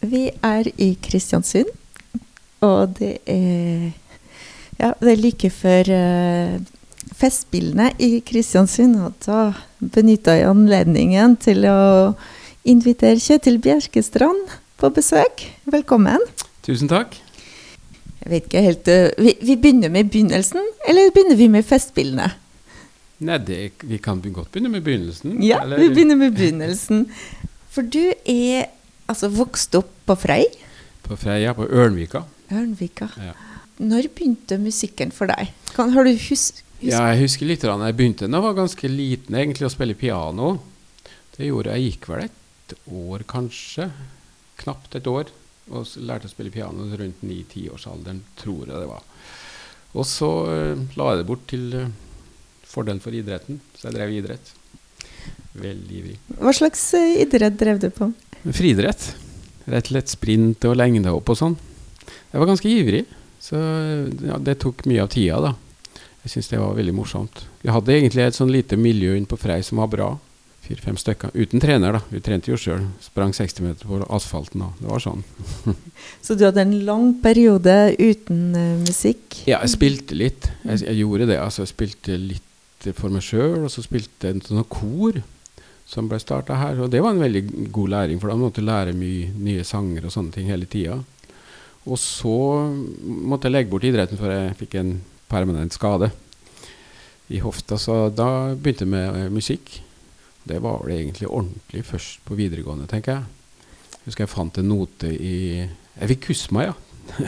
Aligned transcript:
Vi 0.00 0.28
er 0.46 0.68
i 0.78 0.92
Kristiansund, 1.02 1.70
og 2.62 2.98
det 2.98 3.18
er 3.26 3.90
Ja, 4.78 4.92
det 5.00 5.10
er 5.10 5.18
like 5.18 5.48
før 5.50 5.88
uh, 5.90 6.58
Festspillene 7.18 7.88
i 7.98 8.20
Kristiansund, 8.22 8.94
og 9.02 9.16
da 9.26 9.48
benytta 9.82 10.36
jeg 10.38 10.46
anledningen 10.46 11.34
til 11.42 11.66
å 11.66 12.14
invitere 12.62 13.18
Kjetil 13.18 13.58
Bjerkestrand 13.58 14.52
på 14.78 14.92
besøk. 14.94 15.48
Velkommen. 15.66 16.22
Tusen 16.62 16.86
takk. 16.86 17.18
Jeg 18.22 18.30
vet 18.30 18.46
ikke 18.46 18.64
helt 18.68 18.92
uh, 18.94 19.10
vi, 19.18 19.34
vi, 19.42 19.58
begynner 19.58 19.90
med 19.90 20.12
begynnelsen, 20.14 20.62
eller 20.86 21.10
begynner 21.10 21.42
vi 21.42 21.50
med 21.58 21.66
Festspillene? 21.66 22.30
Nei, 23.26 23.42
det, 23.42 23.60
vi 23.82 23.98
kan 23.98 24.22
godt 24.22 24.52
begynne 24.54 24.70
med 24.76 24.86
begynnelsen. 24.86 25.40
Ja, 25.42 25.64
eller? 25.66 25.82
vi 25.82 25.90
begynner 25.90 26.22
med 26.22 26.38
begynnelsen. 26.38 27.08
For 27.74 27.82
du 27.82 28.12
er 28.14 28.68
altså 29.08 29.30
vokst 29.32 29.74
opp 29.78 29.90
på 30.08 30.16
Frei? 30.18 30.42
På 31.04 31.16
Frei, 31.18 31.42
ja. 31.44 31.54
På 31.56 31.66
Ørnvika. 31.66 32.24
Ørnvika. 32.52 33.10
Ja. 33.22 33.34
Når 33.78 34.10
begynte 34.14 34.58
musikken 34.60 35.12
for 35.14 35.30
deg? 35.30 35.52
Kan, 35.76 35.92
har 35.94 36.06
du 36.06 36.12
hus, 36.12 36.50
hus 36.80 36.90
Ja, 36.90 37.04
jeg 37.12 37.22
husker 37.24 37.48
litt. 37.48 37.64
Da 37.64 37.76
jeg 37.86 37.98
begynte 37.98 38.26
da 38.26 38.40
jeg 38.40 38.46
var 38.48 38.58
ganske 38.58 38.90
liten 38.92 39.38
egentlig 39.38 39.68
å 39.68 39.72
spille 39.72 39.98
piano. 39.98 40.56
Det 41.36 41.46
gjorde 41.46 41.76
jeg 41.76 41.92
gikk 41.92 42.08
vel 42.10 42.24
et 42.26 42.74
år, 42.90 43.24
kanskje. 43.30 43.90
Knapt 44.64 44.98
et 44.98 45.06
år. 45.10 45.30
Og 45.68 45.94
lærte 46.02 46.26
å 46.26 46.32
spille 46.32 46.52
piano 46.52 46.88
rundt 46.96 47.22
ni-tiårsalderen, 47.22 48.22
tror 48.40 48.66
jeg 48.66 48.74
det 48.74 48.88
var. 48.88 49.04
Og 49.96 50.04
så 50.08 50.28
uh, 50.48 50.86
la 50.98 51.10
jeg 51.12 51.20
det 51.20 51.28
bort 51.28 51.44
til 51.48 51.66
uh, 51.76 51.90
fordel 52.68 53.00
for 53.04 53.16
idretten, 53.16 53.60
så 53.76 53.88
jeg 53.88 53.96
drev 53.96 54.14
idrett. 54.16 54.54
Veldig 55.58 56.00
ivrig. 56.00 56.16
Hva 56.40 56.52
slags 56.56 56.82
uh, 56.96 57.20
idrett 57.20 57.56
drev 57.60 57.80
du 57.84 57.88
på? 57.94 58.10
Friidrett. 58.46 59.10
Rett 59.68 59.88
og 59.88 59.92
slett 59.92 60.12
sprint 60.12 60.64
og 60.68 60.76
lengdehopp 60.78 61.32
og 61.32 61.38
sånn. 61.38 61.56
Jeg 62.32 62.40
var 62.40 62.48
ganske 62.48 62.70
ivrig, 62.70 63.02
så 63.40 63.58
ja, 64.24 64.38
det 64.40 64.58
tok 64.62 64.84
mye 64.88 65.04
av 65.04 65.10
tida, 65.12 65.40
da. 65.44 65.54
Jeg 66.24 66.32
syns 66.34 66.50
det 66.50 66.60
var 66.60 66.76
veldig 66.76 66.94
morsomt. 66.96 67.44
Vi 67.62 67.72
hadde 67.72 67.94
egentlig 67.94 68.24
et 68.26 68.36
sånn 68.36 68.52
lite 68.52 68.76
miljø 68.80 69.14
inne 69.16 69.28
på 69.28 69.38
Frei 69.40 69.60
som 69.64 69.80
var 69.80 69.90
bra. 69.92 70.08
Fire-fem 70.66 70.98
stykker. 71.00 71.32
Uten 71.32 71.62
trener, 71.62 71.96
da. 71.96 72.02
Vi 72.12 72.20
trente 72.24 72.50
jo 72.50 72.58
sjøl. 72.60 72.82
Sprang 73.00 73.32
60 73.36 73.64
meter 73.64 73.88
på 73.88 74.00
asfalten 74.12 74.64
da. 74.64 74.68
Det 74.80 74.90
var 74.90 75.04
sånn. 75.04 75.22
så 76.24 76.36
du 76.36 76.44
hadde 76.44 76.66
en 76.66 76.74
lang 76.84 77.06
periode 77.24 77.76
uten 77.96 78.42
uh, 78.52 78.74
musikk? 78.82 79.40
Ja, 79.48 79.62
jeg 79.62 79.72
spilte 79.78 80.18
litt. 80.18 80.50
Jeg, 80.66 80.82
jeg, 80.84 80.98
gjorde 81.00 81.30
det. 81.30 81.38
Altså, 81.40 81.64
jeg 81.64 81.72
spilte 81.72 82.18
litt 82.20 82.90
for 82.98 83.14
meg 83.14 83.24
sjøl, 83.24 83.62
og 83.64 83.72
så 83.72 83.84
spilte 83.84 84.28
jeg 84.28 84.36
en 84.36 84.44
sånn 84.44 84.68
kor 84.68 85.22
som 85.88 86.08
ble 86.08 86.18
starta 86.20 86.58
her. 86.60 86.82
Og 86.84 86.90
det 86.92 87.00
var 87.00 87.14
en 87.14 87.22
veldig 87.22 87.70
god 87.72 87.92
læring, 87.94 88.20
for 88.20 88.30
da 88.30 88.36
måtte 88.36 88.60
jeg 88.60 88.68
lære 88.68 88.96
mye 88.96 89.30
nye 89.40 89.64
sanger 89.64 90.04
og 90.04 90.12
sånne 90.12 90.34
ting 90.34 90.50
hele 90.52 90.68
tida. 90.68 90.98
Og 91.88 91.96
så 92.00 92.38
måtte 93.00 93.48
jeg 93.48 93.54
legge 93.54 93.72
bort 93.72 93.86
idretten 93.88 94.20
før 94.20 94.34
jeg 94.34 94.56
fikk 94.60 94.76
en 94.76 94.98
permanent 95.30 95.72
skade 95.72 96.10
i 97.32 97.40
hofta. 97.40 97.78
Så 97.80 98.10
da 98.12 98.52
begynte 98.52 98.84
jeg 98.84 98.92
med 98.92 99.16
eh, 99.16 99.32
musikk. 99.32 99.78
Det 100.48 100.60
var 100.64 100.82
vel 100.84 100.98
egentlig 100.98 101.28
ordentlig 101.28 101.84
først 101.88 102.20
på 102.28 102.36
videregående, 102.36 102.88
tenker 102.88 103.16
jeg. 103.16 103.98
Husker 104.04 104.24
jeg 104.24 104.32
fant 104.32 104.60
en 104.60 104.70
note 104.70 105.08
i 105.12 105.38
Jeg 105.98 106.08
fikk 106.12 106.28
kusma, 106.28 106.68
ja. 106.68 106.76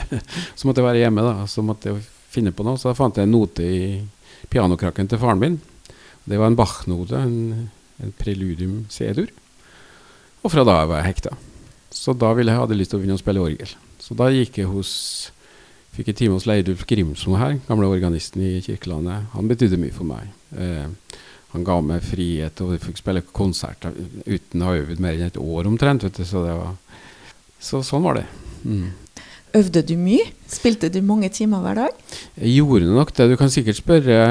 så 0.57 0.67
måtte 0.67 0.81
jeg 0.81 0.87
være 0.87 1.01
hjemme, 1.01 1.25
da. 1.25 1.49
Så 1.49 1.65
måtte 1.65 1.91
jeg 1.91 2.05
finne 2.31 2.53
på 2.53 2.63
noe. 2.65 2.77
Så 2.79 2.91
da 2.91 2.97
fant 2.97 3.17
jeg 3.17 3.27
en 3.27 3.33
note 3.33 3.65
i 3.65 3.99
pianokrakken 4.53 5.09
til 5.09 5.19
faren 5.21 5.41
min. 5.41 5.59
Det 6.23 6.37
var 6.37 6.51
en 6.51 6.57
Bach-note. 6.57 7.17
en 7.17 7.69
en 8.01 8.13
preludium 8.17 8.85
C-dur. 8.91 9.29
Og 10.41 10.53
fra 10.53 10.65
da 10.65 10.79
var 10.89 11.01
jeg 11.01 11.11
hekta. 11.11 11.35
Så 11.91 12.15
da 12.17 12.31
ville 12.33 12.53
jeg 12.53 12.61
hadde 12.61 12.77
lyst 12.79 12.93
til 12.93 12.99
å 12.99 13.03
begynne 13.03 13.19
å 13.19 13.21
spille 13.21 13.43
orgel. 13.43 13.75
Så 14.01 14.17
da 14.17 14.31
gikk 14.33 14.61
jeg 14.63 14.71
hos 14.71 14.95
Fikk 15.91 16.07
en 16.07 16.15
time 16.15 16.35
hos 16.37 16.45
Leidulf 16.47 16.85
Grimsmo 16.87 17.35
her, 17.35 17.57
gamle 17.67 17.89
organisten 17.91 18.39
i 18.45 18.61
Kirkelandet. 18.63 19.25
Han 19.33 19.49
betydde 19.49 19.75
mye 19.75 19.91
for 19.91 20.07
meg. 20.07 20.29
Eh, 20.55 21.17
han 21.51 21.65
ga 21.67 21.75
meg 21.83 22.05
frihet, 22.07 22.61
og 22.63 22.71
vi 22.71 22.77
fikk 22.79 23.01
spille 23.01 23.23
konserter 23.35 23.97
uten 24.23 24.63
å 24.63 24.69
ha 24.69 24.77
øvd 24.79 25.01
mer 25.03 25.17
enn 25.17 25.27
et 25.27 25.39
år 25.41 25.67
omtrent. 25.67 26.05
vet 26.07 26.15
du, 26.15 26.23
Så, 26.23 26.45
det 26.45 26.55
var, 26.55 26.77
så 27.59 27.81
sånn 27.83 28.07
var 28.07 28.21
det. 28.21 28.25
Mm. 28.63 28.87
Øvde 29.59 29.83
du 29.83 29.97
mye? 29.99 30.29
Spilte 30.47 30.87
du 30.87 31.01
mange 31.03 31.27
timer 31.27 31.59
hver 31.59 31.81
dag? 31.81 31.99
Jeg 32.39 32.55
gjorde 32.61 32.87
nok 32.87 33.11
det. 33.17 33.27
Du 33.27 33.35
kan 33.35 33.51
sikkert 33.51 33.81
spørre 33.81 34.21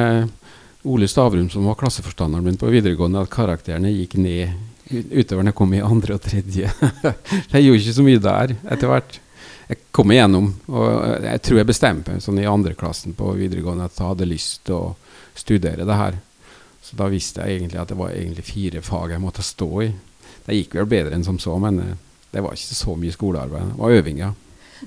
Ole 0.82 1.08
Stavrum, 1.08 1.50
som 1.52 1.66
var 1.68 1.74
klasseforstanderen 1.74 2.44
min 2.44 2.56
på 2.56 2.70
videregående, 2.72 3.20
at 3.20 3.32
karakterene 3.32 3.92
gikk 3.92 4.16
ned 4.20 4.54
utover 4.90 5.44
når 5.44 5.52
jeg 5.52 5.58
kom 5.58 5.74
i 5.76 5.82
andre 5.84 6.16
og 6.16 6.22
tredje. 6.24 6.70
jeg 7.52 7.64
gjorde 7.64 7.82
ikke 7.82 7.98
så 7.98 8.06
mye 8.06 8.22
der 8.22 8.54
etter 8.64 8.90
hvert. 8.90 9.20
Jeg 9.70 9.84
kom 9.94 10.10
igjennom, 10.10 10.48
og 10.72 10.88
jeg 11.22 11.42
tror 11.46 11.60
jeg 11.60 11.68
bestemte 11.68 12.14
meg 12.14 12.24
sånn 12.24 12.40
i 12.42 12.48
andreklassen 12.48 13.14
på 13.14 13.36
videregående 13.38 13.86
at 13.86 14.00
jeg 14.00 14.08
hadde 14.08 14.26
lyst 14.26 14.64
til 14.66 14.78
å 14.80 14.94
studere 15.38 15.86
det 15.86 15.98
her. 16.00 16.18
Så 16.82 16.96
da 16.98 17.06
visste 17.12 17.44
jeg 17.44 17.60
egentlig 17.60 17.78
at 17.78 17.92
det 17.92 18.00
var 18.00 18.16
egentlig 18.16 18.48
fire 18.48 18.82
fag 18.82 19.14
jeg 19.14 19.22
måtte 19.22 19.46
stå 19.46 19.70
i. 19.84 19.90
Det 20.46 20.56
gikk 20.56 20.74
vel 20.80 20.88
bedre 20.90 21.14
enn 21.14 21.26
som 21.26 21.38
så, 21.38 21.54
men 21.62 21.78
eh, 21.84 21.96
det 22.32 22.42
var 22.42 22.56
ikke 22.56 22.78
så 22.80 22.96
mye 22.98 23.14
skolearbeid. 23.14 23.74
Det 23.74 23.78
var 23.84 23.96
øving, 24.00 24.18
ja. 24.24 24.32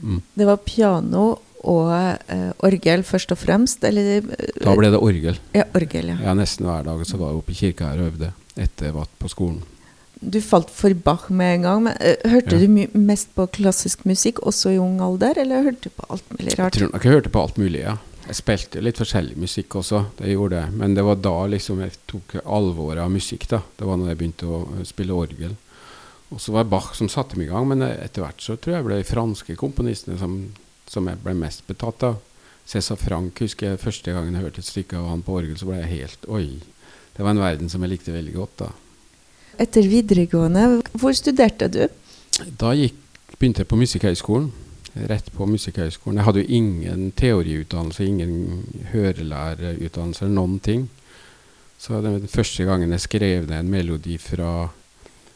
Mm. 0.01 0.19
Det 0.33 0.47
var 0.49 0.63
piano 0.65 1.23
og 1.63 1.90
uh, 1.90 2.50
orgel 2.66 3.03
først 3.07 3.34
og 3.35 3.40
fremst? 3.40 3.84
Eller, 3.88 4.24
uh, 4.24 4.47
da 4.63 4.75
ble 4.78 4.91
det 4.94 5.01
orgel. 5.01 5.40
Ja, 5.56 5.68
orgel, 5.75 6.13
ja. 6.13 6.18
ja 6.28 6.38
Nesten 6.38 6.68
hver 6.68 6.85
dag 6.88 7.03
så 7.07 7.19
var 7.19 7.31
jeg 7.31 7.44
oppe 7.44 7.53
i 7.53 7.59
kirka 7.59 7.91
her 7.91 8.03
og 8.03 8.12
øvde 8.12 8.34
etter 8.53 8.90
jeg 8.90 8.97
var 8.97 9.12
på 9.19 9.31
skolen. 9.31 9.62
Du 10.24 10.38
falt 10.44 10.69
for 10.72 10.94
Bach 10.96 11.25
med 11.31 11.57
en 11.57 11.68
gang. 11.68 11.84
Men, 11.88 12.00
uh, 12.00 12.31
hørte 12.31 12.59
ja. 12.59 12.63
du 12.63 12.97
mest 13.00 13.34
på 13.38 13.47
klassisk 13.59 14.06
musikk 14.09 14.44
også 14.44 14.75
i 14.75 14.81
ung 14.81 15.00
alder, 15.03 15.40
eller 15.44 15.69
hørte 15.69 15.90
du 15.90 15.96
på 15.96 16.09
alt 16.09 16.34
mulig 16.35 16.57
rart? 16.57 16.74
Jeg 16.74 16.79
tror 16.79 16.94
nok 16.96 17.07
jeg 17.07 17.18
hørte 17.18 17.34
på 17.34 17.46
alt 17.47 17.62
mulig, 17.62 17.84
ja. 17.84 18.00
Jeg 18.24 18.40
spilte 18.40 18.80
litt 18.80 19.00
forskjellig 19.01 19.35
musikk 19.35 19.75
også, 19.81 20.06
det 20.16 20.31
gjorde 20.31 20.62
jeg. 20.62 20.75
Men 20.80 20.95
det 20.95 21.03
var 21.03 21.19
da 21.19 21.35
liksom 21.51 21.81
jeg 21.84 21.97
tok 22.07 22.38
alvoret 22.44 23.03
av 23.03 23.12
musikk. 23.12 23.50
da. 23.51 23.59
Det 23.75 23.88
var 23.88 24.00
da 24.00 24.12
jeg 24.12 24.19
begynte 24.22 24.47
å 24.47 24.88
spille 24.88 25.16
orgel. 25.16 25.57
Og 26.34 26.40
så 26.41 26.53
var 26.56 26.63
det 26.63 26.72
Bach 26.72 26.94
som 26.97 27.12
satte 27.12 27.38
meg 27.38 27.50
i 27.50 27.51
gang, 27.51 27.68
men 27.69 27.84
etter 27.85 28.24
hvert 28.24 28.41
så 28.41 28.56
tror 28.56 28.78
jeg 28.78 28.81
det 28.81 28.88
ble 28.88 29.01
de 29.01 29.09
franske 29.09 29.56
komponistene 29.59 30.16
som 30.18 30.38
som 30.93 31.09
jeg 31.09 31.21
ble 31.23 31.33
mest 31.37 31.65
betatt 31.67 32.05
av. 32.07 32.21
Cæsar 32.69 32.99
Frank 33.01 33.41
husker 33.43 33.73
jeg 33.73 33.81
første 33.81 34.13
gangen 34.15 34.37
jeg 34.37 34.45
hørte 34.45 34.63
et 34.63 34.69
stykke 34.69 34.99
av 34.99 35.09
han 35.11 35.25
på 35.25 35.35
orgel, 35.41 35.57
så 35.59 35.67
ble 35.67 35.81
jeg 35.81 35.91
helt 35.97 36.29
Oi. 36.31 36.47
Det 37.13 37.25
var 37.25 37.35
en 37.35 37.43
verden 37.43 37.69
som 37.69 37.83
jeg 37.83 37.93
likte 37.93 38.15
veldig 38.15 38.33
godt 38.37 38.59
da. 38.63 38.69
Etter 39.61 39.85
videregående, 39.85 40.81
hvor 40.97 41.13
studerte 41.13 41.67
du? 41.69 41.83
Da 42.57 42.71
gikk, 42.73 42.95
begynte 43.37 43.61
jeg 43.61 43.69
på 43.69 43.77
Musikkhøgskolen. 43.77 44.47
Rett 45.09 45.29
på 45.33 45.45
Musikkhøgskolen. 45.49 46.17
Jeg 46.21 46.25
hadde 46.25 46.41
jo 46.41 46.57
ingen 46.57 47.11
teoriutdannelse, 47.17 48.05
ingen 48.05 48.85
hørelærerutdannelse 48.91 50.25
eller 50.25 50.35
noen 50.37 50.59
ting. 50.63 50.87
Så 51.81 51.99
den 52.01 52.27
første 52.31 52.65
gangen 52.65 52.93
jeg 52.95 53.05
skrev 53.05 53.49
ned 53.49 53.59
en 53.59 53.71
melodi 53.73 54.17
fra 54.21 54.71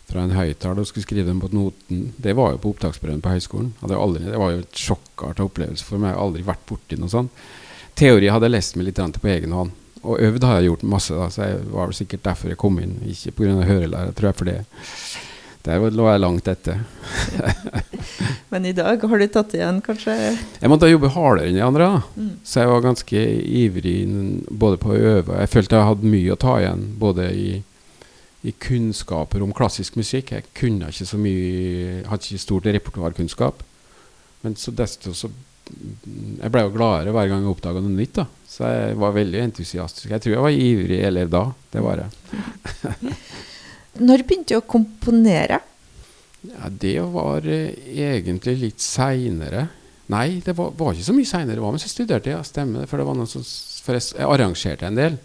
fra 0.08 0.24
en 0.24 0.36
høyttaler 0.36 0.84
og 0.84 0.88
skulle 0.88 1.04
skrive 1.04 1.28
den 1.28 1.42
på 1.44 1.50
noten. 1.52 2.12
Det 2.18 2.36
var 2.38 2.54
jo 2.54 2.62
på 2.64 2.72
opptaksprøven 2.72 3.24
på 3.24 3.34
høyskolen. 3.34 3.74
Aldri, 3.84 4.24
det 4.28 4.40
var 4.40 4.54
jo 4.54 4.64
et 4.64 4.80
sjokkartet 4.80 5.44
opplevelse 5.44 5.88
for 5.88 6.00
meg. 6.00 6.14
Jeg 6.14 6.20
har 6.20 6.28
aldri 6.30 6.46
vært 6.48 6.64
borti 6.70 7.00
noe 7.00 7.12
sånt. 7.12 7.44
Teori 7.98 8.30
hadde 8.32 8.48
jeg 8.48 8.56
lest 8.56 8.78
meg 8.78 8.88
litt 8.88 9.02
på 9.02 9.32
egen 9.34 9.56
hånd. 9.58 9.76
Og 10.08 10.22
øvd 10.24 10.44
har 10.46 10.60
jeg 10.60 10.70
gjort 10.70 10.84
masse, 10.88 11.16
da, 11.18 11.28
så 11.34 11.48
jeg 11.48 11.64
var 11.74 11.90
vel 11.90 11.98
sikkert 11.98 12.28
derfor 12.30 12.54
jeg 12.54 12.62
kom 12.62 12.78
inn. 12.80 13.00
Ikke 13.10 13.34
pga. 13.36 13.56
hørelære, 13.68 14.14
tror 14.16 14.30
jeg, 14.30 14.38
for 14.38 14.52
det. 14.52 14.60
Der 15.68 15.84
lå 15.92 16.06
jeg 16.08 16.22
langt 16.24 16.48
etter. 16.48 16.84
Men 18.54 18.66
i 18.70 18.72
dag 18.72 19.02
har 19.04 19.20
du 19.20 19.28
tatt 19.28 19.56
igjen, 19.58 19.82
kanskje? 19.84 20.14
Jeg 20.62 20.72
måtte 20.72 20.88
jobbe 20.88 21.12
hardere 21.12 21.50
enn 21.50 21.58
de 21.58 21.66
andre. 21.66 21.90
Mm. 22.16 22.30
Så 22.48 22.62
jeg 22.62 22.72
var 22.72 22.86
ganske 22.86 23.24
ivrig 23.66 23.98
både 24.48 24.80
på 24.80 24.94
å 24.94 25.02
øve 25.18 25.42
Jeg 25.42 25.52
følte 25.52 25.76
jeg 25.76 25.90
hadde 25.90 26.14
mye 26.14 26.38
å 26.38 26.40
ta 26.40 26.54
igjen. 26.62 26.86
Både 27.02 27.28
i 27.36 27.50
i 28.46 28.54
kunnskaper 28.54 29.42
om 29.44 29.54
klassisk 29.56 29.98
musikk. 29.98 30.32
Jeg 30.36 30.46
kunne 30.58 30.92
ikke 30.92 31.10
så 31.10 31.20
mye 31.20 32.04
Hadde 32.08 32.30
ikke 32.30 32.44
stort 32.44 32.70
repertoarkunnskap. 32.70 33.64
Men 34.46 34.58
så 34.60 34.72
desto 34.76 35.14
så 35.18 35.32
Jeg 35.68 36.52
ble 36.54 36.62
jo 36.64 36.76
gladere 36.76 37.12
hver 37.16 37.28
gang 37.32 37.42
jeg 37.44 37.52
oppdaga 37.52 37.82
noe 37.84 37.96
nytt. 37.96 38.22
da 38.22 38.28
Så 38.48 38.70
jeg 38.70 39.00
var 39.02 39.16
veldig 39.18 39.42
entusiastisk. 39.50 40.12
Jeg 40.14 40.24
tror 40.24 40.36
jeg 40.36 40.46
var 40.46 40.60
ivrig 40.68 41.00
elev 41.04 41.34
da. 41.34 41.44
Det 41.74 41.84
var 41.84 42.04
jeg. 42.06 43.16
Når 44.08 44.24
begynte 44.30 44.54
du 44.54 44.62
å 44.62 44.70
komponere? 44.70 45.60
Ja, 46.48 46.70
Det 46.70 47.00
var 47.12 47.48
eh, 47.50 47.74
egentlig 47.98 48.56
litt 48.62 48.84
seinere. 48.84 49.68
Nei, 50.14 50.40
det 50.46 50.54
var, 50.56 50.72
var, 50.78 50.94
ikke 50.94 51.10
så 51.10 51.16
mye 51.18 51.28
seinere. 51.28 51.58
Det 51.58 51.66
var 51.66 51.74
mens 51.76 51.84
jeg 51.84 51.96
studerte, 51.96 52.32
ja, 52.32 52.44
stemmer 52.46 52.86
det. 52.86 52.92
For 52.92 53.02
det 53.02 53.08
var 53.10 53.18
noe 53.18 53.28
som, 53.28 53.44
for 53.84 53.98
jeg, 53.98 54.14
jeg 54.16 54.30
arrangerte 54.30 54.88
en 54.88 55.00
del. 55.00 55.18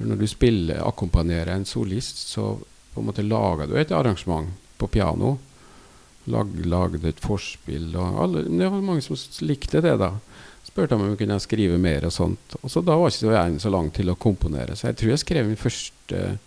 For 0.00 0.08
når 0.08 0.16
du 0.16 0.26
spiller, 0.32 0.80
akkompagnerer 0.80 1.52
en 1.52 1.66
solist, 1.68 2.22
så 2.32 2.54
på 2.94 3.02
en 3.02 3.08
måte 3.10 3.20
lager 3.20 3.68
du 3.68 3.74
et 3.76 3.90
arrangement 3.92 4.48
på 4.80 4.88
piano. 4.88 5.34
Lag, 6.32 6.54
lagde 6.64 7.04
et 7.08 7.20
forspill. 7.20 7.90
og 7.96 8.22
alle, 8.22 8.42
Det 8.48 8.70
var 8.70 8.80
mange 8.80 9.02
som 9.04 9.16
likte 9.44 9.82
det. 9.84 9.98
da. 9.98 10.14
Spurte 10.64 10.94
om 10.96 11.04
jeg 11.04 11.18
kunne 11.18 11.38
skrive 11.40 11.76
mer 11.78 12.06
og 12.08 12.12
sånt. 12.12 12.56
Og 12.62 12.70
så 12.70 12.80
Da 12.82 12.96
var 12.96 13.10
ikke 13.10 13.34
jeg 13.34 13.60
så 13.60 13.70
lang 13.70 13.92
til 13.92 14.08
å 14.08 14.16
komponere. 14.16 14.72
Så 14.72 14.88
jeg 14.88 14.96
tror 14.96 15.10
jeg 15.10 15.18
skrev 15.18 15.46
min 15.46 15.56
første 15.56 16.38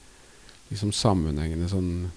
liksom, 0.72 0.92
sammenhengende 0.92 1.70
sånn 1.70 2.12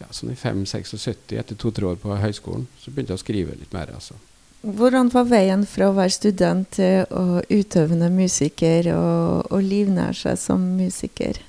ja, 0.00 0.06
sånn 0.10 0.32
i 0.32 0.34
5-76, 0.34 1.36
etter 1.36 1.54
to-tre 1.54 1.86
år 1.86 1.96
på 2.00 2.16
høyskolen, 2.16 2.66
så 2.80 2.90
begynte 2.90 3.12
jeg 3.12 3.20
å 3.20 3.24
skrive 3.24 3.58
litt 3.60 3.72
mer. 3.72 3.92
altså. 3.94 4.14
Hvordan 4.60 5.08
var 5.08 5.24
veien 5.30 5.62
fra 5.64 5.88
å 5.88 5.96
være 5.96 6.12
student 6.12 6.68
til 6.76 7.06
å 7.16 7.40
utøvende 7.48 8.10
musiker 8.12 8.90
og, 8.92 9.48
og 9.48 9.62
livnære 9.64 10.18
seg 10.18 10.36
som 10.40 10.66
musiker? 10.76 11.40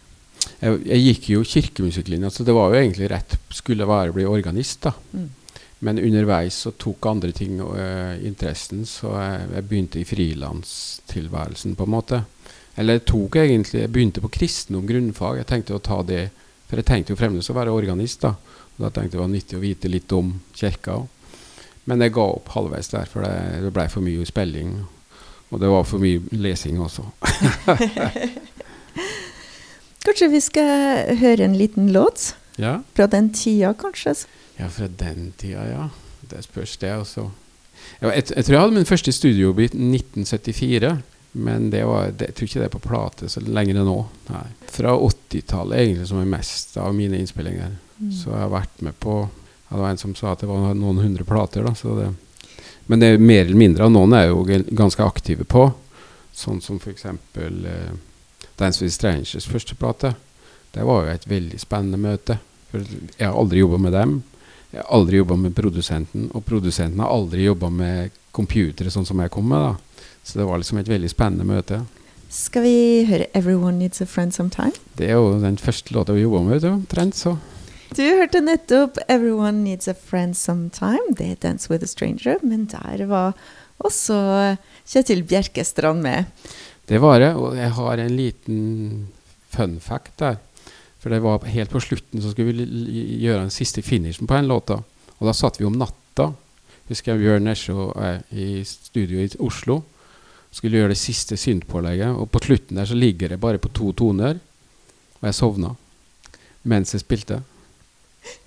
Jeg, 0.62 0.80
jeg 0.88 1.04
gikk 1.04 1.30
jo 1.34 1.44
kirkemusikklinja, 1.44 2.32
så 2.32 2.46
det 2.48 2.56
var 2.56 2.72
jo 2.72 2.80
egentlig 2.80 3.12
rett 3.12 3.36
skulle 3.52 3.88
være 3.90 4.14
å 4.14 4.16
bli 4.16 4.28
organist. 4.30 4.88
da. 4.88 4.94
Mm. 5.12 5.30
Men 5.82 6.00
underveis 6.00 6.62
så 6.64 6.72
tok 6.78 7.10
andre 7.10 7.34
ting 7.36 7.60
uh, 7.60 8.14
interessen, 8.24 8.86
så 8.86 9.16
jeg, 9.18 9.48
jeg 9.58 9.68
begynte 9.68 10.00
i 10.00 10.08
frilanstilværelsen, 10.08 11.76
på 11.76 11.88
en 11.88 11.96
måte. 11.96 12.24
Eller 12.80 13.00
jeg 13.00 13.08
tok 13.10 13.36
egentlig 13.36 13.82
Jeg 13.82 13.92
begynte 13.92 14.22
på 14.24 14.30
kristendom 14.32 14.86
grunnfag. 14.88 15.42
Jeg 15.42 15.50
tenkte 15.50 15.76
å 15.76 15.82
ta 15.84 15.98
det 16.08 16.30
For 16.70 16.80
jeg 16.80 16.88
tenkte 16.88 17.12
jo 17.12 17.18
fremdeles 17.20 17.50
å 17.52 17.56
være 17.58 17.74
organist, 17.76 18.24
da. 18.24 18.38
Og 18.78 18.86
da 18.86 18.92
tenkte 18.94 19.18
jeg 19.18 19.18
det 19.18 19.26
var 19.26 19.34
nyttig 19.34 19.58
å 19.58 19.66
vite 19.66 19.92
litt 19.92 20.14
om 20.16 20.30
kirka 20.56 21.02
òg. 21.02 21.10
Men 21.90 22.04
jeg 22.04 22.14
ga 22.14 22.28
opp 22.36 22.52
halvveis 22.54 22.92
der, 22.94 23.08
for 23.10 23.26
det, 23.26 23.62
det 23.64 23.72
blei 23.74 23.88
for 23.90 24.06
mye 24.06 24.26
spilling. 24.30 24.76
Og 25.52 25.60
det 25.60 25.72
var 25.72 25.84
for 25.88 26.00
mye 26.04 26.22
lesing 26.32 26.78
også. 26.82 27.04
Kanskje 30.06 30.30
vi 30.32 30.40
skal 30.42 31.18
høre 31.22 31.46
en 31.46 31.58
liten 31.58 31.92
låt? 31.94 32.34
Ja, 32.60 32.80
Fra 32.96 33.08
den 33.08 33.32
tida, 33.34 33.74
kanskje? 33.74 34.14
ja 34.60 34.68
fra 34.68 34.88
den 34.88 35.34
tida, 35.38 35.64
ja. 35.70 35.90
Det 36.30 36.44
spørs, 36.44 36.78
det, 36.78 36.92
også. 36.96 37.30
Jeg, 38.02 38.14
jeg, 38.16 38.24
jeg 38.36 38.46
tror 38.46 38.54
jeg 38.56 38.62
hadde 38.62 38.76
min 38.76 38.86
første 38.86 39.12
studiojobb 39.12 39.60
i 39.60 39.64
1974. 39.72 40.98
Men 41.34 41.70
det 41.72 41.86
var, 41.88 42.10
det, 42.12 42.26
jeg 42.28 42.36
tror 42.36 42.48
ikke 42.48 42.60
det 42.60 42.66
er 42.68 42.74
på 42.74 42.82
plate 42.84 43.30
så 43.32 43.40
lenger 43.46 43.78
enn 43.80 43.88
nå. 43.88 44.00
Nei. 44.30 44.44
Fra 44.72 44.98
80-tallet 45.00 45.80
egentlig 45.80 46.08
som 46.10 46.20
er 46.20 46.28
mest 46.34 46.76
av 46.82 46.92
mine 46.96 47.22
innspillinger. 47.22 47.78
Mm. 48.02 48.10
Så 48.12 48.34
jeg 48.34 48.42
har 48.42 48.52
vært 48.52 48.82
med 48.84 48.98
på 49.00 49.16
ja, 49.72 49.76
Det 49.78 49.82
var 49.82 49.90
en 49.90 49.98
som 49.98 50.16
sa 50.16 50.34
at 50.34 50.44
det 50.44 50.50
var 50.52 50.74
noen 50.76 51.00
hundre 51.00 51.24
plater. 51.24 51.64
Da, 51.64 51.72
så 51.76 51.96
det, 51.96 52.10
men 52.92 53.00
det 53.00 53.08
er 53.08 53.22
mer 53.24 53.46
eller 53.46 53.56
mindre 53.56 53.88
av 53.88 53.92
noen 53.92 54.14
er 54.14 54.28
jo 54.28 54.44
ganske 54.44 55.04
aktive 55.04 55.48
på. 55.48 55.70
Sånn 56.36 56.60
som 56.62 56.76
f.eks. 56.76 57.06
Eh, 57.08 57.94
Dance 58.60 58.84
with 58.84 58.94
Strangers 58.94 59.48
første 59.48 59.76
plate. 59.80 60.14
Det 60.72 60.84
var 60.84 61.06
jo 61.06 61.14
et 61.14 61.28
veldig 61.28 61.60
spennende 61.60 62.00
møte. 62.00 62.38
For 62.72 62.84
jeg 62.84 63.24
har 63.24 63.38
aldri 63.38 63.64
jobba 63.64 63.80
med 63.80 63.96
dem. 63.96 64.18
Jeg 64.72 64.84
har 64.84 64.92
aldri 64.96 65.22
jobba 65.22 65.36
med 65.40 65.56
produsenten, 65.56 66.30
og 66.36 66.46
produsenten 66.48 67.00
har 67.04 67.12
aldri 67.12 67.48
jobba 67.48 67.72
med 67.72 68.20
computere 68.36 68.92
sånn 68.92 69.08
som 69.08 69.20
jeg 69.20 69.32
kom 69.32 69.50
med. 69.52 69.72
da. 69.72 70.04
Så 70.24 70.40
det 70.40 70.48
var 70.48 70.60
liksom 70.60 70.80
et 70.80 70.92
veldig 70.92 71.10
spennende 71.12 71.48
møte. 71.48 71.82
Skal 72.32 72.64
vi 72.64 73.06
høre 73.10 73.28
'Everyone 73.34 73.78
Needs 73.78 74.02
a 74.02 74.06
Friend 74.06 74.32
Sometime'? 74.32 74.76
Det 74.96 75.10
er 75.10 75.16
jo 75.20 75.40
den 75.40 75.58
første 75.58 75.94
låta 75.94 76.14
vi 76.14 76.22
jobba 76.22 76.44
med, 76.44 76.64
omtrent, 76.64 77.16
så 77.16 77.38
Du 77.92 78.06
hørte 78.08 78.40
nettopp 78.40 78.96
'Everyone 79.10 79.66
Needs 79.66 79.90
a 79.92 79.94
Friend 79.94 80.32
Sometime'. 80.36 81.12
Det 81.18 81.26
er 81.32 81.36
'Dance 81.36 81.70
with 81.70 81.84
a 81.84 81.88
Stranger', 81.88 82.40
men 82.44 82.66
der 82.66 83.06
var 83.06 83.34
også 83.80 84.56
Kjetil 84.88 85.24
Bjerkestrand 85.24 86.02
med. 86.02 86.24
Det 86.88 87.02
var 87.02 87.20
det, 87.20 87.36
og 87.36 87.58
jeg 87.58 87.72
har 87.72 87.98
en 87.98 88.16
liten 88.16 89.08
fun 89.50 89.80
fact 89.80 90.20
der. 90.20 90.36
For 91.00 91.10
det 91.10 91.22
var 91.24 91.44
helt 91.44 91.70
på 91.70 91.80
slutten 91.80 92.22
så 92.22 92.32
skulle 92.32 92.54
vi 92.54 93.18
gjøre 93.20 93.42
den 93.42 93.50
siste 93.50 93.82
finishen 93.82 94.28
på 94.28 94.36
den 94.36 94.48
låta. 94.48 94.80
Og 95.20 95.28
da 95.28 95.34
satt 95.34 95.60
vi 95.60 95.66
om 95.66 95.76
natta. 95.76 96.32
Husker 96.88 97.12
jeg 97.12 97.20
Bjørn 97.20 97.44
Nesje 97.44 97.74
og 97.74 98.02
jeg 98.02 98.22
i 98.32 98.64
studio 98.64 99.20
i 99.20 99.30
Oslo. 99.40 99.82
Skulle 100.52 100.78
gjøre 100.78 100.96
det 100.96 100.98
siste 100.98 101.36
syntpålegget, 101.38 102.16
og 102.16 102.32
på 102.32 102.40
slutten 102.40 102.78
der 102.78 102.86
så 102.86 102.96
ligger 102.96 103.28
det 103.30 103.40
bare 103.40 103.58
på 103.58 103.68
to 103.68 103.92
toner. 103.92 104.40
Og 105.20 105.28
jeg 105.28 105.36
sovna 105.36 105.76
mens 106.64 106.94
jeg 106.94 107.02
spilte. 107.02 107.42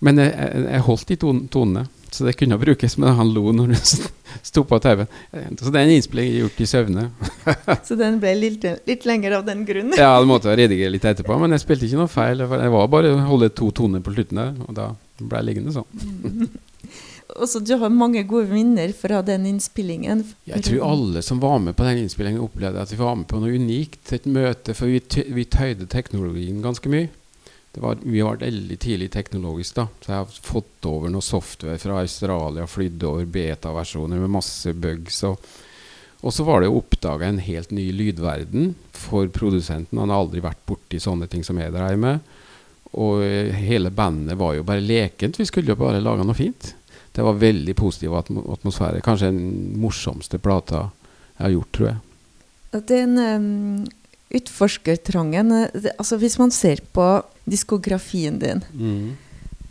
Men 0.04 0.20
jeg, 0.22 0.32
jeg, 0.38 0.64
jeg 0.70 0.84
holdt 0.86 1.08
de 1.10 1.16
ton, 1.20 1.40
tonene, 1.50 1.86
så 2.14 2.26
det 2.28 2.36
kunne 2.38 2.58
brukes. 2.60 2.94
Men 3.02 3.16
han 3.18 3.32
lo 3.34 3.50
når 3.56 3.72
hun 3.72 3.80
sto 4.42 4.62
på 4.68 4.78
TV. 4.82 5.04
Så 5.58 5.70
det 5.72 5.80
er 5.80 5.86
en 5.88 5.94
innspilling 5.96 6.30
gjort 6.40 6.60
i 6.62 6.68
søvne. 6.70 7.08
Så 7.88 7.96
den 7.98 8.20
ble 8.22 8.32
litt, 8.38 8.64
litt 8.88 9.06
lenger 9.08 9.38
av 9.40 9.48
den 9.48 9.64
grunn. 9.66 9.92
Ja, 9.98 10.12
det 10.20 10.30
måtte 10.30 10.50
jeg 10.52 10.64
redigere 10.64 10.94
litt 10.94 11.06
etterpå, 11.10 11.36
men 11.42 11.54
jeg 11.54 11.62
spilte 11.64 11.88
ikke 11.88 12.00
noe 12.04 12.10
feil. 12.12 12.38
Det 12.42 12.48
var- 12.50 12.90
bare 12.90 13.14
å 13.14 13.24
holde 13.28 13.50
to 13.54 13.70
toner 13.74 14.02
på 14.04 14.14
slutten 14.14 14.40
der, 14.40 14.54
og 14.66 14.74
da 14.78 14.88
ble 15.20 15.40
jeg 15.42 15.48
liggende 15.50 15.74
sånn. 15.74 16.48
Og 17.40 17.48
så 17.48 17.58
du 17.64 17.72
har 17.80 17.90
mange 17.90 18.20
gode 18.28 18.52
minner 18.52 18.92
fra 18.94 19.22
den 19.24 19.46
innspillingen. 19.48 20.20
Jeg 20.46 20.62
tror 20.66 20.82
alle 20.86 21.22
som 21.24 21.40
var 21.42 21.56
med 21.58 21.74
på 21.74 21.86
den 21.86 22.02
innspillingen, 22.04 22.42
opplevde 22.44 22.82
at 22.84 22.92
vi 22.92 22.98
var 23.00 23.16
med 23.16 23.26
på 23.30 23.40
noe 23.42 23.54
unikt. 23.56 24.12
Et 24.14 24.26
møte, 24.30 24.74
for 24.76 24.92
vi, 24.92 25.00
vi 25.34 25.46
tøyde 25.50 25.88
teknologien 25.90 26.60
ganske 26.62 26.92
mye. 26.92 27.08
Var, 27.74 27.98
vi 28.02 28.22
var 28.22 28.36
veldig 28.36 28.78
tidlig 28.78 29.10
teknologisk, 29.10 29.74
da. 29.74 29.86
Så 30.00 30.12
jeg 30.12 30.22
har 30.22 30.36
fått 30.46 30.86
over 30.86 31.10
noe 31.10 31.24
software 31.24 31.80
fra 31.82 31.98
Australia, 32.02 32.66
flydd 32.70 33.02
over 33.08 33.26
beta-versjoner 33.26 34.22
med 34.22 34.34
masse 34.36 34.72
bugs. 34.78 35.22
Og, 35.26 35.48
og 36.22 36.34
så 36.34 36.46
var 36.46 36.62
det 36.62 36.70
å 36.70 36.78
oppdage 36.78 37.26
en 37.26 37.42
helt 37.42 37.74
ny 37.74 37.88
lydverden 37.96 38.74
for 38.94 39.28
produsenten. 39.34 39.98
Han 39.98 40.14
har 40.14 40.22
aldri 40.22 40.44
vært 40.44 40.62
borti 40.68 41.02
sånne 41.02 41.28
ting 41.30 41.42
som 41.46 41.58
jeg 41.58 41.74
dreier 41.74 41.98
med. 42.00 42.22
Og 42.94 43.24
eh, 43.26 43.50
hele 43.66 43.90
bandet 43.90 44.38
var 44.38 44.54
jo 44.54 44.66
bare 44.66 44.84
lekent. 44.84 45.40
Vi 45.40 45.48
skulle 45.48 45.74
jo 45.74 45.80
bare 45.80 46.02
lage 46.02 46.26
noe 46.26 46.38
fint. 46.38 46.74
Det 47.14 47.22
var 47.22 47.38
veldig 47.38 47.74
positiv 47.78 48.14
atmo 48.18 48.42
atmosfære. 48.54 49.02
Kanskje 49.06 49.30
den 49.30 49.74
morsomste 49.82 50.38
plata 50.42 50.88
jeg 51.36 51.42
har 51.42 51.52
gjort, 51.56 51.72
tror 51.74 51.90
jeg. 51.90 52.00
Den 52.90 53.18
um, 53.18 53.84
utforskertrangen 54.38 55.52
eh, 55.52 55.92
altså 55.96 56.18
Hvis 56.20 56.38
man 56.40 56.52
ser 56.54 56.82
på 56.94 57.06
diskografien 57.44 58.40
din 58.42 58.64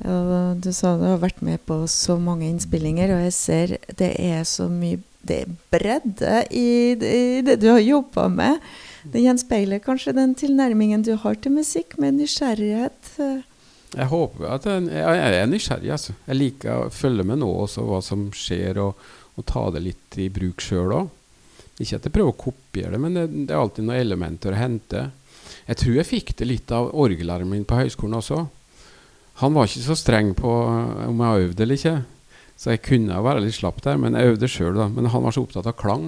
og 0.04 0.60
Du 0.60 0.72
sa 0.76 0.96
du 1.00 1.06
har 1.08 1.22
vært 1.22 1.42
med 1.46 1.62
på 1.68 1.84
så 1.88 2.18
mange 2.20 2.50
innspillinger, 2.50 3.14
og 3.16 3.24
jeg 3.28 3.34
ser 3.38 3.76
det 4.00 4.12
er 4.20 4.44
så 4.48 4.68
mye 4.68 5.00
Det 5.24 5.38
er 5.46 5.54
bredde 5.72 6.42
i 6.52 6.96
det, 7.00 7.12
i 7.14 7.42
det 7.46 7.62
du 7.62 7.70
har 7.72 7.80
jobba 7.80 8.28
med. 8.28 8.60
Det 9.08 9.22
gjenspeiler 9.24 9.80
kanskje 9.80 10.12
den 10.18 10.34
tilnærmingen 10.36 11.06
du 11.08 11.14
har 11.16 11.38
til 11.40 11.56
musikk, 11.56 11.96
med 11.96 12.18
nysgjerrighet. 12.20 13.14
Jeg 13.94 14.10
håper 14.12 14.50
at 14.52 14.68
jeg 14.68 14.90
jeg 14.92 15.38
er 15.40 15.48
nysgjerrig. 15.48 15.92
Altså. 15.96 16.18
Jeg 16.28 16.40
liker 16.42 16.74
å 16.76 16.92
følge 16.92 17.24
med 17.24 17.40
nå 17.40 17.48
også 17.64 17.86
hva 17.88 18.02
som 18.04 18.26
skjer, 18.36 18.82
og, 18.84 19.00
og 19.40 19.48
ta 19.48 19.70
det 19.72 19.86
litt 19.88 20.20
i 20.20 20.28
bruk 20.28 20.60
sjøl 20.60 20.92
òg. 21.00 21.08
Ikke 21.82 21.98
at 21.98 22.06
jeg 22.06 22.14
prøver 22.14 22.34
å 22.34 22.38
kopiere 22.38 22.94
det, 22.94 23.02
men 23.02 23.18
det, 23.18 23.28
det 23.48 23.54
er 23.54 23.62
alltid 23.62 23.88
noen 23.88 24.02
elementer 24.02 24.54
å 24.54 24.60
hente. 24.60 25.08
Jeg 25.68 25.80
tror 25.80 25.96
jeg 25.98 26.10
fikk 26.10 26.36
det 26.40 26.50
litt 26.50 26.74
av 26.76 26.92
orgelæreren 26.94 27.50
min 27.50 27.66
på 27.68 27.80
høyskolen 27.80 28.20
også. 28.20 28.44
Han 29.42 29.56
var 29.56 29.70
ikke 29.70 29.88
så 29.88 29.98
streng 29.98 30.34
på 30.38 30.52
om 31.08 31.24
jeg 31.24 31.48
øvde 31.48 31.66
eller 31.66 31.80
ikke, 31.80 31.96
så 32.60 32.76
jeg 32.76 32.84
kunne 32.86 33.24
være 33.26 33.42
litt 33.42 33.58
slapp 33.58 33.82
der. 33.86 33.98
Men 34.02 34.18
jeg 34.18 34.36
øvde 34.36 34.52
sjøl, 34.52 34.78
da. 34.78 34.88
Men 34.94 35.10
han 35.10 35.26
var 35.26 35.34
så 35.34 35.44
opptatt 35.46 35.70
av 35.70 35.78
klang 35.80 36.08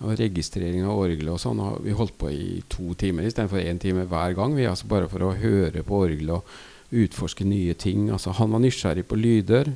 og 0.00 0.16
registrering 0.16 0.86
av 0.86 0.96
orgelet 1.02 1.34
og 1.34 1.40
sånn. 1.42 1.60
Og 1.60 1.80
vi 1.84 1.96
holdt 1.96 2.16
på 2.20 2.30
i 2.32 2.60
to 2.72 2.94
timer 3.00 3.26
istedenfor 3.26 3.60
én 3.60 3.80
time 3.82 4.06
hver 4.08 4.36
gang. 4.38 4.54
Vi, 4.56 4.68
altså 4.70 4.88
bare 4.90 5.10
for 5.10 5.26
å 5.26 5.34
høre 5.40 5.82
på 5.84 6.04
orgelet 6.06 6.38
og 6.38 7.00
utforske 7.02 7.46
nye 7.46 7.74
ting. 7.78 8.08
Altså, 8.14 8.32
han 8.38 8.54
var 8.54 8.62
nysgjerrig 8.62 9.04
på 9.10 9.18
lyder, 9.18 9.74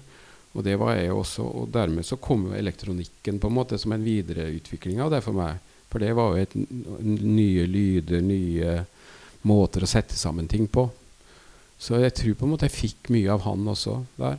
og 0.54 0.64
det 0.64 0.76
var 0.78 0.94
jeg 0.96 1.12
også. 1.12 1.44
Og 1.44 1.70
dermed 1.74 2.06
så 2.06 2.16
kom 2.22 2.46
jo 2.48 2.56
elektronikken 2.58 3.40
på 3.42 3.50
en 3.50 3.56
måte 3.56 3.78
som 3.80 3.92
en 3.94 4.04
videreutvikling 4.06 5.00
av 5.02 5.10
det 5.14 5.22
for 5.26 5.36
meg. 5.36 5.58
For 5.90 6.02
det 6.02 6.12
var 6.16 6.34
jo 6.34 6.42
et, 6.42 6.54
nye 7.04 7.66
lyder, 7.70 8.22
nye 8.22 8.76
måter 9.46 9.84
å 9.84 9.90
sette 9.90 10.16
sammen 10.18 10.48
ting 10.50 10.68
på. 10.70 10.88
Så 11.78 11.98
jeg 12.00 12.14
tror 12.16 12.38
på 12.38 12.46
en 12.46 12.54
måte 12.54 12.68
jeg 12.68 12.76
fikk 12.78 13.10
mye 13.14 13.34
av 13.34 13.44
han 13.44 13.66
også 13.68 14.00
der. 14.16 14.38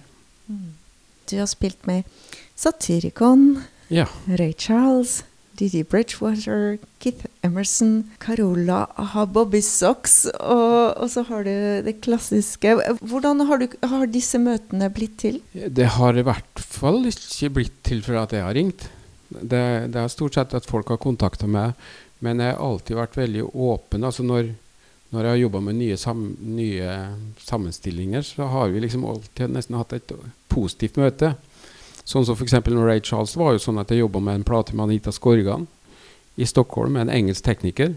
Du 1.29 1.35
har 1.37 1.49
spilt 1.51 1.85
med 1.87 2.07
Satyricon, 2.55 3.63
Ja. 3.89 4.07
Ray 4.25 4.53
Charles, 4.57 5.23
Didi 5.59 5.83
Bridgewater, 5.83 6.77
Keith 6.99 7.27
Emerson, 7.45 7.93
Carola, 8.21 8.85
aha, 9.01 9.25
Bobby 9.29 9.61
Socks, 9.63 10.23
og, 10.33 10.95
og 11.01 11.09
så 11.11 11.23
har 11.29 11.45
du 11.45 11.53
det 11.85 11.99
klassiske. 12.05 12.75
Hvordan 13.01 13.45
har, 13.49 13.61
du, 13.61 13.77
har 13.85 14.09
disse 14.11 14.41
møtene 14.41 14.89
blitt 14.93 15.17
til? 15.21 15.39
Det 15.53 15.87
har 15.97 16.17
i 16.17 16.25
hvert 16.25 16.61
fall 16.61 17.05
ikke 17.11 17.53
blitt 17.59 17.79
til 17.87 18.03
fra 18.05 18.25
at 18.25 18.35
jeg 18.35 18.45
har 18.45 18.57
ringt. 18.57 18.87
Det, 19.29 19.63
det 19.91 20.01
er 20.01 20.11
stort 20.13 20.37
sett 20.37 20.53
at 20.57 20.67
folk 20.69 20.91
har 20.93 21.01
kontakta 21.01 21.49
meg, 21.49 21.73
men 22.23 22.41
jeg 22.41 22.55
har 22.55 22.61
alltid 22.63 22.99
vært 22.99 23.17
veldig 23.19 23.47
åpen. 23.51 24.05
Altså 24.07 24.25
når, 24.25 24.53
når 25.13 25.21
jeg 25.21 25.33
har 25.33 25.41
jobba 25.43 25.63
med 25.67 25.79
nye, 25.81 25.97
sam, 25.99 26.27
nye 26.55 26.97
sammenstillinger, 27.43 28.25
så 28.25 28.49
har 28.53 28.73
vi 28.73 28.85
liksom 28.85 29.05
alltid 29.09 29.53
nesten 29.53 29.77
hatt 29.79 29.97
et 29.97 30.15
positivt 30.51 30.99
møte. 31.01 31.35
Sånn 32.05 32.25
som 32.27 32.37
f.eks. 32.37 32.59
Ray 32.69 33.01
Charles 33.01 33.33
var 33.37 33.55
jo 33.55 33.63
sånn 33.63 33.81
at 33.81 33.89
jeg 33.91 34.03
jobba 34.03 34.21
med 34.21 34.39
en 34.39 34.47
plate 34.47 34.75
med 34.75 34.85
Anita 34.89 35.13
Skorgan 35.13 35.65
i 36.35 36.45
Stockholm, 36.45 36.95
med 36.95 37.07
en 37.07 37.15
engelsk 37.15 37.45
tekniker. 37.45 37.95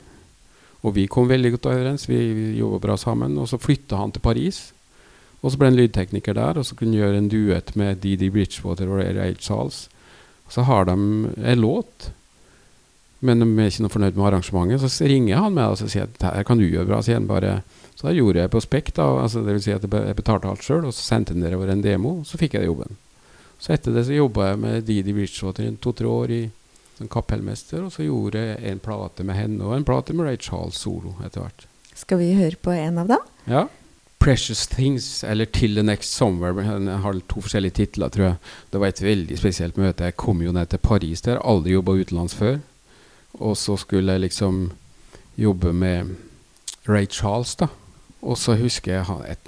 Og 0.87 0.95
vi 0.95 1.09
kom 1.11 1.28
veldig 1.30 1.57
godt 1.57 1.71
overens, 1.73 2.07
vi, 2.09 2.18
vi 2.35 2.50
jobba 2.59 2.78
bra 2.87 2.97
sammen. 3.00 3.38
Og 3.38 3.49
så 3.50 3.59
flytta 3.59 3.99
han 3.99 4.14
til 4.14 4.23
Paris. 4.23 4.68
Og 5.42 5.52
så 5.52 5.59
ble 5.59 5.71
han 5.71 5.78
lydtekniker 5.78 6.35
der, 6.35 6.59
og 6.59 6.66
så 6.66 6.75
kunne 6.75 6.95
han 6.95 7.02
gjøre 7.02 7.18
en 7.23 7.30
duett 7.30 7.75
med 7.78 8.00
Didi 8.02 8.30
Bridgewater 8.35 8.90
og 8.90 9.02
Ray 9.02 9.35
Charles. 9.38 9.87
Og 10.47 10.54
så 10.54 10.64
har 10.66 10.88
de 10.88 10.95
en 10.95 11.61
låt 11.61 12.12
Men 13.21 13.42
de 13.42 13.47
er 13.59 13.66
ikke 13.66 13.83
noe 13.83 13.90
fornøyd 13.90 14.14
med 14.14 14.26
arrangementet, 14.28 14.92
så 14.95 15.07
ringer 15.11 15.40
han 15.42 15.54
meg 15.57 15.73
og 15.73 15.80
sier 15.90 16.04
at 16.07 16.23
her 16.23 16.45
kan 16.47 16.61
du 16.61 16.68
gjøre 16.68 16.87
bra. 16.87 17.00
Så, 17.02 17.16
bare, 17.26 17.57
så 17.99 18.07
da 18.07 18.12
gjorde 18.14 18.45
jeg 18.45 18.50
på 18.52 18.61
Spekk, 18.62 18.92
da. 18.95 19.07
Altså, 19.25 19.42
vil 19.42 19.59
si 19.59 19.73
at 19.75 19.83
jeg 19.83 20.14
betalte 20.14 20.47
alt 20.47 20.62
sjøl, 20.62 20.85
og 20.87 20.95
så 20.95 21.02
sendte 21.02 21.35
han 21.35 21.57
over 21.57 21.73
en 21.73 21.83
demo, 21.83 22.12
så 22.23 22.38
fikk 22.38 22.54
jeg 22.54 22.68
jobben. 22.71 22.95
Så 23.59 23.75
etter 23.75 23.90
det 23.97 24.04
så 24.07 24.14
jobba 24.14 24.52
jeg 24.52 24.61
med 24.62 24.87
Didi 24.87 25.16
Bridgewater 25.16 25.66
i 25.66 25.73
to-tre 25.83 26.07
år 26.07 26.37
i, 26.37 26.40
som 26.99 27.09
kapellmester, 27.11 27.85
og 27.87 27.95
så 27.95 28.07
gjorde 28.07 28.43
jeg 28.43 28.73
en 28.73 28.83
plate 28.83 29.26
med 29.26 29.38
henne 29.38 29.64
og 29.64 29.76
en 29.76 29.87
plate 29.87 30.17
med 30.17 30.26
Ray 30.26 30.38
Charles 30.43 30.81
solo 30.83 31.14
etter 31.25 31.45
hvert. 31.45 31.67
Skal 31.99 32.21
vi 32.21 32.33
høre 32.38 32.59
på 32.62 32.75
en 32.75 32.99
av 32.99 33.11
dem? 33.11 33.28
Ja. 33.47 33.67
'Precious 34.19 34.67
Things' 34.67 35.25
eller 35.25 35.45
'Till 35.45 35.75
the 35.75 35.83
Next 35.83 36.21
Somewhere'. 36.21 36.75
Den 36.75 36.87
har 36.87 37.21
to 37.28 37.40
forskjellige 37.40 37.71
titler, 37.71 38.09
tror 38.09 38.25
jeg. 38.25 38.35
Det 38.73 38.81
var 38.81 38.87
et 38.87 39.02
veldig 39.02 39.38
spesielt 39.38 39.76
møte. 39.78 40.05
Jeg 40.05 40.17
kom 40.17 40.43
jo 40.43 40.52
ned 40.52 40.67
til 40.67 40.78
Paris 40.78 41.21
der. 41.21 41.38
Aldri 41.38 41.73
jobba 41.73 41.93
utenlands 41.93 42.35
før. 42.35 42.59
Og 43.35 43.57
så 43.57 43.76
skulle 43.76 44.12
jeg 44.12 44.21
liksom 44.21 44.73
jobbe 45.38 45.73
med 45.73 46.17
Ray 46.88 47.07
Charles, 47.07 47.55
da. 47.55 47.67
Og 48.23 48.38
så 48.38 48.57
husker 48.57 48.93
jeg 48.93 49.31
et, 49.31 49.38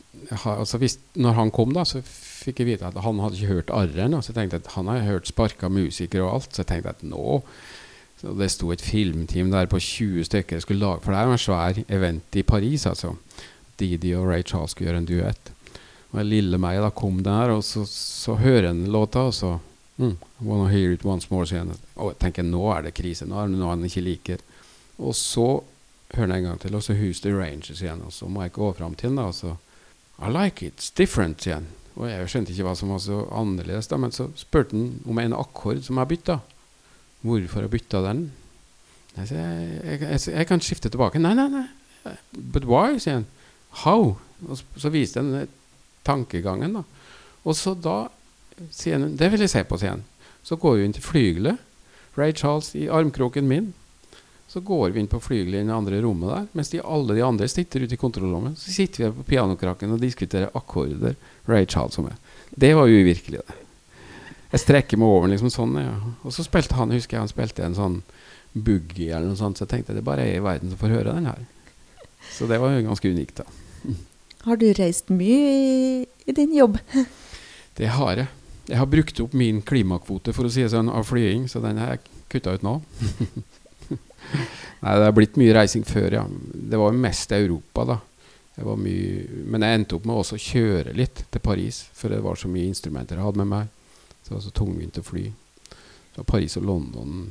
altså 0.45 0.79
hvis, 0.79 0.99
Når 1.15 1.33
han 1.33 1.51
kom, 1.51 1.75
da, 1.75 1.85
så 1.85 2.03
fikk 2.41 2.63
jeg 2.63 2.71
vite 2.71 2.89
at 2.89 2.99
han 3.05 3.21
hadde 3.23 3.39
ikke 3.39 3.55
hørt 3.55 3.75
arren. 3.75 4.17
Så 4.21 4.33
jeg 4.33 4.39
tenkte 4.39 4.63
at 4.63 4.73
han 4.77 4.91
har 4.91 5.07
hørt 5.07 5.29
sparka 5.31 5.69
musikere 5.73 6.27
og 6.27 6.35
alt. 6.39 6.55
Så 6.55 6.65
jeg 6.65 6.73
tenkte 6.73 6.97
at 6.97 7.07
nå 7.07 7.43
så 8.21 8.35
Det 8.37 8.51
sto 8.53 8.69
et 8.69 8.83
filmteam 8.85 9.49
der 9.49 9.65
på 9.65 9.79
20 9.81 10.27
stykker 10.29 10.59
jeg 10.59 10.63
skulle 10.67 10.85
lage 10.85 11.01
For 11.01 11.15
det 11.15 11.21
er 11.21 11.31
en 11.33 11.41
svær 11.41 11.79
event 11.89 12.37
i 12.37 12.43
Paris, 12.45 12.85
altså. 12.87 13.15
Didi 13.81 14.13
og 14.13 14.27
Ray 14.29 14.45
Charles 14.45 14.75
skulle 14.75 14.91
gjøre 14.91 15.01
en 15.01 15.09
duett. 15.09 15.53
Og 16.13 16.27
lille 16.27 16.59
meg 16.61 16.83
da 16.83 16.91
kom 16.93 17.23
der, 17.25 17.55
og 17.55 17.65
så, 17.65 17.87
så 17.89 18.35
hører 18.37 18.71
en 18.71 18.85
låta, 18.93 19.23
og 19.31 19.35
så 19.35 19.55
mm, 19.97 20.17
Wanna 20.45 20.69
hear 20.69 20.93
it 20.93 21.07
once 21.07 21.29
more, 21.31 21.47
sier 21.49 21.65
han. 21.65 21.73
Og 21.97 22.13
jeg 22.13 22.21
tenker 22.27 22.45
nå 22.45 22.61
er 22.75 22.85
det 22.85 22.95
krise. 22.99 23.25
Nå 23.25 23.41
er 23.41 23.49
det 23.49 23.57
noe 23.57 23.73
han 23.73 23.89
ikke 23.89 24.05
liker. 24.05 24.45
Og 24.99 25.17
så 25.17 25.49
hører 26.13 26.27
han 26.27 26.37
en 26.37 26.49
gang 26.51 26.61
til, 26.61 26.77
og 26.77 26.85
så 26.85 26.99
Who's 26.99 27.23
the 27.25 27.33
Rangers 27.33 27.81
igjen. 27.81 28.05
Og 28.05 28.13
så 28.13 28.29
må 28.29 28.45
jeg 28.45 28.53
gå 28.59 28.73
fram 28.77 28.95
til 29.01 29.15
den, 29.15 29.23
da, 29.23 29.31
og 29.31 29.39
så 29.39 29.57
I 30.21 30.29
like 30.29 30.67
it. 30.67 30.77
It's 30.77 30.93
different, 30.93 31.41
sier 31.41 31.63
han. 31.63 31.71
Og 31.99 32.07
jeg 32.07 32.29
skjønte 32.31 32.55
ikke 32.55 32.67
hva 32.69 32.77
som 32.79 32.93
var 32.93 33.01
så 33.03 33.25
annerledes, 33.35 33.89
da, 33.91 33.99
men 34.01 34.15
så 34.15 34.29
spurte 34.39 34.77
han 34.77 35.01
om 35.09 35.19
en 35.19 35.37
akkord 35.37 35.83
som 35.85 35.99
jeg 36.01 36.13
bytta. 36.13 36.39
Hvorfor 37.27 37.67
jeg 37.67 37.73
bytta 37.75 38.03
den? 38.07 38.23
Jeg, 39.17 39.27
jeg, 39.35 40.01
jeg, 40.01 40.21
jeg, 40.31 40.47
kan 40.47 40.63
skifte 40.65 40.93
tilbake. 40.93 41.21
Nei, 41.21 41.35
nei, 41.37 41.49
nei. 41.51 42.15
But 42.33 42.69
why? 42.69 43.01
sier 43.03 43.21
han. 43.21 43.27
How? 43.83 44.15
Og 44.47 44.63
så 44.81 44.93
viste 44.95 45.21
han 45.21 45.51
tankegangen. 46.07 46.79
da. 46.79 46.85
Og 47.45 47.57
så 47.57 47.75
da 47.75 48.07
sier 48.73 48.99
han 48.99 49.17
Det 49.17 49.31
vil 49.33 49.45
jeg 49.45 49.53
se 49.53 49.65
på, 49.65 49.79
sier 49.81 49.99
han. 49.99 50.07
Så 50.47 50.57
går 50.57 50.79
vi 50.79 50.87
inn 50.87 50.97
til 50.97 51.05
flygelet. 51.05 51.61
Ray 52.17 52.33
Charles 52.37 52.73
i 52.75 52.89
armkroken 52.89 53.49
min. 53.49 53.73
Så 54.51 54.61
går 54.67 54.91
vi 54.91 55.01
inn 55.01 55.07
på 55.07 55.21
flygelet 55.23 55.63
i 55.63 55.67
det 55.69 55.75
andre 55.75 56.01
rommet 56.03 56.31
der, 56.33 56.47
mens 56.59 56.73
de, 56.73 56.81
alle 56.83 57.15
de 57.15 57.23
andre 57.23 57.47
sitter 57.49 57.85
ute 57.85 57.95
i 57.95 58.01
kontrollrommet. 58.01 58.59
Så 58.59 58.73
sitter 58.75 59.05
vi 59.05 59.11
på 59.21 59.27
pianokrakken 59.29 59.95
og 59.95 60.03
diskuterer 60.03 60.51
akkorder 60.59 61.15
Ray 61.47 61.69
Charles 61.71 61.95
som 61.95 62.09
meg. 62.09 62.17
Det 62.51 62.73
var 62.75 62.91
uvirkelig, 62.91 63.45
det. 63.45 63.59
Jeg 64.51 64.65
strekker 64.65 64.99
meg 64.99 65.07
over 65.15 65.31
liksom 65.31 65.53
sånn, 65.55 65.79
ja. 65.79 65.95
Og 66.27 66.35
så 66.35 66.43
spilte 66.43 66.75
han, 66.75 66.91
husker 66.91 67.15
jeg 67.17 67.23
han 67.23 67.31
spilte 67.31 67.63
en 67.63 67.79
sånn 67.79 68.01
boogie 68.51 69.13
eller 69.15 69.31
noe 69.31 69.39
sånt, 69.39 69.61
så 69.61 69.69
jeg 69.69 69.77
tenkte 69.77 69.95
det 69.95 70.03
bare 70.07 70.25
er 70.27 70.41
i 70.41 70.43
verden 70.43 70.73
som 70.73 70.81
får 70.81 70.97
høre 70.97 71.15
den 71.15 71.31
her. 71.31 71.47
Så 72.35 72.51
det 72.51 72.59
var 72.59 72.75
jo 72.75 72.83
ganske 72.89 73.15
unikt, 73.15 73.45
da. 73.45 73.95
Har 74.49 74.59
du 74.59 74.67
reist 74.75 75.15
mye 75.15 75.47
i, 75.55 76.03
i 76.27 76.35
din 76.35 76.57
jobb? 76.57 76.81
det 77.79 77.95
har 77.95 78.25
jeg. 78.25 78.35
Jeg 78.71 78.83
har 78.83 78.91
brukt 78.91 79.23
opp 79.23 79.39
min 79.39 79.63
klimakvote 79.63 80.35
for 80.35 80.49
å 80.49 80.51
si 80.51 80.67
det 80.67 80.75
sånn, 80.75 80.91
av 80.91 81.07
flying, 81.07 81.47
så 81.47 81.63
den 81.63 81.79
har 81.79 81.95
jeg 81.95 82.05
kutta 82.35 82.59
ut 82.59 82.67
nå. 82.67 82.81
Nei, 84.83 84.95
det 84.97 85.09
har 85.09 85.17
blitt 85.17 85.37
mye 85.41 85.57
reising 85.57 85.85
før, 85.87 86.09
ja. 86.21 86.23
Det 86.29 86.79
var 86.81 86.93
jo 86.93 87.03
mest 87.03 87.35
Europa, 87.37 87.85
da. 87.89 87.99
Men 88.61 89.65
jeg 89.65 89.77
endte 89.79 89.97
opp 89.97 90.07
med 90.09 90.21
også 90.21 90.37
å 90.37 90.43
kjøre 90.43 90.95
litt 90.97 91.23
til 91.33 91.43
Paris, 91.45 91.83
for 91.97 92.13
det 92.13 92.21
var 92.25 92.37
så 92.37 92.49
mye 92.53 92.69
instrumenter 92.69 93.17
jeg 93.17 93.25
hadde 93.25 93.43
med 93.43 93.51
meg. 93.53 93.71
Så 94.21 94.31
det 94.31 94.37
var 94.37 94.45
så 94.45 94.55
tungvint 94.57 95.01
å 95.01 95.05
fly. 95.05 95.25
Så 96.17 96.25
Paris 96.29 96.57
og 96.61 96.67
London 96.69 97.27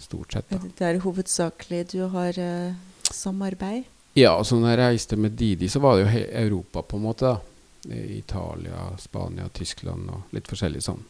stort 0.00 0.36
sett. 0.36 0.48
Da. 0.50 0.60
Det 0.78 0.88
er 0.88 1.00
hovedsakelig 1.04 1.82
du 1.92 1.98
har 2.14 2.38
uh, 2.40 2.76
samarbeid? 3.10 3.88
Ja, 4.16 4.34
altså 4.34 4.58
når 4.60 4.74
jeg 4.74 4.80
reiste 4.82 5.16
med 5.20 5.36
Didi, 5.40 5.68
så 5.72 5.80
var 5.80 5.96
det 5.96 6.04
jo 6.04 6.26
Europa, 6.44 6.84
på 6.84 7.00
en 7.00 7.06
måte. 7.06 7.32
da 7.32 7.52
Italia, 7.90 8.98
Spania, 8.98 9.48
Tyskland 9.48 10.10
og 10.10 10.34
litt 10.34 10.48
forskjellig 10.50 10.82
sånn. 10.84 11.02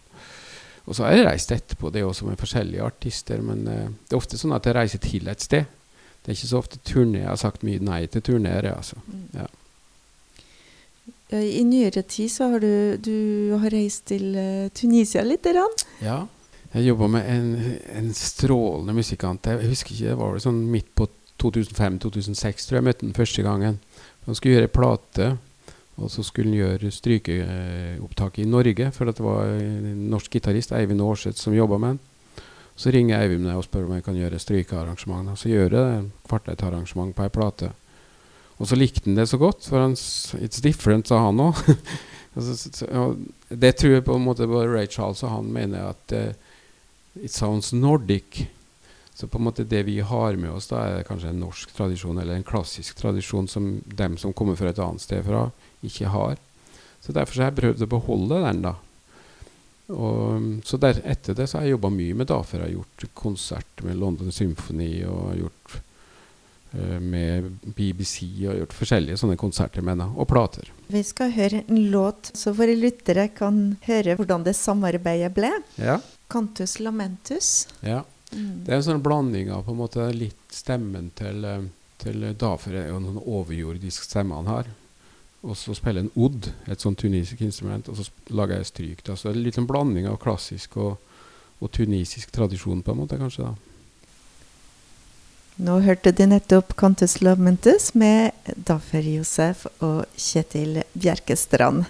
Og 0.86 0.96
så 0.96 1.06
har 1.06 1.14
jeg 1.14 1.26
reist 1.28 1.54
etterpå, 1.54 1.92
det 1.94 2.02
er 2.02 2.08
også 2.08 2.26
med 2.26 2.40
forskjellige 2.40 2.84
artister. 2.84 3.42
Men 3.44 3.64
uh, 3.68 3.88
det 3.88 4.14
er 4.14 4.20
ofte 4.20 4.40
sånn 4.40 4.54
at 4.56 4.66
jeg 4.66 4.76
reiser 4.78 5.02
til 5.02 5.30
et 5.30 5.44
sted. 5.44 5.66
Det 6.22 6.30
er 6.30 6.38
ikke 6.38 6.52
så 6.52 6.62
ofte 6.62 6.78
turné. 6.86 7.22
Jeg 7.22 7.30
har 7.30 7.40
sagt 7.40 7.66
mye 7.66 7.82
nei 7.82 8.04
til 8.10 8.24
turneer. 8.26 8.68
Altså. 8.74 8.98
Mm. 9.06 9.24
Ja. 9.40 9.48
I 11.32 11.62
nyere 11.64 12.02
tid 12.04 12.28
så 12.28 12.50
har 12.52 12.60
du, 12.60 12.98
du 13.00 13.56
har 13.62 13.72
reist 13.72 14.06
til 14.10 14.34
uh, 14.36 14.68
Tunisia 14.76 15.24
litt? 15.26 15.46
Rann. 15.46 15.82
Ja. 16.02 16.20
Jeg 16.72 16.88
jobba 16.88 17.08
med 17.18 17.28
en, 17.28 17.48
en, 17.92 18.12
strålende 18.16 18.94
musikant. 18.96 19.46
Jeg 19.46 19.68
husker 19.68 19.92
ikke, 19.92 20.12
det 20.12 20.20
var 20.20 20.32
vel 20.32 20.44
sånn 20.44 20.62
midt 20.72 20.88
på 20.96 21.08
2005-2006 21.42 22.68
tror 22.68 22.78
jeg 22.78 22.86
møtte 22.86 23.04
den 23.04 23.16
første 23.16 23.44
gangen. 23.44 23.80
Han 24.26 24.38
skulle 24.38 24.56
gjøre 24.56 24.72
plate 24.72 25.26
og 26.02 26.10
så 26.10 26.24
skulle 26.26 26.50
han 26.50 26.58
gjøre 26.58 26.90
strykeopptak 26.92 28.40
i 28.42 28.48
Norge, 28.48 28.90
for 28.94 29.08
det 29.08 29.22
var 29.22 29.52
en 29.54 30.08
norsk 30.10 30.38
gitarist, 30.38 30.74
Eivind 30.76 31.02
Aarseth, 31.04 31.38
som 31.38 31.54
jobba 31.54 31.78
med 31.78 31.94
han. 31.94 32.00
Så 32.76 32.90
ringer 32.90 33.20
Eivind 33.20 33.46
og 33.52 33.64
spør 33.66 33.86
om 33.86 33.94
jeg 33.94 34.04
kan 34.06 34.16
gjøre 34.18 34.40
strykearrangement. 34.40 35.34
Så 35.38 35.52
gjør 35.52 35.68
jeg 35.68 35.72
det, 35.76 36.10
kvartettarrangement 36.28 37.14
på 37.16 37.26
ei 37.26 37.32
plate. 37.32 37.70
Og 38.58 38.68
så 38.68 38.78
likte 38.78 39.04
han 39.06 39.18
det 39.18 39.28
så 39.30 39.38
godt, 39.40 39.66
for 39.68 39.82
han 39.82 39.94
It's 39.94 40.62
different, 40.62 41.08
sa 41.08 41.20
han 41.26 41.40
òg. 41.42 41.60
det 43.62 43.74
tror 43.76 43.96
jeg 43.96 44.06
på 44.06 44.16
en 44.16 44.24
måte 44.24 44.48
både 44.48 44.70
Ray 44.70 44.88
Charles 44.88 45.22
og 45.26 45.34
han 45.34 45.52
mener 45.52 45.92
at 45.92 46.14
uh, 46.16 46.32
it 47.20 47.32
sounds 47.32 47.72
Nordic. 47.72 48.46
Så 49.14 49.28
på 49.28 49.38
en 49.38 49.44
måte 49.44 49.68
det 49.68 49.82
vi 49.84 49.98
har 50.00 50.38
med 50.40 50.50
oss, 50.54 50.70
da 50.70 50.86
er 50.88 51.04
kanskje 51.06 51.34
en 51.34 51.42
norsk 51.42 51.74
tradisjon 51.76 52.18
eller 52.18 52.38
en 52.38 52.46
klassisk 52.46 52.96
tradisjon 52.96 53.48
som 53.48 53.74
dem 53.84 54.16
som 54.18 54.32
kommer 54.32 54.56
fra 54.56 54.72
et 54.72 54.80
annet 54.80 55.04
sted 55.04 55.20
fra, 55.26 55.50
ikke 55.86 56.10
har. 56.12 56.40
Så 57.02 57.14
derfor 57.14 57.42
har 57.42 57.50
jeg 57.50 57.58
prøvd 57.60 57.84
å 57.86 57.92
beholde 57.96 58.40
den, 58.46 58.64
da. 58.68 58.76
Og, 59.92 60.60
så 60.64 60.78
der, 60.80 61.00
etter 61.04 61.36
det 61.36 61.48
så 61.50 61.58
har 61.58 61.66
jeg 61.66 61.76
jobba 61.76 61.90
mye 61.92 62.18
med 62.18 62.28
Dafer. 62.30 62.62
Jeg 62.62 62.70
har 62.70 62.76
gjort 62.78 63.08
konsert 63.18 63.82
med 63.84 63.98
London 64.00 64.32
Symphony 64.32 65.02
og 65.08 65.34
gjort 65.40 65.74
uh, 66.76 67.00
med 67.02 67.50
BBC 67.76 68.22
og 68.46 68.62
gjort 68.62 68.76
forskjellige 68.78 69.18
sånne 69.20 69.36
konserter 69.40 69.84
med 69.84 69.96
henne, 69.96 70.08
og 70.14 70.30
plater. 70.30 70.70
Vi 70.92 71.02
skal 71.06 71.34
høre 71.34 71.64
en 71.66 71.82
låt, 71.92 72.32
så 72.38 72.54
våre 72.56 72.76
lyttere 72.78 73.28
kan 73.34 73.76
høre 73.88 74.16
hvordan 74.20 74.46
det 74.46 74.56
samarbeidet 74.58 75.32
ble. 75.36 75.52
Ja. 75.80 75.98
Cantus 76.32 76.78
lamentus. 76.80 77.52
Ja. 77.84 78.04
Mm. 78.32 78.62
Det 78.64 78.72
er 78.72 78.78
en 78.78 78.86
sånn 78.86 79.04
blanding 79.04 79.50
av 79.52 79.66
på 79.66 79.74
en 79.74 79.82
måte 79.82 80.06
litt 80.16 80.54
stemmen 80.54 81.10
til, 81.18 81.44
eh, 81.44 81.66
til 82.00 82.30
Dafer 82.38 82.78
er 82.80 82.86
jo 82.88 83.02
noen 83.02 83.20
overjordisk 83.20 84.06
stemme 84.06 84.38
han 84.40 84.48
har. 84.48 84.70
Og 85.42 85.56
så 85.58 85.74
spiller 85.74 86.04
en 86.04 86.12
odd, 86.14 86.46
et 86.70 86.82
sånn 86.82 86.94
tunisisk 86.98 87.40
instrument, 87.42 87.88
og 87.90 87.98
så 87.98 88.06
lager 88.30 88.60
jeg 88.60 88.68
stryk. 88.68 89.02
Da. 89.06 89.16
Så 89.18 89.28
det 89.28 89.34
er 89.34 89.46
litt 89.48 89.58
en 89.58 89.66
blanding 89.66 90.06
av 90.06 90.20
klassisk 90.22 90.76
og, 90.78 90.92
og, 91.58 91.70
tunisisk 91.74 92.30
tradisjon, 92.34 92.82
på 92.82 92.94
en 92.94 93.00
måte, 93.02 93.18
kanskje. 93.18 93.50
da. 93.50 93.54
Nå 95.62 95.80
hørte 95.84 96.14
de 96.16 96.28
nettopp 96.30 96.76
Cantus 96.78 97.18
Lamentus 97.20 97.90
med 97.98 98.32
Daffer 98.56 99.04
Josef 99.04 99.66
og 99.82 100.06
Kjetil 100.16 100.80
Bjerkestrand. 100.94 101.84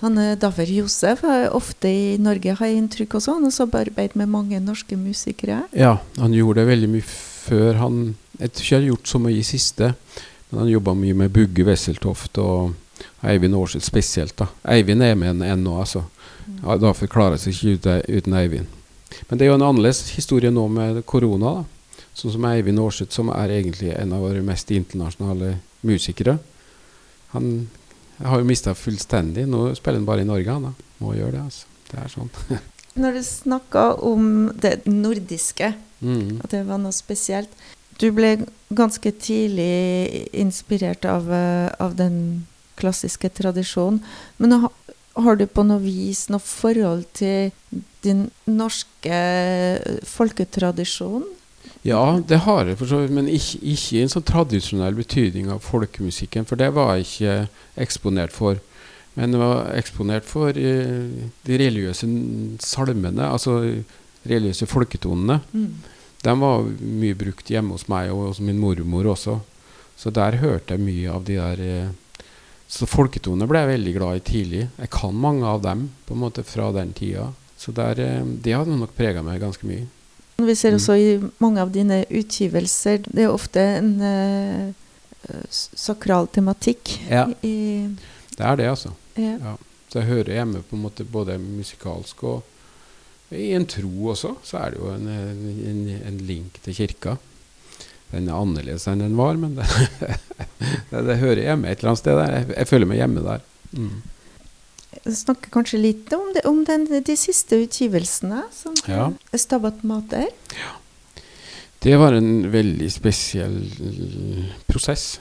Han 0.00 0.16
Daffer 0.40 0.70
Josef 0.70 1.24
er 1.28 1.50
ofte 1.52 1.90
i 1.90 2.16
Norge, 2.20 2.54
har 2.56 2.70
jeg 2.70 2.78
inntrykk 2.80 3.18
også. 3.18 3.34
Han 3.36 3.48
har 3.48 3.56
samarbeidet 3.56 4.16
med 4.16 4.30
mange 4.32 4.60
norske 4.64 4.96
musikere. 4.96 5.64
Ja, 5.76 5.98
han 6.16 6.36
gjorde 6.36 6.62
det 6.62 6.70
veldig 6.70 6.88
mye 6.94 7.08
før. 7.08 7.74
Han 7.82 8.16
Jeg 8.40 8.52
tror 8.52 8.64
ikke 8.64 8.74
jeg 8.74 8.80
har 8.80 8.88
gjort 8.88 9.08
så 9.08 9.18
mye 9.20 9.36
i 9.36 9.44
siste. 9.44 9.94
Men 10.50 10.64
han 10.64 10.70
jobba 10.72 10.94
mye 10.98 11.14
med 11.14 11.32
Bugge 11.34 11.64
Wesseltoft 11.66 12.38
og 12.42 12.72
Eivind 13.22 13.54
Aarseth 13.54 13.86
spesielt. 13.86 14.36
da. 14.36 14.48
Eivind 14.64 15.02
er 15.02 15.14
med 15.14 15.42
ennå, 15.42 15.78
altså. 15.80 16.04
Ja, 16.62 16.76
da 16.76 16.92
forklarer 16.92 17.38
seg 17.38 17.54
ikke 17.54 18.00
uten 18.08 18.34
Eivind. 18.34 18.66
Men 19.28 19.38
det 19.38 19.46
er 19.46 19.50
jo 19.50 19.58
en 19.58 19.66
annerledes 19.66 20.10
historie 20.16 20.50
nå 20.50 20.66
med 20.68 21.04
korona. 21.06 21.60
da. 21.60 22.04
Sånn 22.14 22.34
som 22.34 22.44
Eivind 22.50 22.82
Aarseth, 22.82 23.14
som 23.14 23.30
er 23.30 23.54
egentlig 23.60 23.94
en 23.94 24.12
av 24.12 24.24
våre 24.26 24.42
mest 24.42 24.70
internasjonale 24.74 25.58
musikere. 25.86 26.38
Han 27.30 27.68
har 28.18 28.40
jo 28.40 28.48
mista 28.48 28.74
fullstendig. 28.74 29.46
Nå 29.48 29.70
spiller 29.78 30.00
han 30.00 30.08
bare 30.08 30.24
i 30.24 30.28
Norge, 30.28 30.50
han 30.50 30.70
da. 30.70 30.72
Må 31.00 31.14
gjøre 31.14 31.38
det, 31.38 31.44
altså. 31.46 31.66
Det 31.90 31.98
er 32.02 32.12
sånn. 32.12 32.32
Når 33.00 33.16
du 33.16 33.22
snakka 33.24 33.84
om 34.02 34.24
det 34.58 34.80
nordiske, 34.90 35.72
mm. 36.02 36.40
at 36.42 36.50
det 36.52 36.64
var 36.66 36.80
noe 36.82 36.94
spesielt 36.94 37.54
du 38.00 38.08
ble 38.16 38.34
ganske 38.72 39.12
tidlig 39.20 40.28
inspirert 40.32 41.04
av, 41.04 41.28
eh, 41.32 41.68
av 41.78 41.96
den 41.98 42.46
klassiske 42.80 43.28
tradisjonen. 43.36 44.00
Men 44.38 44.56
har, 44.64 44.72
har 45.20 45.36
du 45.36 45.46
på 45.46 45.64
noe 45.66 45.82
vis 45.84 46.28
noe 46.32 46.42
forhold 46.42 47.04
til 47.18 47.52
din 48.04 48.30
norske 48.48 49.20
folketradisjon? 50.08 51.26
Ja, 51.84 52.20
det 52.28 52.42
har 52.44 52.68
jeg 52.68 52.76
for 52.80 52.88
så 52.88 53.02
vidt, 53.02 53.14
men 53.16 53.28
ikke, 53.28 53.60
ikke 53.60 53.96
i 53.96 54.02
en 54.04 54.12
sånn 54.12 54.26
tradisjonell 54.28 54.96
betydning 54.96 55.48
av 55.52 55.62
folkemusikken, 55.64 56.44
for 56.48 56.60
det 56.60 56.68
var 56.76 56.96
jeg 56.96 57.06
ikke 57.06 57.36
eksponert 57.84 58.36
for. 58.36 58.60
Men 59.16 59.34
jeg 59.34 59.42
var 59.42 59.70
eksponert 59.76 60.28
for 60.28 60.56
eh, 60.56 61.24
de 61.46 61.60
religiøse 61.60 62.08
salmene, 62.64 63.24
altså 63.26 63.58
religiøse 64.28 64.68
folketonene. 64.68 65.40
Mm. 65.52 65.72
De 66.22 66.34
var 66.40 66.66
mye 66.80 67.14
brukt 67.16 67.48
hjemme 67.50 67.72
hos 67.76 67.86
meg 67.88 68.10
og 68.12 68.26
hos 68.28 68.40
min 68.44 68.58
mormor 68.60 69.06
også. 69.14 69.38
Så 69.96 70.10
der 70.12 70.36
hørte 70.40 70.74
jeg 70.76 70.80
mye 70.84 71.10
av 71.12 71.24
de 71.24 71.36
der 71.36 71.60
eh, 71.60 72.24
Så 72.70 72.86
folketonene 72.86 73.48
ble 73.50 73.58
jeg 73.64 73.68
veldig 73.72 73.92
glad 73.96 74.16
i 74.16 74.20
tidlig. 74.30 74.60
Jeg 74.78 74.90
kan 74.94 75.14
mange 75.14 75.44
av 75.46 75.62
dem 75.64 75.88
på 76.06 76.14
en 76.14 76.20
måte 76.22 76.44
fra 76.46 76.68
den 76.72 76.92
tida. 76.94 77.32
Så 77.58 77.72
der, 77.74 77.98
eh, 77.98 78.22
det 78.44 78.54
hadde 78.54 78.76
nok 78.78 78.92
prega 78.96 79.22
meg 79.26 79.40
ganske 79.42 79.66
mye. 79.66 79.86
Vi 80.40 80.54
ser 80.54 80.70
Mm. 80.72 80.76
også 80.78 80.94
i 80.96 81.30
mange 81.38 81.60
av 81.60 81.70
dine 81.72 82.04
utgivelser 82.08 83.02
Det 83.12 83.24
er 83.26 83.28
ofte 83.32 83.60
en 83.60 83.90
uh, 84.00 84.72
sakral 85.50 86.28
tematikk 86.32 86.94
Ja. 87.10 87.26
Det 87.42 88.46
er 88.46 88.56
det, 88.56 88.68
altså. 88.70 88.92
ja. 89.16 89.36
Ja. 89.36 89.56
Så 89.92 89.98
jeg 90.00 90.08
hører 90.08 90.32
hjemme 90.38 90.62
på 90.62 90.76
en 90.78 90.82
måte 90.84 91.04
både 91.04 91.34
musikalsk 91.42 92.22
og 92.24 92.42
i 93.30 93.52
en 93.54 93.66
tro 93.70 94.10
også, 94.10 94.34
så 94.42 94.58
er 94.58 94.72
det 94.74 94.80
jo 94.80 94.90
en, 94.90 95.06
en, 95.08 95.82
en 96.08 96.22
link 96.26 96.56
til 96.64 96.74
kirka. 96.74 97.16
Den 98.10 98.26
er 98.26 98.38
annerledes 98.40 98.88
enn 98.90 99.04
den 99.04 99.14
var, 99.18 99.38
men 99.38 99.54
det, 99.58 99.66
det, 100.90 101.04
det 101.06 101.20
hører 101.20 101.44
hjemme 101.44 101.70
et 101.70 101.78
eller 101.78 101.92
annet 101.92 102.02
sted 102.02 102.18
der. 102.18 102.34
Jeg, 102.40 102.48
jeg 102.56 102.70
føler 102.72 102.90
meg 102.90 102.98
hjemme 102.98 103.22
der. 103.26 103.44
Mm. 103.70 104.00
snakker 105.14 105.52
kanskje 105.54 105.78
litt 105.78 106.10
om, 106.16 106.32
det, 106.34 106.42
om 106.50 106.64
den, 106.66 106.88
de 106.90 107.16
siste 107.18 107.60
utgivelsene. 107.62 108.42
Som 108.54 108.74
Ja. 108.90 109.12
Stabat 109.38 109.84
Mater. 109.86 110.26
Det 111.80 111.94
var 111.96 112.12
en 112.18 112.50
veldig 112.52 112.90
spesiell 112.92 113.60
prosess. 114.66 115.20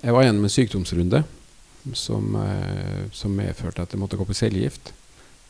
Jeg 0.00 0.14
var 0.14 0.24
gjennom 0.24 0.46
en 0.46 0.54
sykdomsrunde 0.54 1.24
som, 1.98 2.36
eh, 2.36 3.10
som 3.12 3.34
medførte 3.36 3.82
at 3.82 3.92
jeg 3.92 4.00
måtte 4.00 4.16
gå 4.16 4.24
på 4.24 4.38
cellegift. 4.38 4.94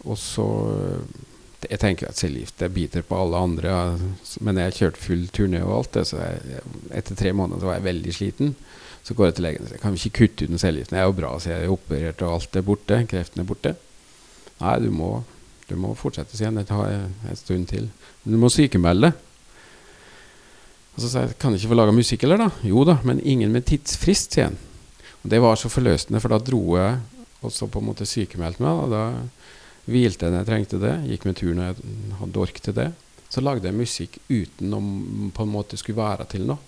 Og 0.08 0.16
så 0.18 0.48
Jeg 1.68 1.80
tenker 1.82 2.08
at 2.08 2.16
cellegift 2.16 2.62
biter 2.72 3.02
på 3.04 3.18
alle 3.20 3.36
andre, 3.36 3.72
men 4.40 4.60
jeg 4.62 4.76
kjørte 4.78 5.02
full 5.02 5.26
turné 5.34 5.60
og 5.60 5.74
alt 5.76 5.98
så 6.08 6.20
jeg, 6.22 6.62
etter 6.96 7.18
tre 7.18 7.34
måneder 7.36 7.60
så 7.60 7.68
var 7.68 7.76
jeg 7.76 7.88
veldig 7.88 8.14
sliten. 8.16 8.54
Så 9.04 9.16
går 9.16 9.30
jeg 9.30 9.36
til 9.36 9.46
legen 9.48 9.66
og 9.66 9.70
sier 9.70 9.82
kan 9.82 9.94
vi 9.94 10.00
ikke 10.00 10.18
kutte 10.22 10.46
ut 10.46 10.52
den 10.52 10.60
cellegiften. 10.60 10.96
Jeg 10.96 11.04
er 11.04 11.10
jo 11.10 11.18
bra, 11.18 11.32
så 11.40 11.52
jeg 11.52 11.64
er 11.64 11.74
operert 11.74 12.24
og 12.24 12.34
alt 12.36 12.56
er 12.56 12.64
borte. 12.64 13.00
Kreften 13.10 13.42
er 13.42 13.48
borte. 13.48 13.74
Nei, 14.60 14.74
du 14.84 14.90
må, 14.92 15.10
du 15.68 15.76
må 15.80 15.92
fortsette, 15.96 16.36
sier 16.36 16.50
han. 16.50 16.60
Det 16.60 16.68
tar 16.68 16.92
en 16.92 17.38
stund 17.38 17.68
til. 17.72 17.88
Men 18.24 18.36
du 18.36 18.40
må 18.42 18.52
sykemelde. 18.52 19.12
Og 20.94 21.04
så 21.04 21.08
sa 21.08 21.24
jeg 21.24 21.38
kan 21.40 21.54
jeg 21.54 21.62
ikke 21.62 21.72
få 21.72 21.80
laga 21.80 21.96
musikk 21.96 22.26
heller, 22.26 22.44
da? 22.44 22.50
Jo 22.66 22.84
da, 22.88 22.98
men 23.08 23.22
ingen 23.24 23.52
med 23.54 23.68
tidsfrist, 23.68 24.36
sier 24.36 24.50
han. 24.50 24.58
Og 25.20 25.32
det 25.32 25.40
var 25.44 25.56
så 25.60 25.68
forløsende, 25.72 26.20
for 26.20 26.32
da 26.32 26.40
dro 26.44 26.62
jeg 26.76 27.00
og 27.40 27.52
så 27.52 27.68
på 27.72 27.80
en 27.80 27.88
måte 27.88 28.08
sykemeldte 28.08 28.64
meg. 28.64 28.84
Og 28.84 28.92
da 28.92 29.04
hvilte 29.92 30.30
når 30.30 30.42
jeg 30.42 30.50
trengte 30.50 30.80
det, 30.82 30.96
gikk 31.10 31.26
med 31.28 31.38
tur 31.38 31.54
når 31.54 31.70
jeg 31.70 31.92
hadde 32.20 32.42
ork 32.44 32.60
til 32.64 32.76
det. 32.76 32.88
Så 33.30 33.42
lagde 33.44 33.68
jeg 33.68 33.78
musikk 33.78 34.18
uten 34.28 34.74
å 34.74 34.80
på 35.36 35.46
en 35.46 35.52
måte 35.52 35.78
skulle 35.78 36.00
være 36.00 36.26
til 36.32 36.48
noe. 36.48 36.58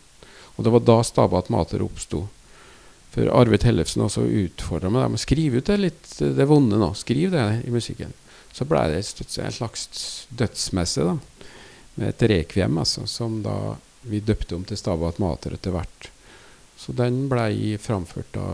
Og 0.57 0.65
det 0.65 0.73
var 0.75 0.85
da 0.85 0.99
Stabat 1.07 1.51
Mater 1.51 1.83
oppsto. 1.83 2.27
For 3.13 3.29
Arve 3.29 3.59
Tellefsen 3.61 4.05
også 4.05 4.25
utfordra 4.25 4.91
meg 4.93 5.11
med 5.11 5.21
å 5.21 5.23
skrive 5.23 5.61
ut 5.61 5.69
det 5.69 5.79
litt 5.81 6.13
det 6.21 6.47
vonde 6.49 6.79
nå. 6.81 6.93
Skriv 6.97 7.33
det 7.35 7.45
i 7.67 7.73
musikken. 7.73 8.13
Så 8.53 8.67
ble 8.69 8.85
det 8.93 9.01
en 9.01 9.57
slags 9.57 9.89
dødsmesse, 10.29 11.05
da. 11.09 11.17
Med 11.97 12.09
et 12.13 12.25
rekviem, 12.31 12.79
altså, 12.81 13.05
som 13.09 13.41
da 13.45 13.75
vi 14.09 14.21
døpte 14.25 14.57
om 14.57 14.65
til 14.69 14.79
Stabat 14.81 15.21
Mater 15.23 15.57
etter 15.57 15.75
hvert. 15.75 16.09
Så 16.77 16.95
den 16.97 17.27
blei 17.31 17.77
framført 17.81 18.33
da 18.35 18.47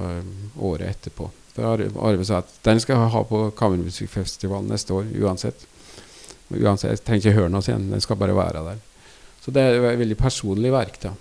året 0.57 0.91
etterpå. 0.91 1.31
Arve 1.65 2.25
sa 2.27 2.43
at 2.43 2.53
den 2.67 2.81
skal 2.83 2.97
jeg 2.97 3.13
ha 3.15 3.23
på 3.27 3.43
Kammermusikkfestivalen 3.59 4.71
neste 4.71 4.95
år 4.95 5.09
uansett. 5.23 5.67
uansett. 6.51 6.91
Jeg 6.91 7.05
trenger 7.05 7.25
ikke 7.25 7.39
høre 7.41 7.53
noe 7.53 7.65
igjen, 7.67 7.91
den 7.93 8.05
skal 8.05 8.21
bare 8.21 8.37
være 8.37 8.65
der. 8.67 8.85
Så 9.43 9.55
det 9.55 9.63
er 9.65 9.79
et 9.81 10.01
veldig 10.01 10.19
personlig 10.19 10.73
verk. 10.75 11.01
da. 11.03 11.15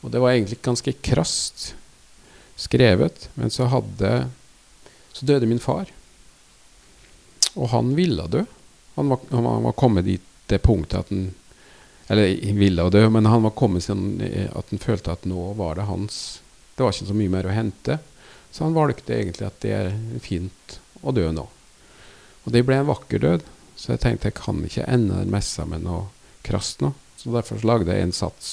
Og 0.00 0.10
det 0.10 0.20
var 0.22 0.32
egentlig 0.32 0.60
ganske 0.64 0.94
krast 1.04 1.74
skrevet, 2.60 3.28
men 3.34 3.50
så 3.50 3.68
hadde 3.72 4.30
Så 5.12 5.26
døde 5.26 5.46
min 5.46 5.58
far. 5.58 5.88
Og 7.54 7.68
han 7.68 7.96
ville 7.96 8.26
dø. 8.30 8.44
Han 8.94 9.08
var, 9.08 9.18
han 9.30 9.64
var, 9.64 9.72
kommet 9.72 10.04
dit 10.04 10.22
det 10.46 10.58
punktet 10.62 10.98
at 10.98 11.08
han 11.10 11.34
Eller 12.08 12.54
ville 12.54 12.90
dø, 12.90 13.08
men 13.10 13.26
han 13.26 13.42
var 13.42 13.50
kommet 13.50 13.84
siden 13.84 14.20
at 14.54 14.70
han 14.70 14.78
følte 14.82 15.12
at 15.12 15.26
nå 15.26 15.52
var 15.58 15.74
det 15.74 15.86
hans 15.86 16.40
Det 16.76 16.82
var 16.82 16.94
ikke 16.94 17.06
så 17.06 17.14
mye 17.14 17.30
mer 17.30 17.46
å 17.46 17.54
hente. 17.54 17.98
Så 18.50 18.66
han 18.66 18.76
valgte 18.76 19.14
egentlig 19.14 19.46
at 19.46 19.60
det 19.62 19.72
er 19.76 19.94
fint 20.22 20.78
å 21.02 21.14
dø 21.14 21.28
nå. 21.32 21.46
Og 22.44 22.54
det 22.54 22.64
ble 22.66 22.80
en 22.80 22.90
vakker 22.90 23.22
død. 23.22 23.46
Så 23.76 23.94
jeg 23.94 24.02
tenkte 24.02 24.28
jeg 24.28 24.36
kan 24.40 24.58
ikke 24.66 24.88
ende 24.90 25.22
den 25.22 25.32
messa 25.32 25.64
med 25.68 25.86
noe 25.86 26.08
krast 26.44 26.82
nå. 26.84 26.92
Så 27.16 27.32
derfor 27.32 27.60
så 27.60 27.68
lagde 27.68 27.94
jeg 27.94 28.08
en 28.08 28.16
sats 28.16 28.50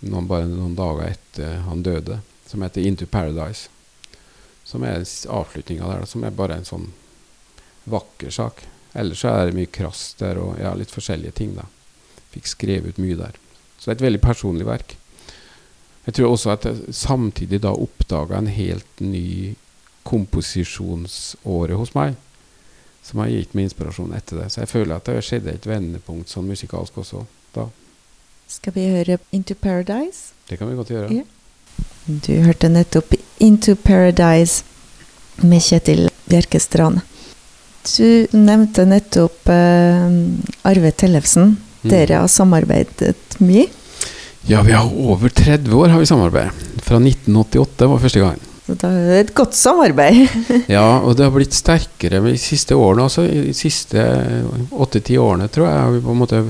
noen, 0.00 0.26
bare 0.30 0.48
noen 0.48 0.76
dager 0.78 1.10
etter 1.10 1.60
han 1.66 1.82
døde, 1.84 2.20
som 2.46 2.62
heter 2.62 2.80
'Into 2.80 3.06
Paradise'. 3.06 3.68
Som 4.64 4.84
er 4.84 5.02
avslutninga 5.02 5.86
der, 5.88 6.06
som 6.06 6.24
er 6.24 6.30
bare 6.30 6.56
en 6.56 6.64
sånn 6.64 6.92
vakker 7.84 8.30
sak. 8.30 8.64
Ellers 8.94 9.20
så 9.20 9.28
er 9.28 9.46
det 9.46 9.56
mye 9.58 9.70
krast 9.70 10.18
der, 10.18 10.38
og 10.38 10.58
ja, 10.58 10.74
litt 10.74 10.90
forskjellige 10.90 11.34
ting, 11.34 11.54
da. 11.54 11.66
Fikk 12.30 12.46
skrevet 12.46 12.94
ut 12.94 13.02
mye 13.02 13.16
der. 13.18 13.38
Så 13.78 13.90
det 13.90 13.94
er 13.94 13.98
et 13.98 14.06
veldig 14.06 14.22
personlig 14.22 14.66
verk. 14.66 14.96
Jeg 16.06 16.16
tror 16.16 16.32
også 16.32 16.54
at 16.54 16.64
jeg 16.64 16.94
samtidig 16.96 17.60
da 17.62 17.74
oppdaga 17.76 18.38
en 18.38 18.50
helt 18.50 19.02
ny 19.04 19.54
komposisjonsåre 20.08 21.76
hos 21.78 21.92
meg. 21.94 22.16
Som 23.04 23.22
har 23.22 23.32
gitt 23.32 23.54
meg 23.56 23.68
inspirasjon 23.68 24.14
etter 24.16 24.42
det. 24.42 24.48
Så 24.52 24.62
jeg 24.62 24.72
føler 24.72 24.96
at 24.96 25.06
det 25.08 25.18
har 25.18 25.26
skjedd 25.26 25.48
et 25.50 25.68
vendepunkt 25.68 26.32
sånn 26.32 26.48
musikalsk 26.48 26.98
også 27.02 27.24
da. 27.54 27.68
Skal 28.50 28.74
vi 28.74 28.88
høre 28.90 29.18
'Into 29.32 29.54
Paradise'? 29.54 30.32
Det 30.48 30.58
kan 30.58 30.68
vi 30.68 30.74
godt 30.74 30.90
gjøre. 30.90 31.12
Yeah. 31.12 31.26
Du 32.26 32.32
hørte 32.42 32.68
nettopp 32.68 33.14
'Into 33.38 33.74
Paradise' 33.74 34.64
med 35.42 35.62
Kjetil 35.62 36.08
Bjerkestrand. 36.28 37.00
Du 37.96 38.26
nevnte 38.36 38.84
nettopp 38.84 39.48
eh, 39.48 40.10
Arve 40.68 40.90
Tellefsen. 40.90 41.56
Mm. 41.82 41.90
Dere 41.90 42.20
har 42.20 42.28
samarbeidet 42.28 43.38
mye. 43.40 43.68
Ja, 44.48 44.62
vi 44.62 44.72
har 44.72 44.88
over 44.88 45.28
30 45.28 45.74
år 45.76 45.88
har 45.88 46.00
vi 46.00 46.06
samarbeidet. 46.06 46.52
Fra 46.82 46.96
1988 46.96 47.88
var 47.90 48.00
første 48.02 48.22
gang. 48.22 48.38
Så 48.66 48.76
det 48.78 48.88
er 48.88 49.20
et 49.20 49.34
godt 49.34 49.54
samarbeid. 49.58 50.28
Ja, 50.76 51.00
og 51.02 51.16
det 51.18 51.26
har 51.26 51.34
blitt 51.34 51.56
sterkere 51.56 52.22
de 52.24 52.36
siste 52.40 52.76
årene 52.78 53.08
også. 53.08 53.26
I 53.26 53.46
de 53.50 53.54
siste 53.56 54.04
åtte-ti 54.70 55.18
årene 55.18 55.48
tror 55.50 55.68
jeg 55.68 55.80
har 55.84 55.94
vi 55.94 56.04
på 56.04 56.14
en 56.14 56.20
måte 56.22 56.42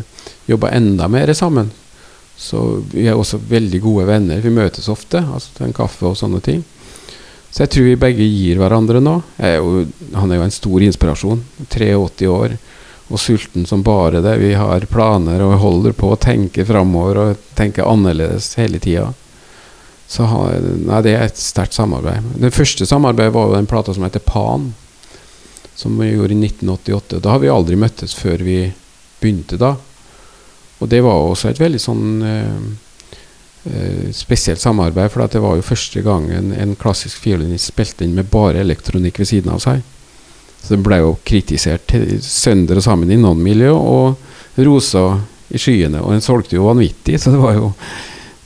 jobba 0.50 0.72
enda 0.76 1.08
mer 1.08 1.32
sammen. 1.36 1.70
Så 2.40 2.80
vi 2.92 3.06
er 3.08 3.18
også 3.18 3.40
veldig 3.50 3.80
gode 3.84 4.06
venner. 4.08 4.40
Vi 4.40 4.52
møtes 4.54 4.88
ofte, 4.88 5.20
altså 5.20 5.56
til 5.56 5.68
en 5.68 5.76
kaffe 5.76 6.06
og 6.08 6.16
sånne 6.16 6.40
ting. 6.44 6.62
Så 7.50 7.64
jeg 7.64 7.72
tror 7.74 7.88
vi 7.88 7.98
begge 8.00 8.26
gir 8.30 8.60
hverandre 8.60 9.00
nå. 9.02 9.16
Er 9.42 9.58
jo, 9.58 9.82
han 10.14 10.30
er 10.30 10.38
jo 10.40 10.46
en 10.46 10.54
stor 10.54 10.84
inspirasjon. 10.86 11.42
83 11.68 12.28
år 12.30 12.54
og 13.10 13.18
sulten 13.18 13.66
som 13.66 13.82
bare 13.82 14.22
det. 14.22 14.36
Vi 14.38 14.52
har 14.54 14.86
planer 14.90 15.42
og 15.42 15.58
holder 15.62 15.94
på 15.98 16.12
å 16.12 16.18
tenke 16.20 16.64
framover 16.66 17.18
og 17.18 17.48
tenke 17.58 17.86
annerledes 17.86 18.54
hele 18.60 18.78
tida. 18.78 19.10
Så 20.10 20.26
nei, 20.26 21.02
det 21.06 21.14
er 21.14 21.28
et 21.28 21.38
sterkt 21.38 21.74
samarbeid. 21.74 22.32
Det 22.42 22.54
første 22.54 22.86
samarbeidet 22.86 23.34
var 23.34 23.48
jo 23.48 23.58
den 23.58 23.68
plata 23.70 23.94
som 23.94 24.06
heter 24.06 24.22
Pan, 24.26 24.72
som 25.74 25.98
vi 25.98 26.12
gjorde 26.12 26.34
i 26.34 26.40
1988. 26.46 27.20
Da 27.22 27.34
har 27.34 27.42
vi 27.42 27.50
aldri 27.50 27.78
møttes 27.78 28.14
før 28.18 28.42
vi 28.46 28.58
begynte 29.20 29.58
da. 29.60 29.76
Og 30.80 30.88
det 30.88 31.02
var 31.04 31.18
også 31.28 31.50
et 31.50 31.60
veldig 31.60 31.80
sånn 31.82 32.22
eh, 32.26 32.58
eh, 33.70 34.10
spesielt 34.16 34.62
samarbeid, 34.62 35.10
for 35.12 35.26
det 35.26 35.42
var 35.42 35.58
jo 35.58 35.66
første 35.66 36.02
gangen 36.06 36.54
en 36.56 36.76
klassisk 36.80 37.20
fiolinist 37.26 37.70
spilte 37.72 38.06
inn 38.06 38.16
med 38.16 38.30
bare 38.32 38.62
elektronikk 38.64 39.20
ved 39.20 39.30
siden 39.30 39.54
av 39.54 39.62
seg. 39.62 39.82
Så 40.62 40.74
den 40.76 40.82
ble 40.86 40.98
jo 41.02 41.14
kritisert 41.26 41.92
sønder 42.22 42.76
og 42.80 42.84
sammen 42.84 43.10
i 43.10 43.16
non-miljø, 43.20 43.72
og 43.74 44.60
rosa 44.60 45.04
i 45.50 45.58
skyene. 45.58 46.02
Og 46.04 46.12
den 46.14 46.20
solgte 46.24 46.56
jo 46.58 46.68
vanvittig, 46.68 47.18
så 47.20 47.32
det 47.34 47.40
var 47.42 47.54
jo 47.58 47.72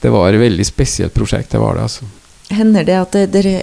det 0.05 0.11
var 0.13 0.35
et 0.37 0.41
veldig 0.43 0.65
spesielt 0.69 1.15
prosjekt. 1.17 1.51
Det 1.55 1.61
var 1.63 1.79
det, 1.79 1.87
altså. 1.87 2.05
Hender 2.53 2.85
det 2.85 2.97
at 3.01 3.15
dere 3.33 3.55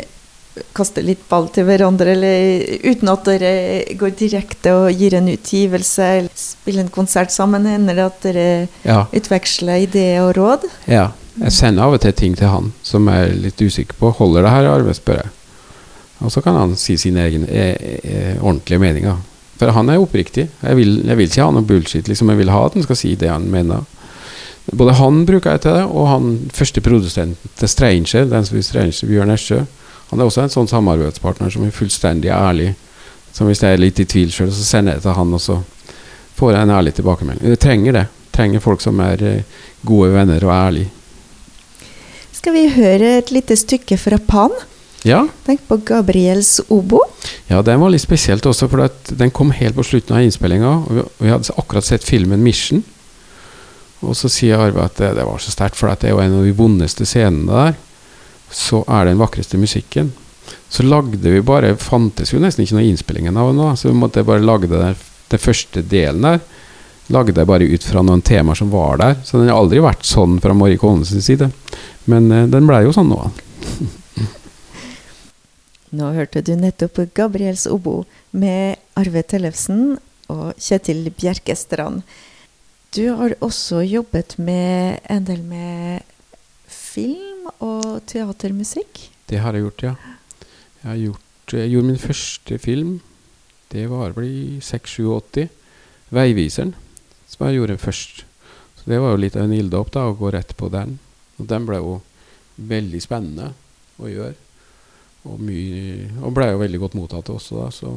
kaster 0.76 1.06
litt 1.06 1.22
ball 1.30 1.46
til 1.54 1.64
hverandre, 1.68 2.12
eller 2.16 2.90
uten 2.90 3.12
at 3.14 3.28
dere 3.30 3.52
går 3.98 4.16
direkte 4.20 4.74
og 4.76 4.90
gir 4.98 5.14
en 5.20 5.30
utgivelse, 5.32 6.08
eller 6.18 6.32
spiller 6.36 6.84
en 6.84 6.90
konsert 6.92 7.32
sammen? 7.32 7.70
Hender 7.70 7.96
det 8.02 8.08
at 8.10 8.22
dere 8.26 8.48
Ja. 8.84 9.06
utveksler 9.14 9.86
ideer 9.86 10.24
og 10.26 10.36
råd? 10.36 10.66
Ja. 10.88 11.12
Jeg 11.40 11.52
sender 11.56 11.84
av 11.84 11.94
og 11.94 12.02
til 12.02 12.12
ting 12.12 12.34
til 12.36 12.48
han 12.52 12.74
som 12.84 13.08
jeg 13.08 13.30
er 13.30 13.36
litt 13.46 13.62
usikker 13.62 13.96
på. 13.98 14.12
Holder 14.18 14.44
det 14.44 14.52
her, 14.52 14.66
arbeidet, 14.68 14.98
spør 15.00 15.22
jeg. 15.22 15.30
Og 16.22 16.32
så 16.32 16.42
kan 16.46 16.58
han 16.58 16.76
si 16.78 16.98
sine 17.02 17.24
egne 17.26 17.48
eh, 17.50 17.76
eh, 18.04 18.36
ordentlige 18.38 18.82
meninger. 18.82 19.18
For 19.62 19.74
han 19.76 19.90
er 19.90 20.02
oppriktig. 20.02 20.48
Jeg 20.62 20.78
vil, 20.78 21.02
jeg 21.06 21.18
vil 21.18 21.30
ikke 21.30 21.46
ha 21.46 21.54
noe 21.54 21.66
bullshit. 21.66 22.08
Liksom. 22.10 22.30
Jeg 22.34 22.42
vil 22.42 22.54
ha 22.54 22.62
at 22.66 22.78
han 22.78 22.86
skal 22.86 22.98
si 22.98 23.16
det 23.20 23.30
han 23.30 23.50
mener. 23.52 23.84
Både 24.72 24.96
han 24.98 25.24
bruker 25.26 25.56
jeg 25.56 25.64
til 25.64 25.76
det, 25.80 25.84
og 25.90 26.08
han 26.08 26.32
første 26.54 26.82
produsenten 26.86 27.54
til 27.58 27.70
Stranger, 27.70 28.28
den 28.30 28.46
som 28.46 28.58
er 28.58 28.66
Stranger, 28.66 29.10
Bjørn 29.10 29.34
Esjø. 29.34 29.60
Han 30.12 30.22
er 30.22 30.30
også 30.30 30.46
en 30.46 30.54
sånn 30.54 30.70
samarbeidspartner 30.70 31.54
som 31.54 31.66
er 31.66 31.76
fullstendig 31.76 32.32
ærlig. 32.36 32.72
Som 33.34 33.48
hvis 33.48 33.64
jeg 33.64 33.78
er 33.78 33.82
litt 33.82 34.00
i 34.02 34.06
tvil 34.06 34.32
sjøl, 34.34 34.52
så 34.54 34.66
sender 34.66 34.96
jeg 34.98 35.02
det 35.02 35.08
til 35.08 35.18
han, 35.18 35.36
og 35.38 35.42
så 35.42 35.60
får 36.38 36.54
jeg 36.54 36.68
en 36.68 36.74
ærlig 36.78 36.96
tilbakemelding. 36.98 37.54
Jeg 37.54 37.62
trenger 37.64 37.98
det. 37.98 38.08
Jeg 38.10 38.36
trenger 38.38 38.64
folk 38.64 38.84
som 38.84 39.00
er 39.04 39.24
eh, 39.28 39.62
gode 39.88 40.12
venner 40.14 40.44
og 40.48 40.54
ærlige. 40.56 40.92
Skal 42.36 42.56
vi 42.58 42.66
høre 42.74 43.18
et 43.20 43.32
lite 43.32 43.56
stykke 43.60 43.98
fra 44.02 44.18
Pan? 44.28 44.56
Ja. 45.08 45.24
Tenk 45.48 45.64
på 45.68 45.80
Gabriels 45.86 46.60
obo. 46.70 47.02
Ja, 47.50 47.62
den 47.66 47.82
var 47.82 47.90
litt 47.90 48.04
spesielt 48.04 48.46
også, 48.46 48.70
for 48.70 48.90
den 49.18 49.34
kom 49.34 49.54
helt 49.56 49.78
på 49.78 49.86
slutten 49.86 50.18
av 50.18 50.26
innspillinga. 50.26 50.74
Og 50.86 50.98
vi, 50.98 51.06
vi 51.26 51.32
hadde 51.34 51.56
akkurat 51.58 51.88
sett 51.88 52.06
filmen 52.06 52.44
'Mission'. 52.44 52.84
Og 54.02 54.18
så 54.18 54.30
sier 54.34 54.62
Arve 54.62 54.86
at 54.86 54.98
det, 54.98 55.14
det 55.18 55.26
var 55.28 55.42
så 55.42 55.54
sterkt, 55.54 55.78
for 55.78 55.90
det 55.90 56.10
er 56.10 56.16
jo 56.16 56.22
en 56.24 56.40
av 56.40 56.46
de 56.46 56.56
vondeste 56.58 57.06
scenene 57.06 57.50
der. 57.50 57.78
Så 58.52 58.82
er 58.88 59.06
det 59.06 59.14
den 59.14 59.22
vakreste 59.22 59.60
musikken. 59.62 60.12
Så 60.70 60.84
lagde 60.84 61.22
vi 61.22 61.42
bare 61.46 61.76
Fantes 61.80 62.34
jo 62.34 62.42
nesten 62.42 62.66
ikke 62.66 62.80
noe 62.80 62.88
innspillingen 62.90 63.38
av 63.38 63.52
den, 63.52 63.78
så 63.78 63.90
vi 63.90 63.98
måtte 63.98 64.26
bare 64.28 64.44
lage 64.44 64.70
det 64.72 64.96
den 65.32 65.40
første 65.40 65.84
delen 65.86 66.26
der. 66.26 66.42
Lagde 67.12 67.36
jeg 67.36 67.48
bare 67.48 67.68
ut 67.68 67.86
fra 67.86 68.04
noen 68.06 68.24
temaer 68.24 68.58
som 68.58 68.72
var 68.72 69.00
der. 69.02 69.18
Så 69.26 69.38
den 69.38 69.50
har 69.52 69.60
aldri 69.60 69.82
vært 69.84 70.06
sånn 70.08 70.40
fra 70.44 70.56
Morricones 70.56 71.12
side. 71.26 71.50
Men 72.12 72.30
uh, 72.32 72.48
den 72.50 72.68
blei 72.70 72.84
jo 72.86 72.94
sånn 72.96 73.12
nå. 73.12 73.20
Nå 75.92 76.14
hørte 76.16 76.40
du 76.40 76.54
nettopp 76.56 77.02
Gabriels 77.12 77.66
obo 77.68 78.06
med 78.32 78.80
Arve 78.96 79.24
Tellefsen 79.28 79.98
og 80.32 80.54
Kjetil 80.56 81.10
Bjerkestrand. 81.12 82.06
Du 82.96 83.10
har 83.20 83.36
også 83.44 83.82
jobbet 83.84 84.38
med 84.40 85.02
en 85.12 85.26
del 85.28 85.42
med 85.44 86.06
film 86.72 87.50
og 87.60 88.06
teatermusikk? 88.08 89.10
Det 89.28 89.40
har 89.44 89.56
jeg 89.56 89.66
gjort, 89.66 89.84
ja. 89.84 89.94
Jeg, 90.82 90.88
har 90.88 91.00
gjort, 91.02 91.56
jeg 91.56 91.72
gjorde 91.74 91.90
min 91.90 92.00
første 92.06 92.60
film. 92.64 92.94
Det 93.72 93.84
var 93.92 94.16
vel 94.16 94.28
i 94.28 94.60
86. 94.64 95.50
'Veiviseren', 96.12 96.74
som 97.28 97.48
jeg 97.48 97.56
gjorde 97.56 97.78
først. 97.80 98.24
Så 98.76 98.84
Det 98.88 99.00
var 99.00 99.12
jo 99.12 99.24
litt 99.24 99.36
av 99.36 99.44
en 99.44 99.54
ilddåp 99.60 99.96
å 99.96 100.16
gå 100.16 100.32
rett 100.32 100.56
på 100.58 100.72
den. 100.72 101.00
Og 101.40 101.48
den 101.48 101.68
ble 101.68 101.78
jo 101.84 102.00
veldig 102.56 103.02
spennende 103.04 103.54
å 104.00 104.08
gjøre. 104.08 104.36
Og, 105.30 105.38
og 105.38 106.34
ble 106.34 106.48
jo 106.50 106.62
veldig 106.62 106.80
godt 106.82 106.98
mottatt 106.98 107.30
også, 107.30 107.60
da. 107.62 107.68
Så 107.74 107.94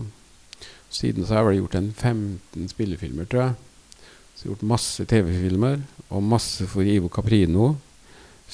siden 0.92 1.24
så 1.24 1.34
har 1.34 1.44
jeg 1.44 1.48
vel 1.48 1.62
gjort 1.62 1.78
en 1.80 1.90
15 1.92 2.68
spillefilmer, 2.74 3.28
tror 3.30 3.46
jeg. 3.46 3.54
Så 4.34 4.44
jeg 4.44 4.48
har 4.48 4.52
gjort 4.52 4.70
masse 4.74 5.06
TV-filmer, 5.10 5.80
og 6.10 6.28
masse 6.34 6.66
for 6.70 6.87
Ivo 6.87 7.08
Caprino. 7.08 7.74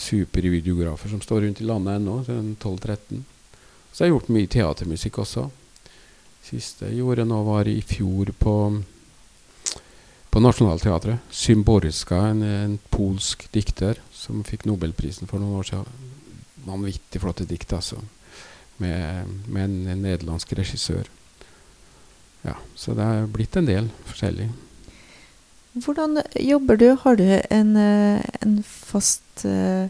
Supervideografer 0.00 1.10
som 1.10 1.20
står 1.20 1.44
rundt 1.44 1.60
i 1.60 1.66
landet 1.66 1.98
ennå, 1.98 2.20
12-13. 2.62 3.24
Så 3.90 4.04
jeg 4.04 4.06
har 4.06 4.14
gjort 4.14 4.30
mye 4.30 4.50
teatermusikk 4.54 5.18
også. 5.24 5.48
Siste 6.46 6.88
jeg 6.88 7.02
gjorde 7.02 7.26
nå, 7.26 7.42
var 7.48 7.68
i 7.68 7.80
fjor 7.84 8.32
på 8.38 8.56
på 10.30 10.38
Nationaltheatret. 10.38 11.18
Symborska, 11.34 12.20
en, 12.30 12.42
en, 12.46 12.76
polsk 12.94 13.48
dikter 13.50 13.98
som 14.14 14.44
fikk 14.46 14.62
Nobelprisen 14.70 15.26
for 15.26 15.42
noen 15.42 15.58
år 15.58 15.66
siden. 15.66 16.12
Vanvittig 16.68 17.18
flotte 17.18 17.48
dikt, 17.50 17.72
altså 17.74 17.98
med, 18.80 19.30
med 19.46 19.68
en, 19.68 20.02
nederlandsk 20.02 20.52
regissør. 20.58 21.08
Ja, 22.46 22.56
så 22.74 22.96
det 22.96 23.04
er 23.04 23.30
blitt 23.30 23.56
en 23.60 23.68
del 23.68 23.90
forskjellig. 24.08 24.48
Hvordan 25.84 26.22
jobber 26.40 26.80
du? 26.80 26.88
Har 27.04 27.16
du 27.20 27.26
en, 27.28 27.76
eh, 27.78 28.24
en 28.42 28.56
fast 28.64 29.44
uh, 29.46 29.86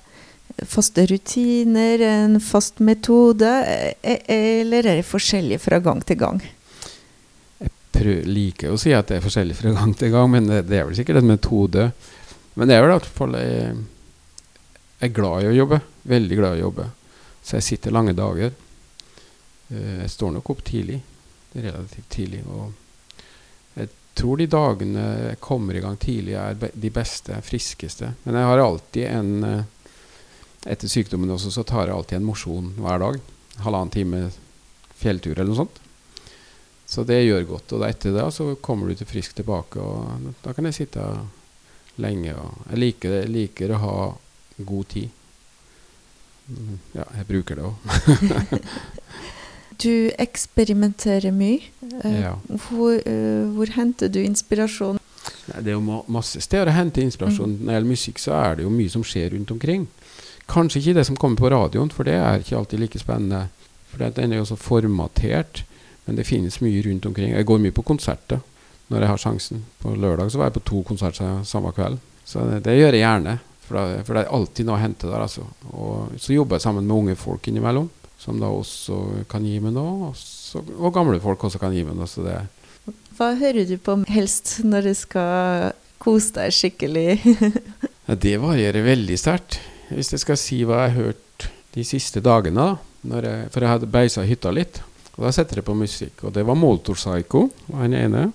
faste 0.67 1.07
rutiner, 1.07 2.01
en 2.01 2.41
fast 2.41 2.81
metode, 2.85 3.49
e, 4.03 4.17
eller 4.27 4.87
er 4.87 5.01
det 5.01 5.09
forskjellig 5.09 5.61
fra 5.63 5.79
gang 5.83 6.03
til 6.05 6.19
gang? 6.21 6.41
Jeg 7.61 8.25
liker 8.25 8.73
å 8.73 8.79
si 8.81 8.95
at 8.97 9.11
det 9.11 9.19
er 9.19 9.25
forskjellig 9.25 9.57
fra 9.59 9.73
gang 9.77 9.93
til 9.99 10.13
gang, 10.15 10.31
men 10.33 10.49
det, 10.49 10.63
det 10.71 10.81
er 10.81 10.89
vel 10.89 10.97
sikkert 10.97 11.21
en 11.21 11.31
metode. 11.31 11.91
Men 12.57 12.69
det 12.69 12.77
er 12.77 12.85
vel 12.85 12.95
i 12.95 12.97
hvert 12.97 13.11
fall 13.19 13.37
jeg, 13.37 13.75
jeg 15.01 15.11
er 15.11 15.17
glad 15.17 15.45
i 15.45 15.51
å 15.51 15.57
jobbe. 15.59 15.81
Veldig 16.11 16.39
glad 16.39 16.57
i 16.57 16.63
å 16.63 16.69
jobbe. 16.69 16.87
Så 17.45 17.59
jeg 17.59 17.67
sitter 17.67 17.95
lange 17.95 18.17
dager. 18.17 18.55
Eh, 19.71 20.01
jeg 20.03 20.11
står 20.11 20.37
nok 20.37 20.51
opp 20.51 20.63
tidlig. 20.67 21.01
Relativt 21.53 22.09
tidlig. 22.11 22.43
Og 22.47 22.73
jeg 23.79 23.91
tror 24.19 24.41
de 24.41 24.49
dagene 24.51 25.05
jeg 25.31 25.43
kommer 25.43 25.77
i 25.77 25.83
gang 25.85 25.99
tidlig, 26.01 26.35
er 26.39 26.59
de 26.59 26.93
beste, 26.95 27.39
friskeste. 27.47 28.15
Men 28.25 28.41
jeg 28.41 28.51
har 28.51 28.65
alltid 28.65 29.07
en 29.11 29.37
eh, 29.45 29.77
Etter 30.69 30.91
sykdommen 30.93 31.31
også 31.33 31.49
så 31.55 31.63
tar 31.65 31.87
jeg 31.89 31.95
alltid 31.97 32.19
en 32.19 32.27
mosjon 32.29 32.67
hver 32.77 32.99
dag. 33.01 33.15
Halvannen 33.65 33.93
time 33.95 34.19
fjelltur 35.01 35.33
eller 35.33 35.49
noe 35.49 35.57
sånt. 35.63 35.79
Så 36.85 37.01
det 37.09 37.23
gjør 37.23 37.47
godt. 37.49 37.73
Og 37.73 37.85
etter 37.87 38.13
det 38.13 38.27
så 38.37 38.51
kommer 38.61 38.91
du 38.91 38.99
til 38.99 39.09
frisk 39.09 39.39
tilbake, 39.39 39.81
og 39.81 40.35
da 40.45 40.53
kan 40.53 40.69
jeg 40.69 40.77
sitte 40.83 41.07
lenge. 41.97 42.35
Og 42.37 42.67
jeg 42.75 42.83
liker, 42.83 43.17
jeg 43.23 43.33
liker 43.33 43.73
å 43.73 43.81
ha 43.87 43.95
god 44.69 44.91
tid. 44.93 45.09
Mm, 46.51 46.77
ja, 46.99 47.09
jeg 47.23 47.29
bruker 47.31 47.57
det 47.57 47.71
òg. 47.71 47.89
Du 49.81 50.11
eksperimenterer 50.21 51.33
mye. 51.35 51.63
Uh, 52.05 52.17
ja. 52.21 52.35
hvor, 52.67 52.99
uh, 53.01 53.47
hvor, 53.55 53.71
henter 53.77 54.11
du 54.13 54.21
inspirasjon? 54.23 55.01
Det 55.51 55.73
er 55.73 55.77
jo 55.77 56.03
masse 56.11 56.41
steder 56.45 56.71
å 56.71 56.77
hente 56.77 57.03
inspirasjon. 57.05 57.57
Mm. 57.57 57.63
Når 57.63 57.71
det 57.71 57.79
gjelder 57.79 57.95
musikk, 57.95 58.21
så 58.23 58.37
er 58.39 58.59
det 58.59 58.67
jo 58.67 58.75
mye 58.75 58.93
som 58.93 59.05
skjer 59.07 59.33
rundt 59.35 59.55
omkring. 59.55 59.89
Kanskje 60.51 60.83
ikke 60.83 60.99
det 60.99 61.07
som 61.09 61.19
kommer 61.21 61.41
på 61.41 61.51
radioen, 61.53 61.91
for 61.95 62.09
det 62.09 62.17
er 62.19 62.43
ikke 62.43 62.59
alltid 62.59 62.83
like 62.83 63.01
spennende. 63.01 63.49
For 63.91 64.03
den 64.03 64.33
er 64.33 64.43
jo 64.43 64.49
så 64.49 64.59
formatert. 64.59 65.65
Men 66.07 66.17
det 66.19 66.27
finnes 66.27 66.61
mye 66.65 66.83
rundt 66.83 67.07
omkring. 67.07 67.35
Jeg 67.37 67.47
går 67.47 67.61
mye 67.63 67.75
på 67.77 67.87
konserter 67.87 68.41
når 68.91 69.05
jeg 69.05 69.11
har 69.13 69.21
sjansen. 69.23 69.65
På 69.79 69.93
lørdag 69.95 70.33
så 70.33 70.41
var 70.41 70.49
jeg 70.49 70.57
på 70.59 70.67
to 70.73 70.83
konserter 70.89 71.45
samme 71.47 71.71
kveld. 71.77 72.01
Så 72.27 72.43
det, 72.49 72.65
det 72.67 72.75
gjør 72.79 72.97
jeg 72.97 73.05
gjerne. 73.05 73.37
For 73.63 73.79
det, 73.79 74.01
for 74.07 74.17
det, 74.17 74.25
er 74.25 74.35
alltid 74.35 74.67
noe 74.67 74.79
å 74.79 74.83
hente 74.83 75.07
der. 75.07 75.23
Altså. 75.23 75.45
Og 75.71 76.17
så 76.19 76.35
jobber 76.35 76.59
jeg 76.59 76.67
sammen 76.67 76.89
med 76.89 76.97
unge 76.97 77.19
folk 77.21 77.47
innimellom 77.47 77.87
som 78.21 78.41
da 78.41 78.51
også 78.53 79.25
kan 79.31 79.45
gi 79.47 79.57
meg 79.63 79.75
noe. 79.77 80.11
Også, 80.11 80.63
og 80.77 80.93
gamle 80.95 81.21
folk 81.23 81.47
også 81.49 81.61
kan 81.63 81.75
gi 81.75 81.85
meg 81.87 81.97
noe. 81.97 82.09
Så 82.11 82.25
det 82.27 82.37
Hva 83.17 83.33
hører 83.41 83.69
du 83.69 83.77
på 83.81 83.97
helst 84.13 84.59
når 84.67 84.91
du 84.91 84.95
skal 84.99 85.73
kose 86.01 86.35
deg 86.37 86.55
skikkelig? 86.57 87.09
ja, 88.09 88.15
det 88.15 88.37
varierer 88.43 88.87
veldig 88.87 89.19
sterkt. 89.21 89.61
Hvis 89.91 90.13
jeg 90.15 90.23
skal 90.23 90.39
si 90.41 90.63
hva 90.65 90.85
jeg 90.85 90.95
har 90.95 91.09
hørt 91.09 91.49
de 91.75 91.87
siste 91.87 92.23
dagene, 92.23 92.75
jeg, 93.01 93.49
for 93.51 93.65
jeg 93.65 93.73
hadde 93.73 93.91
beisa 93.91 94.27
hytta 94.27 94.53
litt. 94.53 94.83
Og 95.17 95.27
Da 95.27 95.33
setter 95.35 95.61
jeg 95.61 95.69
på 95.69 95.77
musikk. 95.77 96.25
Og 96.25 96.35
det 96.37 96.45
var 96.47 96.59
Motorpsycho, 96.59 97.47
var 97.69 97.85
han 97.85 97.97
ene. 97.97 98.29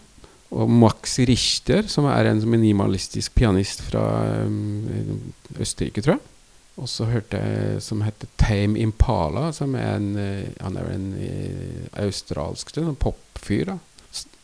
Og 0.55 0.69
Max 0.69 1.17
Richter, 1.27 1.87
som 1.91 2.07
er 2.09 2.29
en 2.29 2.41
minimalistisk 2.47 3.33
pianist 3.35 3.81
fra 3.87 4.05
um, 4.45 5.33
Østerrike, 5.57 6.03
tror 6.05 6.17
jeg. 6.17 6.34
Og 6.75 6.89
så 6.91 7.07
hørte 7.07 7.39
jeg 7.39 7.81
som 7.83 8.01
heter 8.03 8.27
Tame 8.39 8.79
Impala, 8.83 9.47
som 9.55 9.77
er 9.79 9.93
en, 9.95 10.09
eh, 10.19 10.49
han 10.59 10.75
er 10.77 10.89
en 10.91 11.05
eh, 11.15 11.85
australsk 12.03 12.73
popfyr. 12.99 13.65
da. 13.65 13.77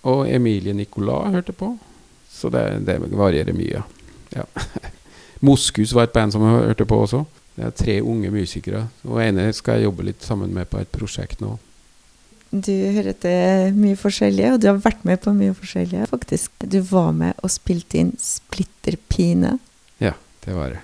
Og 0.03 0.29
Emilie 0.31 0.73
Nicolas 0.73 1.33
hørte 1.33 1.53
på. 1.53 1.77
Så 2.31 2.49
det, 2.49 2.85
det 2.87 2.97
varierer 3.11 3.53
mye. 3.53 3.83
Ja. 4.33 4.45
Moskus 5.45 5.93
var 5.93 6.07
et 6.07 6.13
band 6.13 6.31
som 6.31 6.45
jeg 6.45 6.71
hørte 6.71 6.87
på 6.87 7.01
også. 7.03 7.25
Det 7.55 7.65
er 7.67 7.75
tre 7.75 7.97
unge 8.01 8.31
musikere. 8.31 8.85
Og 9.03 9.19
ene 9.21 9.49
skal 9.53 9.77
jeg 9.77 9.89
jobbe 9.89 10.07
litt 10.07 10.23
sammen 10.23 10.53
med 10.55 10.69
på 10.71 10.79
et 10.79 10.91
prosjekt 10.93 11.43
nå. 11.43 11.57
Du 12.51 12.71
hører 12.71 13.15
til 13.15 13.75
mye 13.79 13.95
forskjellige, 13.95 14.53
og 14.53 14.61
du 14.61 14.67
har 14.67 14.79
vært 14.83 15.05
med 15.07 15.21
på 15.23 15.31
mye 15.35 15.53
forskjellige, 15.55 16.07
Faktisk, 16.11 16.51
du 16.59 16.81
var 16.83 17.11
med 17.15 17.33
og 17.43 17.51
spilte 17.51 17.97
inn 17.97 18.11
'Splitter 18.19 18.97
pine'. 19.07 19.59
Ja, 19.99 20.13
det 20.45 20.55
var 20.55 20.69
det. 20.75 20.81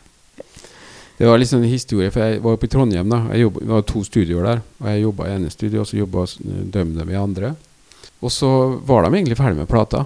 Det 1.17 1.25
var 1.25 1.39
litt 1.41 1.49
sånn 1.49 1.65
historie, 1.65 2.11
for 2.13 2.21
jeg 2.21 2.41
var 2.43 2.57
oppe 2.57 2.67
i 2.67 2.69
Trondheim. 2.69 3.09
da 3.09 3.23
Jeg 3.33 3.47
jobbet, 3.47 3.63
Det 3.65 3.73
var 3.73 3.81
to 3.81 4.03
studioer 4.03 4.43
der. 4.43 4.61
Og 4.81 4.87
Jeg 4.87 5.01
jobba 5.01 5.25
i 5.25 5.35
ene 5.35 5.49
studio, 5.49 5.81
og 5.81 5.87
så 5.87 5.97
jobba 5.97 6.25
DumDum 6.71 7.09
i 7.09 7.15
andre. 7.15 7.55
Og 8.21 8.31
så 8.31 8.79
var 8.85 9.03
de 9.03 9.17
egentlig 9.17 9.37
ferdig 9.37 9.57
med 9.57 9.67
plata. 9.67 10.05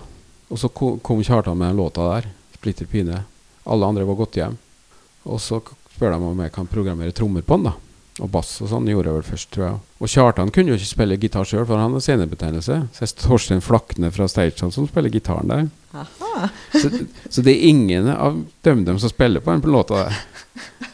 Og 0.49 0.57
så 0.59 0.69
kom 0.69 1.23
Kjartan 1.23 1.57
med 1.57 1.69
den 1.69 1.77
låta 1.77 2.01
der. 2.15 2.29
'Splitter 2.55 2.85
pine'. 2.85 3.23
Alle 3.65 3.85
andre 3.85 4.05
var 4.05 4.15
gått 4.15 4.35
hjem. 4.35 4.57
Og 5.25 5.39
så 5.39 5.61
spør 5.95 6.11
de 6.11 6.15
om 6.15 6.39
jeg 6.39 6.51
kan 6.51 6.67
programmere 6.67 7.11
trommer 7.11 7.41
på 7.41 7.57
den. 7.57 7.63
da 7.63 7.73
Og 8.23 8.29
bass 8.31 8.61
og 8.61 8.69
sånn 8.69 8.87
gjorde 8.87 9.07
jeg 9.09 9.13
vel 9.13 9.31
først, 9.31 9.51
tror 9.51 9.65
jeg. 9.65 9.79
Og 9.99 10.07
Kjartan 10.07 10.51
kunne 10.51 10.69
jo 10.69 10.75
ikke 10.75 10.95
spille 10.95 11.17
gitar 11.17 11.43
sjøl, 11.43 11.65
for 11.65 11.77
han 11.77 11.93
har 11.93 11.99
scenebetegnelse. 11.99 12.87
Så 12.93 12.99
jeg 13.01 13.15
Torstein 13.15 13.61
Flakne 13.61 14.11
fra 14.11 14.27
Stagehand 14.27 14.73
som 14.73 14.87
spiller 14.87 15.09
gitaren 15.09 15.47
der. 15.47 15.69
Så, 16.73 16.89
så, 17.29 17.41
det 17.41 17.51
er 17.51 17.67
ingen 17.67 18.07
av 18.07 18.43
DumDum 18.63 18.99
som 18.99 19.09
spiller 19.09 19.39
på 19.39 19.51
den 19.51 19.71
låta 19.71 20.05
der. 20.05 20.21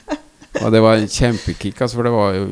Og 0.63 0.72
det 0.74 0.82
var 0.84 1.04
kjempekick. 1.04 1.82
Altså, 1.82 2.00
for 2.00 2.08
det 2.08 2.13
var 2.15 2.34
jo 2.38 2.48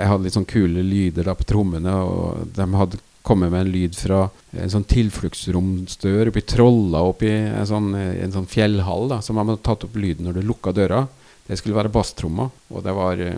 Jeg 0.00 0.08
hadde 0.10 0.24
litt 0.24 0.36
sånn 0.36 0.48
kule 0.48 0.84
lyder 0.86 1.30
da 1.30 1.36
på 1.38 1.46
trommene, 1.48 1.94
og 2.02 2.50
de 2.56 2.66
hadde 2.80 3.00
kommet 3.22 3.52
med 3.52 3.66
en 3.66 3.72
lyd 3.72 3.96
fra 3.98 4.24
en 4.56 4.72
sånn 4.72 4.86
tilfluktsromsdør 4.88 6.30
oppi 6.30 6.42
Trolla, 6.48 7.02
oppi 7.04 7.30
en 7.30 7.68
sånn, 7.68 7.92
en 7.94 8.34
sånn 8.34 8.48
fjellhall, 8.48 9.10
da, 9.12 9.20
som 9.24 9.38
hadde 9.40 9.58
tatt 9.64 9.84
opp 9.86 9.98
lyden 10.00 10.26
når 10.26 10.40
du 10.40 10.48
lukka 10.48 10.72
døra. 10.76 11.04
Det 11.46 11.58
skulle 11.60 11.76
være 11.76 11.92
basstromma, 11.92 12.48
og 12.70 12.84
det 12.86 12.94
var 12.96 13.20
uh, 13.20 13.36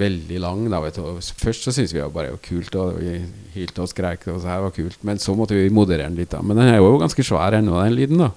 veldig 0.00 0.40
lang. 0.42 0.64
Da, 0.70 0.80
vet 0.82 0.98
du. 0.98 1.04
Og 1.04 1.22
først 1.42 1.66
så 1.66 1.74
syntes 1.74 1.94
vi 1.94 2.00
det 2.00 2.10
bare 2.14 2.32
var 2.34 2.42
kult, 2.44 2.76
og 2.78 3.00
vi 3.02 3.16
hylte 3.56 3.84
og 3.84 3.90
skrek, 3.90 4.28
og 4.32 4.40
så 4.42 4.52
her 4.52 4.64
var 4.64 4.74
kult. 4.76 5.00
Men 5.06 5.20
så 5.22 5.34
måtte 5.38 5.58
vi 5.58 5.70
moderere 5.74 6.08
den 6.08 6.20
litt. 6.20 6.32
da 6.34 6.42
Men 6.42 6.60
den 6.60 6.70
er 6.72 6.78
jo 6.78 6.96
ganske 7.02 7.24
svær 7.26 7.58
ennå, 7.58 7.80
den 7.82 7.98
lyden. 7.98 8.22
da 8.22 8.30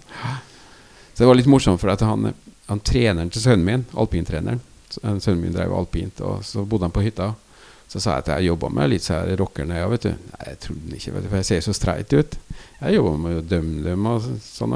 Så 1.13 1.23
det 1.23 1.29
var 1.29 1.39
litt 1.39 1.51
morsomt, 1.51 1.81
for 1.81 1.93
at 1.93 2.03
han, 2.05 2.33
han 2.71 2.83
treneren 2.87 3.31
til 3.33 3.43
sønnen 3.43 3.67
min, 3.67 3.87
alpintreneren 3.99 4.61
Sønnen 4.91 5.39
min 5.39 5.53
drev 5.55 5.71
alpint, 5.71 6.19
og 6.25 6.43
så 6.43 6.65
bodde 6.67 6.87
han 6.87 6.91
på 6.91 7.03
hytta. 7.05 7.29
Så 7.91 7.99
sa 7.99 8.17
jeg 8.17 8.23
at 8.25 8.29
jeg 8.33 8.49
jobba 8.49 8.69
med 8.71 8.89
litt 8.91 9.05
så 9.05 9.21
her 9.21 9.39
rockerne. 9.39 9.77
Ja, 9.79 9.87
vet 9.91 10.05
du. 10.07 10.11
Nei, 10.11 10.45
jeg 10.49 10.59
trodde 10.65 10.97
ikke, 10.97 11.13
vet 11.15 11.23
du, 11.23 11.29
for 11.29 11.39
jeg 11.39 11.47
ser 11.47 11.63
så 11.65 11.73
streit 11.75 12.13
ut. 12.15 12.37
Jeg 12.79 12.97
jobba 12.97 13.13
med 13.19 13.39
å 13.39 13.45
dømme 13.53 13.83
dem 13.83 14.07
og 14.11 14.27
sånn. 14.43 14.75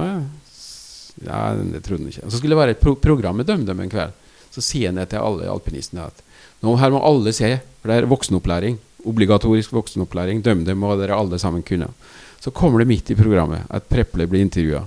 Ja, 1.23 1.39
det 1.55 1.83
trodde 1.85 2.03
han 2.03 2.11
ikke. 2.11 2.25
Og 2.27 2.31
så 2.31 2.39
skulle 2.39 2.55
det 2.55 2.61
være 2.61 2.75
et 2.75 2.81
pro 2.83 2.95
program 2.99 3.39
med 3.39 3.47
DømDøm 3.47 3.85
en 3.85 3.93
kveld. 3.93 4.17
Så 4.55 4.63
sier 4.63 4.91
han 4.91 4.99
det 4.99 5.09
til 5.11 5.23
alle 5.23 5.47
alpinistene 5.51 6.07
at 6.09 6.23
nå 6.63 6.73
her 6.79 6.91
må 6.91 7.01
alle 7.03 7.31
se, 7.35 7.53
for 7.81 7.91
det 7.91 8.01
er 8.01 8.09
voksenopplæring. 8.11 8.79
Obligatorisk 9.07 9.75
voksenopplæring. 9.75 10.39
DømDøm 10.43 10.79
må 10.83 10.95
dere 10.99 11.15
alle 11.15 11.39
sammen 11.39 11.63
kunne. 11.63 11.91
Så 12.39 12.51
kommer 12.55 12.83
det 12.83 12.89
midt 12.91 13.11
i 13.11 13.19
programmet 13.19 13.67
at 13.71 13.87
Preple 13.91 14.27
blir 14.31 14.43
intervjua. 14.43 14.85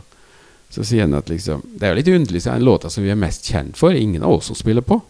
Så 0.68 0.84
sier 0.84 1.06
han 1.06 1.16
at 1.16 1.30
liksom 1.32 1.62
Det 1.64 1.86
er 1.86 1.94
jo 1.94 2.00
litt 2.00 2.10
underlig, 2.12 2.42
så 2.44 2.52
er 2.52 2.60
den 2.60 2.68
låta 2.68 2.90
som 2.92 3.04
vi 3.04 3.12
er 3.12 3.18
mest 3.18 3.46
kjent 3.48 3.78
for, 3.78 3.94
ingen 3.96 4.22
av 4.22 4.38
oss 4.38 4.50
som 4.50 4.58
spiller 4.58 4.84
på. 4.84 5.00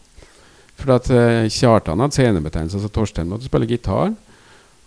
For 0.79 0.95
at 0.95 1.11
uh, 1.11 1.49
Kjartan 1.51 2.01
hadde 2.01 2.15
scenebetegnelse, 2.15 2.81
så 2.83 2.91
Torstein 2.93 3.31
måtte 3.31 3.49
spille 3.49 3.67
gitar. 3.67 4.13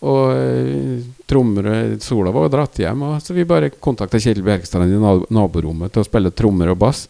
Og 0.02 0.32
uh, 0.32 1.04
trommer 1.30 1.98
Sola 2.02 2.32
var 2.34 2.50
dratt 2.54 2.80
hjem, 2.80 3.04
og 3.10 3.20
så 3.22 3.36
vi 3.36 3.48
bare 3.48 3.74
kontakta 3.76 4.20
Kjetil 4.22 4.46
Bjerkstrand 4.48 4.88
i 4.88 5.02
naborommet 5.36 5.92
til 5.92 6.04
å 6.04 6.08
spille 6.08 6.32
trommer 6.32 6.72
og 6.72 6.80
bass. 6.82 7.06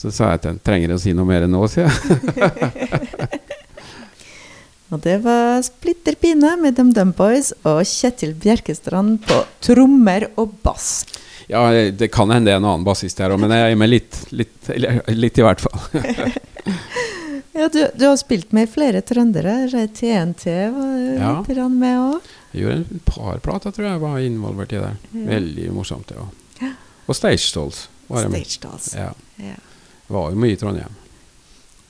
Så 0.00 0.12
sa 0.14 0.30
jeg 0.32 0.40
til 0.40 0.54
han 0.54 0.60
trenger 0.64 0.94
å 0.94 1.00
si 1.00 1.12
noe 1.12 1.28
mer 1.28 1.44
enn 1.44 1.52
nå, 1.52 1.66
sier 1.68 1.90
jeg. 1.90 3.40
og 4.94 5.02
det 5.04 5.18
var 5.26 5.58
Splitter 5.66 6.16
Pine 6.22 6.54
med 6.62 6.78
DumDum 6.78 7.10
Boys 7.18 7.50
og 7.68 7.82
Kjetil 7.84 8.32
Bjerkestrand 8.40 9.18
på 9.26 9.42
trommer 9.66 10.30
og 10.40 10.54
bass. 10.64 11.02
Ja, 11.50 11.64
det 11.72 12.08
kan 12.14 12.30
hende 12.30 12.50
det 12.50 12.54
er 12.54 12.60
en 12.60 12.68
annen 12.68 12.86
bassist 12.86 13.18
her 13.18 13.32
òg, 13.34 13.40
men 13.42 13.50
jeg 13.50 13.72
er 13.72 13.78
med 13.78 13.90
litt, 13.90 14.18
litt, 14.30 14.68
litt 15.10 15.38
i 15.40 15.42
hvert 15.42 15.62
fall. 15.64 15.80
ja, 17.58 17.66
du, 17.66 17.80
du, 17.94 18.04
har 18.06 18.14
spilt 18.20 18.54
med 18.54 18.70
flere 18.70 19.02
trøndere. 19.02 19.64
TNT 19.70 20.46
var 20.76 20.92
ja. 21.16 21.32
litt 21.42 21.64
med 21.74 21.98
òg. 22.04 22.30
Jeg 22.52 22.62
gjorde 22.62 22.76
en 22.78 23.02
par 23.08 23.42
plater, 23.42 23.74
tror 23.74 23.88
jeg 23.88 24.04
var 24.04 24.22
involvert 24.22 24.76
i 24.76 24.78
det. 24.78 24.92
Ja. 25.10 25.24
Veldig 25.32 25.66
morsomt, 25.74 26.12
det 26.12 26.22
òg. 26.22 26.70
Og 27.10 27.18
Stage 27.18 27.50
Dolls. 27.54 27.88
Stage 28.06 28.62
Dolls. 28.62 28.94
Ja. 28.94 29.10
ja. 29.42 29.58
Var 30.06 30.30
jo 30.30 30.38
mye 30.38 30.54
i 30.54 30.62
Trondheim. 30.62 30.96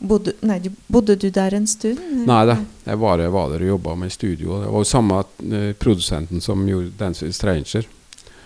Bodde, 0.01 0.33
nei, 0.49 0.62
bodde, 0.88 1.18
du 1.20 1.29
der 1.29 1.53
en 1.53 1.66
stund? 1.68 2.01
Nei 2.25 2.40
da, 2.49 2.57
jeg 2.87 2.96
bare 3.03 3.29
var 3.29 3.53
der 3.53 3.66
og 3.66 3.75
jobba 3.75 4.01
med 4.01 4.12
studio. 4.14 4.62
Det 4.62 4.73
var 4.73 4.81
jo 4.81 4.88
samme 4.88 5.20
uh, 5.20 5.73
produsenten 5.77 6.40
som 6.40 6.64
gjorde 6.64 6.94
'Dance 6.96 7.27
with 7.27 7.37
Stranger'. 7.37 7.85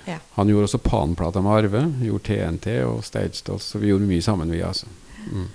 Ja. 0.05 0.19
Han 0.37 0.49
gjorde 0.49 0.69
også 0.69 0.81
Pan-plata 0.85 1.41
med 1.41 1.53
Arve. 1.59 1.85
Gjorde 2.05 2.25
TNT 2.29 2.79
og 2.85 3.05
Stage 3.05 3.45
Dolls. 3.47 3.71
Så 3.73 3.81
vi 3.81 3.93
gjorde 3.93 4.09
mye 4.09 4.23
sammen, 4.23 4.53
vi, 4.53 4.63
altså. 4.63 4.87
Mm. 5.31 5.49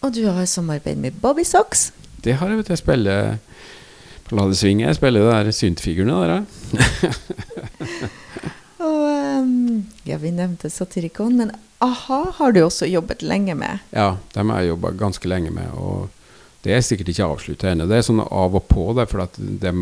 Og 0.00 0.14
du 0.14 0.22
har 0.28 0.46
samarbeid 0.46 0.96
med 1.02 1.18
Bobby 1.22 1.44
Socks? 1.44 1.92
Det 2.22 2.38
har 2.38 2.50
jeg, 2.50 2.60
vet 2.60 2.68
du. 2.68 2.72
Jeg 2.72 2.82
spiller 2.82 3.38
på 4.28 4.36
Ladesving. 4.38 4.82
Jeg 4.84 4.98
spiller 4.98 5.24
de 5.24 5.32
der 5.32 5.50
syntfigurene 5.54 6.18
der, 6.22 6.44
og 8.78 9.00
um, 9.42 9.86
ja, 10.06 10.18
vi 10.20 10.30
nevnte 10.30 10.70
Satirikon, 10.70 11.34
men 11.40 11.50
a-ha 11.82 12.18
har 12.36 12.52
du 12.54 12.60
også 12.62 12.86
jobbet 12.86 13.24
lenge 13.26 13.56
med? 13.58 13.82
Ja, 13.90 14.16
dem 14.34 14.52
har 14.52 14.62
jeg 14.62 14.74
jobba 14.74 14.92
ganske 14.98 15.30
lenge 15.30 15.50
med. 15.54 15.72
Og 15.74 16.08
det 16.62 16.74
er 16.74 16.84
sikkert 16.84 17.10
ikke 17.12 17.26
avslutta 17.26 17.72
ennå. 17.72 17.88
Det 17.90 17.98
er 17.98 18.06
sånn 18.06 18.22
av 18.22 18.54
og 18.58 18.66
på, 18.70 18.90
der, 18.98 19.08
for 19.10 19.24
at 19.24 19.38
de 19.38 19.72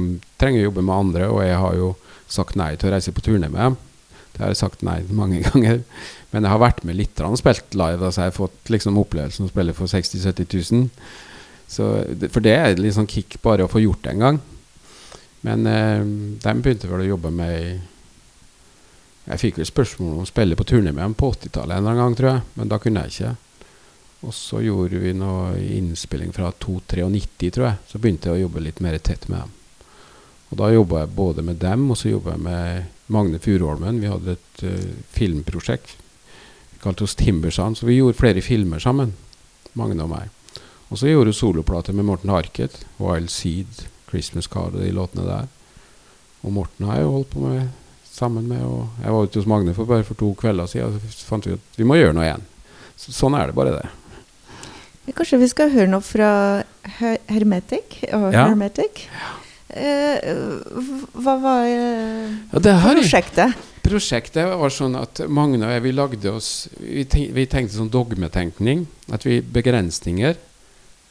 trenger 0.40 0.62
å 0.62 0.68
jobbe 0.68 0.85
med 0.85 0.96
andre. 0.96 1.29
Og 1.33 1.42
jeg 1.44 1.61
har 1.61 1.77
jo 1.77 1.92
sagt 2.28 2.56
nei 2.58 2.74
til 2.76 2.90
å 2.90 2.96
reise 2.96 3.14
på 3.14 3.24
turné 3.24 3.50
med 3.50 3.60
dem. 3.60 3.76
Det 4.36 4.42
har 4.42 4.52
jeg 4.52 4.60
sagt 4.60 4.82
nei 4.84 4.98
mange 5.08 5.40
ganger. 5.48 5.80
Men 6.32 6.44
jeg 6.44 6.52
har 6.52 6.60
vært 6.60 6.84
med 6.84 6.98
litt 6.98 7.20
og 7.24 7.38
spilt 7.40 7.76
live. 7.78 8.02
Altså 8.04 8.26
jeg 8.26 8.32
har 8.32 8.36
fått 8.36 8.72
liksom 8.72 8.98
opplevelsen 9.00 9.46
å 9.46 9.52
spille 9.52 9.76
for 9.76 9.90
60 9.90 10.20
000-70 10.26 10.72
000. 10.72 10.90
Så, 11.66 11.86
for 12.30 12.44
det 12.44 12.54
er 12.54 12.76
litt 12.78 12.94
sånn 12.94 13.10
kick 13.10 13.40
bare 13.42 13.64
å 13.64 13.70
få 13.70 13.82
gjort 13.82 14.04
det 14.04 14.12
en 14.14 14.24
gang. 14.26 14.42
Men 15.46 15.66
eh, 15.70 16.04
de 16.42 16.54
begynte 16.62 16.90
vel 16.90 17.04
å 17.04 17.12
jobbe 17.14 17.32
med 17.34 17.80
Jeg 19.26 19.42
fikk 19.42 19.58
vel 19.58 19.66
spørsmål 19.66 20.12
om 20.14 20.22
å 20.22 20.28
spille 20.28 20.58
på 20.58 20.66
turné 20.68 20.92
med 20.92 21.02
dem 21.02 21.16
på 21.18 21.32
80-tallet 21.34 21.74
en 21.74 21.82
eller 21.82 21.94
annen 21.96 22.02
gang, 22.04 22.16
tror 22.18 22.30
jeg. 22.30 22.46
Men 22.60 22.70
da 22.70 22.78
kunne 22.82 23.02
jeg 23.06 23.14
ikke. 23.16 23.34
Og 24.26 24.34
så 24.34 24.60
gjorde 24.62 25.00
vi 25.02 25.12
noe 25.16 25.56
innspilling 25.58 26.30
fra 26.34 26.52
2-93, 26.62 27.50
tror 27.54 27.66
jeg. 27.70 27.80
Så 27.90 28.00
begynte 28.02 28.30
jeg 28.30 28.38
å 28.38 28.44
jobbe 28.46 28.62
litt 28.62 28.82
mer 28.84 28.98
tett 29.02 29.26
med 29.32 29.42
dem. 29.42 29.56
Og 30.50 30.59
da 30.61 30.70
jobba 30.70 31.02
jeg 31.02 31.14
både 31.16 31.42
med 31.42 31.59
dem, 31.62 31.88
og 31.90 31.98
så 31.98 32.12
jobba 32.12 32.37
jeg 32.37 32.44
med 32.46 33.12
Magne 33.12 33.40
Furuholmen. 33.42 34.00
Vi 34.02 34.11
hadde 34.11 34.37
et 34.37 34.62
uh, 34.66 34.92
filmprosjekt. 35.14 35.96
Vi 36.72 36.82
kalte 36.82 37.06
oss 37.06 37.16
Timbersand, 37.18 37.78
så 37.78 37.88
vi 37.88 37.98
gjorde 37.98 38.18
flere 38.18 38.44
filmer 38.44 38.82
sammen. 38.82 39.14
Magne 39.76 40.06
og 40.06 40.12
meg. 40.12 40.30
Og 40.88 41.00
så 41.00 41.11
gjorde 41.11 41.32
vi 41.32 41.40
soloplater 41.40 41.96
med 41.96 42.06
Morten 42.06 42.30
Harket. 42.30 42.78
Wild 43.02 43.32
Seed, 43.35 43.87
Christmas 44.11 44.46
Card 44.46 44.76
og 44.78 44.85
de 44.85 44.92
låtene 44.94 45.26
der. 45.26 45.48
Og 46.46 46.54
Morten 46.54 46.87
har 46.87 47.00
jeg 47.00 47.11
holdt 47.11 47.32
på 47.32 47.42
med 47.42 47.66
sammen 48.06 48.46
med. 48.48 48.62
Og 48.62 49.02
jeg 49.02 49.12
var 49.12 49.26
ute 49.26 49.40
hos 49.40 49.48
Magne 49.50 49.74
for 49.74 49.88
bare 49.88 50.06
for 50.06 50.18
to 50.18 50.30
kvelder 50.38 50.70
siden, 50.70 50.94
og 50.94 51.14
så 51.14 51.26
fant 51.28 51.48
vi 51.48 51.56
at 51.56 51.80
vi 51.80 51.87
må 51.88 51.98
gjøre 51.98 52.14
noe 52.16 52.28
igjen. 52.28 52.46
Så, 52.96 53.12
sånn 53.12 53.35
er 53.37 53.50
det 53.50 53.56
bare, 53.59 53.80
det. 53.80 55.14
Kanskje 55.16 55.38
vi 55.42 55.48
skal 55.50 55.74
høre 55.74 55.90
noe 55.90 56.02
fra 56.02 56.30
Hermetic 56.98 58.00
og 58.12 58.30
ja. 58.35 58.46
Hermetic? 58.46 59.04
Ja. 59.11 59.35
Eh, 59.76 60.36
hva 61.20 61.34
var 61.42 61.66
eh, 61.68 62.32
ja, 62.52 62.76
prosjektet? 62.80 63.64
Prosjektet 63.84 64.48
var 64.58 64.72
sånn 64.72 64.96
at 64.98 65.20
Magne 65.28 65.68
og 65.68 65.74
jeg 65.74 65.82
vi 65.84 65.92
lagde 65.94 66.32
oss 66.32 66.48
vi 66.80 67.04
tenkte 67.46 67.76
sånn 67.76 67.92
dogmetenkning. 67.92 68.86
At 69.12 69.26
vi 69.28 69.42
begrensninger 69.42 70.38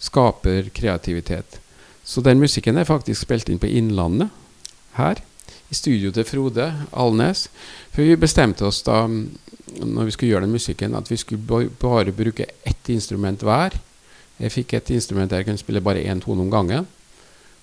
skaper 0.01 0.71
kreativitet. 0.75 1.59
Så 2.05 2.21
den 2.25 2.41
musikken 2.41 2.77
er 2.77 2.89
faktisk 2.89 3.25
spilt 3.25 3.49
inn 3.49 3.61
på 3.61 3.69
Innlandet 3.69 4.33
her. 4.97 5.21
I 5.69 5.77
studio 5.77 6.11
til 6.13 6.27
Frode 6.27 6.67
Alnes. 6.93 7.47
For 7.93 8.05
vi 8.05 8.17
bestemte 8.19 8.67
oss 8.67 8.83
da 8.85 9.05
når 9.05 10.07
vi 10.07 10.13
skulle 10.13 10.31
gjøre 10.33 10.45
den 10.45 10.55
musikken, 10.55 10.95
at 10.95 11.09
vi 11.09 11.17
skulle 11.17 11.69
bare 11.81 12.13
bruke 12.15 12.45
ett 12.63 12.89
instrument 12.93 13.41
hver. 13.43 13.75
Jeg 14.39 14.51
fikk 14.51 14.75
et 14.75 14.91
instrument 14.93 15.31
der 15.31 15.41
jeg 15.41 15.49
kunne 15.49 15.61
spille 15.61 15.83
bare 15.83 16.03
én 16.03 16.21
tone 16.21 16.43
om 16.43 16.51
gangen. 16.51 16.87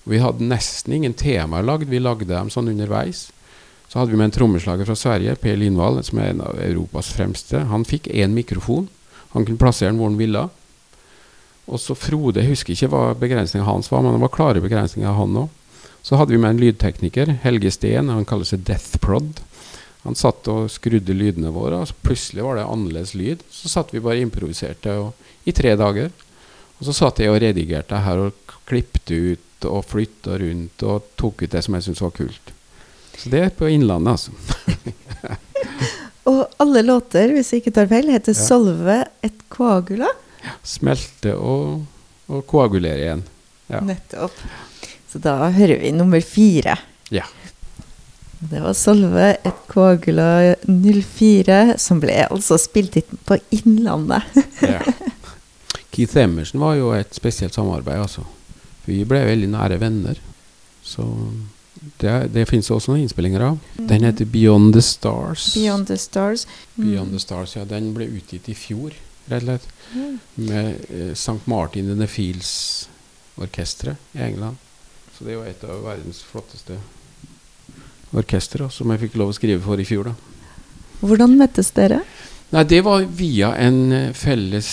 Vi 0.03 0.19
hadde 0.19 0.47
nesten 0.49 0.97
ingen 0.97 1.15
temaer 1.15 1.63
lagd, 1.63 1.87
vi 1.89 2.01
lagde 2.01 2.27
dem 2.27 2.51
sånn 2.51 2.71
underveis. 2.73 3.29
Så 3.87 3.99
hadde 3.99 4.11
vi 4.11 4.17
med 4.17 4.31
en 4.31 4.35
trommeslager 4.35 4.87
fra 4.89 4.97
Sverige, 4.97 5.35
Per 5.39 5.55
Lindvall, 5.59 6.01
som 6.03 6.19
er 6.19 6.31
en 6.31 6.43
av 6.43 6.59
Europas 6.59 7.11
fremste. 7.13 7.61
Han 7.69 7.85
fikk 7.87 8.09
én 8.09 8.33
mikrofon. 8.35 8.87
Han 9.35 9.45
kunne 9.45 9.61
plassere 9.61 9.91
den 9.91 9.99
hvor 10.01 10.09
han 10.09 10.19
ville. 10.19 10.47
Og 11.69 11.79
så 11.79 11.95
Frode, 11.95 12.41
jeg 12.41 12.51
husker 12.51 12.75
ikke 12.75 12.89
hva 12.91 13.03
begrensninga 13.15 13.67
hans 13.67 13.91
var, 13.91 14.03
men 14.03 14.17
det 14.17 14.23
var 14.25 14.33
klare 14.33 14.63
begrensninger 14.63 15.15
han 15.15 15.37
òg. 15.45 15.59
Så 16.03 16.17
hadde 16.19 16.35
vi 16.35 16.41
med 16.41 16.55
en 16.55 16.59
lydtekniker, 16.59 17.29
Helge 17.45 17.71
Steen, 17.71 18.11
han 18.11 18.27
kaller 18.27 18.49
seg 18.49 18.65
Deathprod. 18.67 19.39
Han 20.03 20.17
satt 20.19 20.49
og 20.51 20.67
skrudde 20.73 21.15
lydene 21.15 21.53
våre, 21.55 21.79
og 21.79 21.87
så 21.87 21.95
plutselig 22.03 22.43
var 22.43 22.59
det 22.59 22.65
annerledes 22.67 23.13
lyd. 23.15 23.45
Så 23.47 23.71
satt 23.71 23.93
vi 23.95 24.01
bare 24.03 24.19
og 24.19 24.27
improviserte 24.27 24.97
i 25.47 25.55
tre 25.55 25.77
dager. 25.79 26.11
Og 26.75 26.89
så 26.89 26.97
satt 26.97 27.21
jeg 27.23 27.31
og 27.31 27.39
redigerte 27.39 28.01
her 28.03 28.25
og 28.25 28.57
klipte 28.67 29.15
ut 29.31 29.47
og 29.69 29.85
flytta 29.89 30.37
rundt 30.41 30.83
og 30.87 31.07
tok 31.19 31.45
ut 31.45 31.53
det 31.53 31.63
som 31.65 31.77
jeg 31.77 31.87
syntes 31.87 32.03
var 32.03 32.13
kult. 32.17 32.53
Så 33.17 33.29
det 33.29 33.41
er 33.45 33.53
på 33.53 33.69
Innlandet, 33.69 34.17
altså. 34.17 34.31
og 36.31 36.41
alle 36.63 36.81
låter, 36.85 37.33
hvis 37.35 37.53
jeg 37.53 37.63
ikke 37.63 37.75
tar 37.77 37.91
feil, 37.91 38.09
heter 38.11 38.35
ja. 38.35 38.41
'Solve 38.41 38.97
et 39.21 39.45
koagula'? 39.53 40.11
Ja. 40.43 40.55
Smelte 40.67 41.35
og, 41.37 41.85
og 42.27 42.43
koagulere 42.49 43.05
igjen. 43.05 43.23
Ja. 43.69 43.79
Nettopp. 43.85 44.35
Så 45.07 45.21
da 45.23 45.37
hører 45.53 45.79
vi 45.79 45.93
nummer 45.93 46.21
fire. 46.25 46.75
Ja. 47.13 47.23
Det 48.49 48.59
var 48.59 48.73
Solve 48.75 49.29
et 49.39 49.59
koagula 49.71 50.55
04, 50.67 51.77
som 51.79 52.01
ble 52.03 52.25
altså 52.25 52.57
spilt 52.59 52.97
inn 52.99 53.21
på 53.23 53.37
Innlandet. 53.55 54.25
ja. 54.61 54.81
Keith 55.93 56.17
Emerson 56.17 56.57
var 56.57 56.73
jo 56.73 56.89
et 56.97 57.13
spesielt 57.13 57.53
samarbeid, 57.53 58.01
altså. 58.01 58.25
Vi 58.85 59.03
ble 59.07 59.23
veldig 59.25 59.49
nære 59.53 59.79
venner. 59.81 60.19
Så 60.83 61.05
det, 62.01 62.33
det 62.33 62.47
fins 62.49 62.71
også 62.71 62.91
noen 62.91 63.03
innspillinger 63.05 63.41
av. 63.47 63.59
Mm. 63.77 63.87
Den 63.87 64.03
heter 64.07 64.25
'Beyond 64.25 64.73
the 64.73 64.81
Stars'. 64.81 65.53
Beyond 65.55 65.87
the 65.87 65.97
Stars. 65.97 66.47
Mm. 66.77 66.85
Beyond 66.89 67.11
the 67.11 67.19
Stars, 67.19 67.55
ja. 67.55 67.63
Den 67.63 67.93
ble 67.93 68.05
utgitt 68.07 68.49
i 68.49 68.53
fjor, 68.53 68.91
rett 69.29 69.43
og 69.43 69.47
slett. 69.47 69.67
Mm. 69.95 70.19
Med 70.35 70.75
eh, 70.89 71.11
St. 71.11 71.41
Martin 71.45 71.89
and 71.91 71.99
the 71.99 72.07
Fields-orkesteret 72.07 73.95
i 74.13 74.19
England. 74.27 74.57
Så 75.17 75.23
det 75.25 75.33
er 75.33 75.39
jo 75.39 75.47
et 75.47 75.63
av 75.63 75.83
verdens 75.85 76.23
flotteste 76.23 76.77
orkestre 78.13 78.69
som 78.71 78.91
jeg 78.91 78.99
fikk 79.07 79.17
lov 79.17 79.29
å 79.31 79.37
skrive 79.37 79.61
for 79.63 79.79
i 79.79 79.85
fjor. 79.87 80.03
da. 80.03 80.13
Hvordan 81.01 81.37
møttes 81.37 81.71
dere? 81.71 82.03
Nei, 82.53 82.63
Det 82.63 82.83
var 82.83 83.01
via 83.01 83.55
en 83.57 84.13
felleskjent 84.13 84.17
felles 84.17 84.67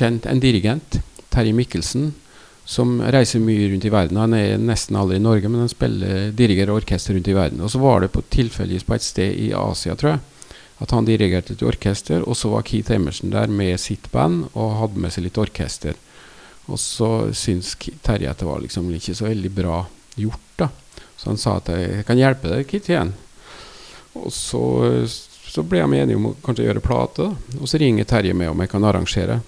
kjent, 0.00 0.26
en 0.26 0.40
dirigent, 0.40 1.00
Terje 1.30 1.52
Mikkelsen, 1.52 2.14
som 2.70 3.00
reiser 3.02 3.42
mye 3.42 3.68
rundt 3.68 3.84
i 3.84 3.90
verden. 3.90 4.18
Han 4.20 4.34
er 4.36 4.60
nesten 4.62 4.94
aldri 4.96 5.16
i 5.18 5.22
Norge, 5.22 5.48
men 5.50 5.64
han 5.64 5.72
spiller, 5.72 6.28
dirigerer 6.38 6.70
orkester 6.70 7.16
rundt 7.16 7.28
i 7.28 7.34
verden. 7.34 7.62
Og 7.66 7.72
så 7.72 7.80
var 7.82 8.04
det 8.04 8.12
på 8.14 8.22
tilfeldigvis 8.30 8.86
på 8.86 8.94
et 8.94 9.02
sted 9.02 9.40
i 9.42 9.48
Asia, 9.58 9.96
tror 9.98 10.12
jeg, 10.12 10.20
at 10.78 10.94
han 10.94 11.08
dirigerte 11.08 11.56
et 11.56 11.64
orkester, 11.66 12.22
og 12.22 12.38
så 12.38 12.52
var 12.52 12.62
Keith 12.68 12.94
Emerson 12.94 13.34
der 13.34 13.50
med 13.50 13.74
sitt 13.82 14.06
band 14.14 14.46
og 14.52 14.76
hadde 14.84 15.02
med 15.02 15.10
seg 15.10 15.26
litt 15.26 15.42
orkester. 15.42 15.98
Og 16.70 16.78
så 16.78 17.10
syntes 17.34 17.74
Terje 18.06 18.30
at 18.30 18.38
det 18.38 18.46
var 18.46 18.62
liksom 18.62 18.86
ikke 18.94 19.18
så 19.18 19.26
veldig 19.26 19.50
bra 19.58 19.82
gjort, 20.14 20.48
da. 20.62 20.70
Så 21.18 21.32
han 21.32 21.42
sa 21.42 21.58
at 21.58 21.74
jeg 21.74 22.06
kan 22.06 22.22
hjelpe 22.22 22.54
deg, 22.54 22.68
Keith, 22.70 22.86
igjen. 22.86 23.16
Og 24.14 24.30
så, 24.30 24.62
så 25.10 25.66
ble 25.66 25.82
de 25.82 26.04
enige 26.04 26.22
om 26.22 26.30
å 26.30 26.36
kanskje 26.46 26.70
gjøre 26.70 26.86
plate, 26.86 27.26
da. 27.26 27.58
Og 27.58 27.66
så 27.66 27.82
ringer 27.82 28.06
Terje 28.06 28.38
med 28.38 28.54
om 28.54 28.62
jeg 28.62 28.70
kan 28.70 28.86
arrangere. 28.86 29.42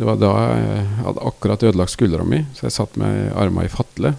Det 0.00 0.06
var 0.08 0.16
da 0.16 0.28
jeg 0.32 0.84
hadde 1.04 1.24
akkurat 1.28 1.62
ødelagt 1.68 1.92
skuldra 1.92 2.24
mi, 2.24 2.38
så 2.56 2.64
jeg 2.64 2.72
satt 2.72 2.94
med 2.96 3.34
armene 3.36 3.66
i 3.68 3.72
fatle. 3.72 4.14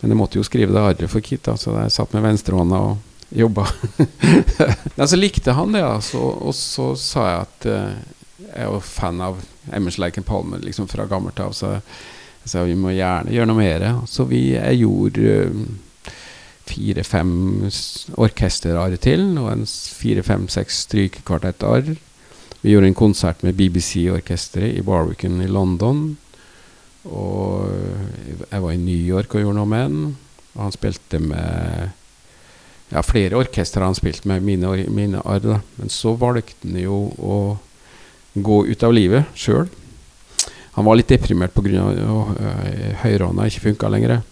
Men 0.00 0.14
jeg 0.14 0.16
måtte 0.16 0.38
jo 0.38 0.44
skrive 0.48 0.72
det 0.72 0.80
arret 0.80 1.10
for 1.12 1.20
Kit, 1.24 1.50
så 1.60 1.74
jeg 1.76 1.92
satt 1.92 2.14
med 2.16 2.24
venstrehånda 2.24 2.78
og 2.86 3.34
jobba. 3.36 3.66
Men 4.96 5.10
så 5.10 5.18
likte 5.20 5.52
han 5.58 5.76
det, 5.76 5.82
altså, 5.84 6.22
og 6.48 6.56
så 6.56 6.94
sa 6.96 7.26
jeg 7.28 7.42
at 7.42 7.68
uh, 7.68 8.14
jeg 8.46 8.70
var 8.72 8.88
fan 8.88 9.20
av 9.26 9.44
Emmers 9.76 10.00
Leiken 10.00 10.24
Palme 10.24 10.62
liksom 10.64 10.88
fra 10.88 11.04
gammelt 11.10 11.42
av. 11.44 11.52
Så 11.52 11.74
jeg 11.74 12.54
sa 12.54 12.64
vi 12.64 12.78
må 12.78 12.94
gjerne 12.96 13.36
gjøre 13.36 13.50
noe 13.52 13.60
mer. 13.60 13.86
Så 14.08 14.24
vi, 14.30 14.54
jeg 14.54 14.80
gjorde 14.86 15.36
uh, 15.52 16.16
fire-fem 16.64 17.36
orkesterarr 18.16 18.96
til, 19.04 19.34
og 19.36 19.52
en 19.52 19.68
fire-fem-seks 19.68 20.80
strykekvartettarr. 20.88 21.92
Vi 22.64 22.72
gjorde 22.72 22.86
en 22.86 22.94
konsert 22.96 23.42
med 23.44 23.54
BBC-orkesteret 23.54 24.78
i 24.78 24.82
Barwicken 24.82 25.42
i 25.44 25.46
London. 25.52 25.98
Og 27.04 27.66
jeg 28.48 28.62
var 28.62 28.70
i 28.72 28.78
New 28.80 29.02
York 29.04 29.34
og 29.34 29.42
gjorde 29.42 29.56
noe 29.58 29.68
med 29.68 29.90
den. 29.92 30.06
Og 30.54 30.62
han 30.62 30.72
spilte 30.72 31.18
med 31.20 31.90
ja, 32.88 33.02
flere 33.04 33.36
orkestre 33.36 33.84
han 33.84 33.96
spilte 33.98 34.30
med 34.30 34.46
mine, 34.46 34.70
mine 34.88 35.20
arr. 35.28 35.58
Men 35.76 35.92
så 35.92 36.14
valgte 36.16 36.64
han 36.64 36.78
jo 36.80 37.02
å 37.20 37.36
gå 38.32 38.56
ut 38.70 38.86
av 38.88 38.96
livet 38.96 39.36
sjøl. 39.36 39.68
Han 40.78 40.88
var 40.88 40.96
litt 40.96 41.12
deprimert 41.12 41.52
pga. 41.52 41.82
at 41.84 43.02
høyrehånda 43.02 43.50
ikke 43.50 43.66
funka 43.66 43.90
lenger. 43.92 44.22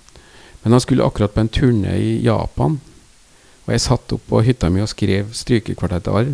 Men 0.62 0.72
han 0.72 0.80
skulle 0.80 1.04
akkurat 1.04 1.34
på 1.34 1.44
en 1.44 1.52
turné 1.52 1.98
i 2.00 2.16
Japan. 2.24 2.80
Og 3.66 3.76
jeg 3.76 3.84
satt 3.84 4.16
opp 4.16 4.24
på 4.32 4.40
hytta 4.40 4.72
mi 4.72 4.80
og 4.80 4.88
skrev 4.88 5.36
strykekvartett 5.36 6.08
arr 6.08 6.32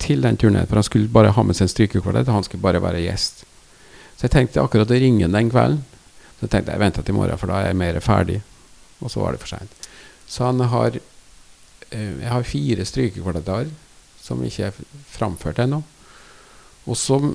til 0.00 0.24
den 0.24 0.38
turneen, 0.40 0.66
for 0.66 0.80
han 0.80 0.86
skulle 0.86 1.12
bare 1.12 1.32
ha 1.36 1.42
med 1.44 1.56
seg 1.56 1.68
en 1.68 1.72
strykekvartett. 1.74 2.32
Han 2.32 2.46
skulle 2.46 2.64
bare 2.64 2.82
være 2.82 3.04
gjest. 3.04 3.44
Så 4.16 4.26
jeg 4.26 4.34
tenkte 4.34 4.62
akkurat 4.62 4.90
å 4.90 5.00
ringe 5.00 5.28
den 5.28 5.52
kvelden. 5.52 5.84
Så 6.38 6.46
jeg 6.46 6.54
tenkte 6.54 6.72
jeg 6.72 6.80
venter 6.80 7.04
til 7.04 7.14
i 7.14 7.18
morgen, 7.18 7.38
for 7.40 7.52
da 7.52 7.60
er 7.60 7.70
jeg 7.70 7.78
mer 7.80 8.00
ferdig. 8.04 8.40
Og 9.00 9.12
så 9.12 9.22
var 9.22 9.36
det 9.36 9.42
for 9.42 9.52
seint. 9.52 9.88
Så 10.30 10.44
han 10.46 10.60
har 10.60 10.96
eh, 10.96 12.20
Jeg 12.20 12.30
har 12.30 12.48
fire 12.48 12.84
strykekvartetter 12.84 13.70
som 14.20 14.44
ikke 14.44 14.68
er 14.68 14.78
framført 15.08 15.58
ennå. 15.58 15.82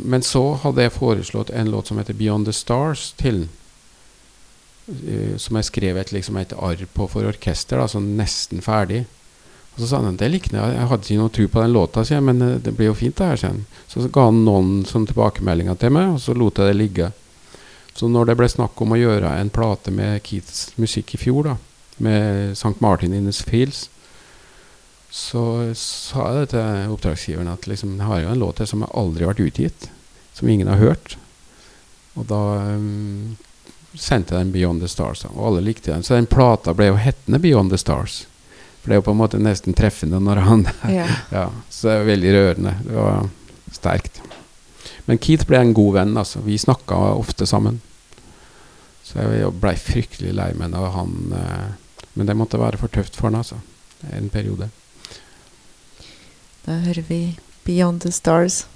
men 0.04 0.22
så 0.22 0.54
hadde 0.64 0.82
jeg 0.82 0.92
foreslått 0.92 1.50
en 1.50 1.72
låt 1.72 1.88
som 1.88 1.98
heter 1.98 2.14
'Beyond 2.14 2.46
the 2.46 2.52
Stars' 2.52 3.14
til 3.18 3.48
uh, 4.88 5.38
Som 5.38 5.56
jeg 5.56 5.66
skrev 5.66 5.98
et, 5.98 6.12
liksom 6.12 6.38
et 6.38 6.54
arr 6.54 6.86
på 6.94 7.08
for 7.08 7.24
orkester, 7.24 7.78
da, 7.78 7.88
sånn 7.88 8.18
nesten 8.18 8.62
ferdig. 8.62 9.06
Og 9.76 9.82
så 9.82 9.90
sa 9.90 10.00
han 10.00 10.16
det 10.16 10.32
likte 10.32 10.56
jeg. 10.56 10.76
Jeg 10.78 10.88
hadde 10.88 11.04
ikke 11.04 11.20
noe 11.20 11.34
tro 11.36 11.46
på 11.52 11.62
den 11.62 11.76
låta, 11.76 12.06
sier 12.08 12.24
men 12.24 12.42
eh, 12.42 12.58
det 12.64 12.72
blir 12.78 12.94
jo 12.94 12.98
fint. 12.98 13.18
det 13.18 13.28
her, 13.34 13.42
sier 13.42 13.60
Så, 13.88 14.02
så 14.02 14.10
ga 14.10 14.30
han 14.30 14.46
noen 14.48 14.86
sånn 14.88 15.08
tilbakemeldinger 15.10 15.76
til 15.80 15.92
meg, 15.96 16.16
og 16.16 16.22
så 16.24 16.36
lot 16.36 16.60
jeg 16.60 16.72
det 16.72 16.78
ligge. 16.80 17.12
Så 17.96 18.08
når 18.12 18.32
det 18.32 18.38
ble 18.40 18.48
snakk 18.52 18.82
om 18.82 18.96
å 18.96 19.00
gjøre 19.00 19.36
en 19.40 19.52
plate 19.52 19.92
med 19.92 20.24
Keiths 20.24 20.74
musikk 20.80 21.14
i 21.16 21.20
fjor, 21.20 21.52
da, 21.52 21.58
med 22.04 22.56
St. 22.56 22.76
Martin 22.84 23.14
in 23.16 23.28
the 23.28 23.36
Fields, 23.36 23.90
så 25.16 25.72
sa 25.80 26.26
jeg 26.28 26.42
det 26.42 26.48
til 26.52 26.92
oppdragsgiveren 26.92 27.48
at 27.48 27.68
liksom, 27.72 27.94
jeg 27.96 28.08
har 28.10 28.24
jo 28.24 28.32
en 28.34 28.42
låt 28.42 28.60
her 28.60 28.68
som 28.68 28.84
har 28.84 28.92
aldri 29.00 29.28
vært 29.28 29.44
utgitt, 29.46 29.88
som 30.36 30.50
ingen 30.52 30.68
har 30.68 30.82
hørt. 30.82 31.16
Og 32.20 32.28
da 32.28 32.42
um, 32.76 33.38
sendte 33.96 34.36
jeg 34.36 34.44
den 34.44 34.52
Beyond 34.52 34.84
the 34.84 34.92
Stars, 34.92 35.24
og 35.32 35.40
alle 35.48 35.64
likte 35.64 35.94
den. 35.94 36.04
Så 36.04 36.18
den 36.18 36.28
plata 36.28 36.76
ble 36.76 36.90
jo 36.92 37.00
hettende 37.00 37.40
Beyond 37.40 37.72
the 37.72 37.80
Stars. 37.80 38.26
For 38.86 38.92
det 38.92 39.00
er 39.00 39.00
jo 39.00 39.06
på 39.08 39.14
en 39.16 39.18
måte 39.18 39.40
nesten 39.42 39.74
treffende 39.74 40.20
når 40.22 40.44
han 40.46 40.60
ja. 40.94 41.08
ja. 41.34 41.48
Så 41.74 41.88
det 41.90 41.96
er 41.96 42.04
veldig 42.12 42.34
rørende. 42.36 42.74
Det 42.86 42.94
var 42.94 43.24
sterkt. 43.74 44.20
Men 45.10 45.18
Keith 45.18 45.48
ble 45.50 45.58
en 45.58 45.74
god 45.74 45.96
venn. 45.96 46.14
altså. 46.22 46.44
Vi 46.46 46.60
snakka 46.62 47.00
ofte 47.18 47.48
sammen. 47.50 47.82
Så 49.02 49.26
jeg 49.26 49.50
blei 49.58 49.74
fryktelig 49.74 50.36
lei 50.38 50.52
meg 50.54 50.78
da 50.78 50.86
han 50.94 51.34
eh, 51.34 51.98
Men 52.14 52.30
det 52.30 52.38
måtte 52.38 52.62
være 52.62 52.78
for 52.78 52.94
tøft 52.94 53.18
for 53.18 53.32
han, 53.32 53.42
altså. 53.42 53.58
En 54.14 54.30
periode. 54.30 54.70
Da 56.70 56.78
hører 56.86 57.02
vi 57.10 57.38
'Beyond 57.66 58.06
the 58.06 58.14
Stars' 58.14 58.68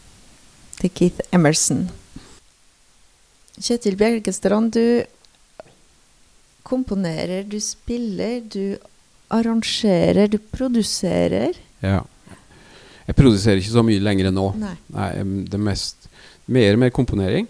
til 0.82 0.90
Keith 0.90 1.22
Emerson. 1.32 1.92
Kjetil 3.62 3.96
Bjelkestrand, 3.96 4.74
du 4.74 5.06
komponerer, 6.64 7.44
du 7.44 7.60
spiller, 7.62 8.42
du 8.42 8.78
arrangerer, 9.30 10.28
du 10.28 10.38
produserer. 10.38 11.58
Ja. 11.84 12.02
Jeg 13.10 13.18
produserer 13.18 13.62
ikke 13.62 13.74
så 13.74 13.86
mye 13.86 14.02
lenger 14.04 14.30
enn 14.30 14.38
nå. 14.38 14.50
Nei. 14.60 14.76
Nei, 14.94 15.14
det 15.50 15.62
mest 15.62 16.08
Mer 16.50 16.74
og 16.74 16.80
mer 16.82 16.90
komponering. 16.90 17.46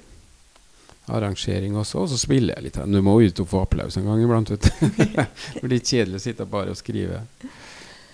Arrangering 1.08 1.78
også. 1.80 2.02
Og 2.04 2.10
så 2.12 2.18
spiller 2.20 2.58
jeg 2.58 2.66
litt. 2.66 2.80
Du 2.84 3.00
må 3.04 3.14
ut 3.24 3.40
og 3.40 3.48
få 3.48 3.62
applaus 3.64 3.96
en 3.96 4.10
gang 4.10 4.20
iblant. 4.20 4.52
det 4.60 5.62
blir 5.64 5.80
kjedelig 5.80 6.20
å 6.20 6.24
sitte 6.26 6.48
bare 6.52 6.74
og 6.74 6.80
skrive. 6.80 7.22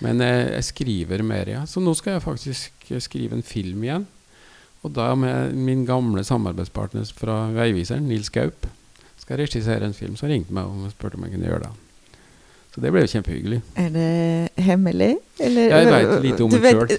Men 0.05 0.21
jeg, 0.21 0.43
jeg 0.51 0.67
skriver 0.67 1.23
mer, 1.25 1.49
ja. 1.49 1.63
Så 1.65 1.81
nå 1.81 1.95
skal 1.97 2.19
jeg 2.19 2.25
faktisk 2.27 2.93
skrive 3.01 3.39
en 3.39 3.45
film 3.45 3.81
igjen. 3.87 4.05
Og 4.85 4.93
da 4.93 5.07
med 5.17 5.57
min 5.57 5.81
gamle 5.89 6.21
samarbeidspartner 6.27 7.09
fra 7.17 7.47
Veiviseren, 7.55 8.05
Nils 8.05 8.29
Gaup, 8.29 8.69
skal 9.17 9.39
jeg 9.39 9.47
regissere 9.47 9.89
en 9.89 9.97
film. 9.97 10.13
Så 10.21 10.29
ringte 10.29 10.53
meg 10.53 10.69
og 10.69 10.93
spurte 10.93 11.17
om 11.17 11.25
jeg 11.25 11.33
kunne 11.33 11.49
gjøre 11.49 11.65
det. 11.65 11.73
Så 12.75 12.81
det 12.83 12.89
ble 12.91 13.05
jo 13.05 13.07
kjempehyggelig. 13.07 13.57
Er 13.79 13.91
det 13.93 14.63
hemmelig? 14.65 15.13
Eller? 15.39 15.69
Jeg 15.71 15.91
veit 15.93 16.09
lite 16.25 16.43
om 16.43 16.51
det 16.51 16.73
sjøl. 16.73 16.89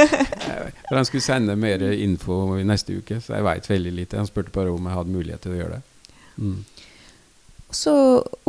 For 0.90 0.98
han 0.98 1.06
skulle 1.08 1.24
sende 1.24 1.54
mer 1.56 1.80
info 1.96 2.58
i 2.58 2.66
neste 2.68 2.98
uke, 2.98 3.22
så 3.24 3.38
jeg 3.38 3.46
veit 3.46 3.70
veldig 3.70 3.92
lite. 4.02 4.18
Han 4.20 4.28
spurte 4.28 4.52
bare 4.52 4.74
om 4.74 4.84
jeg 4.84 4.98
hadde 4.98 5.14
mulighet 5.14 5.40
til 5.46 5.54
å 5.54 5.60
gjøre 5.62 5.78
det. 5.78 6.18
Mm. 6.44 6.58
Så 7.72 7.94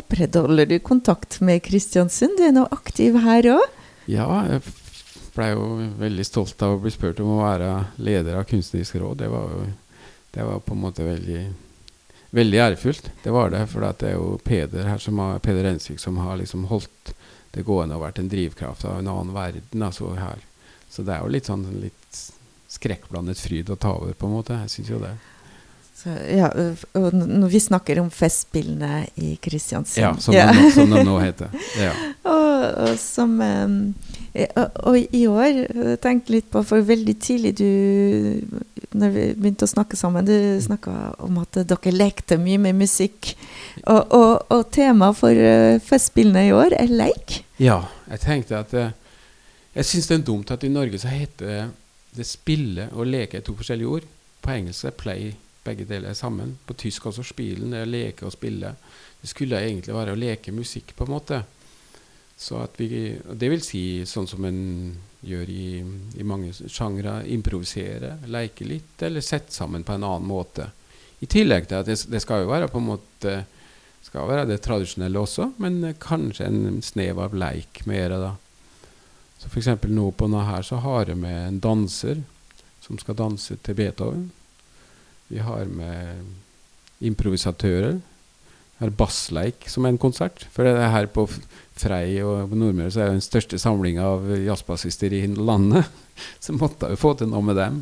opprettholder 0.01 0.67
du 0.73 0.75
kontakt 0.83 1.39
med 1.39 1.63
Kristiansund? 1.63 2.35
Du 2.35 2.43
er 2.43 2.51
nå 2.57 2.67
aktiv 2.75 3.15
her 3.23 3.47
òg? 3.55 3.79
Ja, 4.11 4.27
jeg 4.51 4.61
blei 5.31 5.53
jo 5.53 5.69
veldig 6.03 6.27
stolt 6.27 6.59
av 6.67 6.75
å 6.75 6.81
bli 6.83 6.91
spurt 6.91 7.23
om 7.23 7.37
å 7.37 7.43
være 7.45 7.71
leder 8.03 8.35
av 8.41 8.49
Kunstnerisk 8.51 8.99
råd. 8.99 9.23
Det 9.23 9.31
var, 9.31 9.55
jo, 9.55 10.11
det 10.35 10.51
var 10.51 10.59
på 10.59 10.75
en 10.75 10.83
måte 10.83 11.07
veldig 11.07 11.45
veldig 12.35 12.59
ærefullt. 12.59 13.09
Det 13.23 13.33
var 13.33 13.53
det. 13.53 13.63
For 13.71 13.85
det 13.85 14.09
er 14.09 14.17
jo 14.17 14.39
Peder 14.43 14.89
her 14.89 15.01
som 15.01 15.19
har, 15.23 15.39
Peder 15.43 15.67
Rensvik 15.67 16.01
som 16.03 16.19
har 16.21 16.37
liksom 16.41 16.67
holdt 16.71 17.13
det 17.55 17.63
gående 17.63 17.95
og 17.95 18.03
vært 18.03 18.19
en 18.19 18.31
drivkraft 18.31 18.83
av 18.85 18.99
en 18.99 19.11
annen 19.11 19.35
verden. 19.35 19.83
altså 19.83 20.11
her. 20.19 20.43
Så 20.89 21.03
det 21.03 21.15
er 21.15 21.23
jo 21.23 21.31
litt 21.31 21.47
sånn 21.47 21.65
litt 21.79 22.19
skrekkblandet 22.75 23.39
fryd 23.39 23.71
å 23.71 23.79
ta 23.79 23.93
over, 23.95 24.13
på 24.13 24.27
en 24.27 24.35
måte. 24.35 24.59
Jeg 24.65 24.73
syns 24.73 24.91
jo 24.91 24.99
det. 25.03 25.13
Så, 26.05 26.11
ja, 26.29 26.51
når 26.93 27.47
vi 27.49 27.59
snakker 27.59 27.97
om 27.97 28.11
Festspillene 28.13 29.07
i 29.17 29.31
Kristiansand 29.41 30.03
Ja, 30.03 30.11
som, 30.21 30.35
ja. 30.37 30.51
De, 30.53 30.67
som 30.75 30.91
de 30.93 31.01
nå 31.01 31.15
heter. 31.25 31.53
Ja. 31.81 31.93
og, 32.29 32.65
og, 32.83 32.91
som 33.01 33.31
um, 33.41 33.77
og, 34.35 34.75
og, 34.85 34.99
i 34.99 35.23
år 35.25 35.47
jeg 35.63 35.95
tenkte 36.03 36.35
litt 36.35 36.51
på 36.53 36.61
For 36.67 36.83
veldig 36.85 37.15
tidlig 37.23 37.55
du 37.57 37.65
Når 38.93 39.15
vi 39.15 39.23
begynte 39.33 39.65
å 39.65 39.71
snakke 39.71 39.97
sammen, 39.97 40.27
du 40.27 40.61
snakka 40.61 40.93
om 41.25 41.39
at 41.41 41.57
dere 41.65 41.93
lekte 41.95 42.37
mye 42.37 42.59
med 42.61 42.77
musikk. 42.77 43.31
Og, 43.89 44.13
og, 44.13 44.61
temaet 44.75 45.17
for 45.17 45.41
Festspillene 45.87 46.45
i 46.47 46.53
år 46.55 46.75
er 46.77 46.91
leik. 46.91 47.39
Ja, 47.57 47.79
jeg 48.11 48.21
tenkte 48.23 48.61
at 48.61 48.75
Jeg 48.75 49.89
syns 49.89 50.11
det 50.11 50.19
er 50.19 50.27
dumt 50.29 50.53
at 50.53 50.63
i 50.63 50.71
Norge 50.71 51.01
så 51.01 51.09
heter 51.09 51.71
det 52.15 52.27
spille 52.29 52.91
og 52.93 53.09
leke 53.09 53.41
to 53.43 53.57
forskjellige 53.57 53.97
ord. 53.97 54.05
På 54.45 54.53
engelsk 54.53 54.87
er 54.87 54.95
play 54.95 55.33
begge 55.65 55.87
deler 55.89 56.13
sammen. 56.13 56.55
På 56.65 56.77
tysk 56.77 57.09
også 57.09 57.25
spilen. 57.25 57.73
Det 57.73 57.81
er 57.81 57.89
leke 57.89 58.27
og 58.27 58.33
spille. 58.35 58.75
Det 59.21 59.31
skulle 59.31 59.61
egentlig 59.61 59.95
være 59.95 60.13
å 60.13 60.19
leke 60.19 60.53
musikk, 60.55 60.95
på 60.95 61.07
en 61.07 61.15
måte. 61.15 61.41
Så 62.37 62.59
at 62.61 62.79
vi, 62.79 63.15
det 63.15 63.49
vil 63.51 63.63
si 63.63 63.83
sånn 64.07 64.27
som 64.27 64.45
en 64.45 64.61
gjør 65.25 65.49
i, 65.49 65.67
i 66.19 66.27
mange 66.27 66.53
sjangre. 66.53 67.21
Improvisere, 67.33 68.17
leke 68.31 68.67
litt, 68.67 68.95
eller 69.07 69.25
sette 69.25 69.55
sammen 69.55 69.85
på 69.87 69.95
en 69.95 70.05
annen 70.05 70.29
måte. 70.29 70.69
I 71.23 71.29
tillegg 71.31 71.69
til 71.69 71.79
at 71.79 71.89
det, 71.89 71.97
det 72.11 72.21
skal 72.21 72.43
jo 72.43 72.51
være 72.51 72.69
på 72.69 72.81
en 72.81 72.89
måte 72.91 73.35
skal 74.05 74.27
være 74.29 74.45
det 74.45 74.61
tradisjonelle 74.61 75.17
også, 75.17 75.49
men 75.57 75.81
kanskje 76.01 76.45
en 76.45 76.81
snev 76.85 77.19
av 77.23 77.33
leik 77.33 77.81
mer. 77.89 78.13
da. 78.21 78.35
Så 79.41 79.49
eksempel 79.57 79.91
nå 79.93 80.11
på 80.11 80.27
denne 80.27 80.45
her 80.45 80.61
så 80.65 80.77
har 80.83 81.09
jeg 81.09 81.17
med 81.17 81.47
en 81.47 81.59
danser 81.59 82.21
som 82.85 82.99
skal 83.01 83.17
danse 83.17 83.57
til 83.65 83.77
Beethoven. 83.77 84.29
Vi 85.31 85.41
har 85.41 85.65
med 85.65 86.25
improvisatører. 87.05 87.97
Vi 88.75 88.83
har 88.83 88.91
bassleik 88.99 89.69
som 89.71 89.85
er 89.85 89.93
en 89.95 90.01
konsert. 90.01 90.45
For 90.53 90.67
det 90.67 90.75
er 90.75 90.91
her 90.93 91.07
på 91.11 91.27
Frei 91.75 92.19
og 92.23 92.49
på 92.51 92.59
Nordmøre 92.59 92.91
så 92.93 93.01
er 93.03 93.09
det 93.09 93.17
den 93.19 93.25
største 93.25 93.59
samlinga 93.59 94.05
av 94.15 94.29
jazzbassister 94.45 95.11
i 95.15 95.25
landet. 95.35 95.87
Så 96.43 96.53
måtte 96.55 96.87
jeg 96.87 96.95
jo 96.95 97.01
få 97.01 97.11
til 97.19 97.27
noe 97.27 97.43
med 97.43 97.57
dem. 97.59 97.81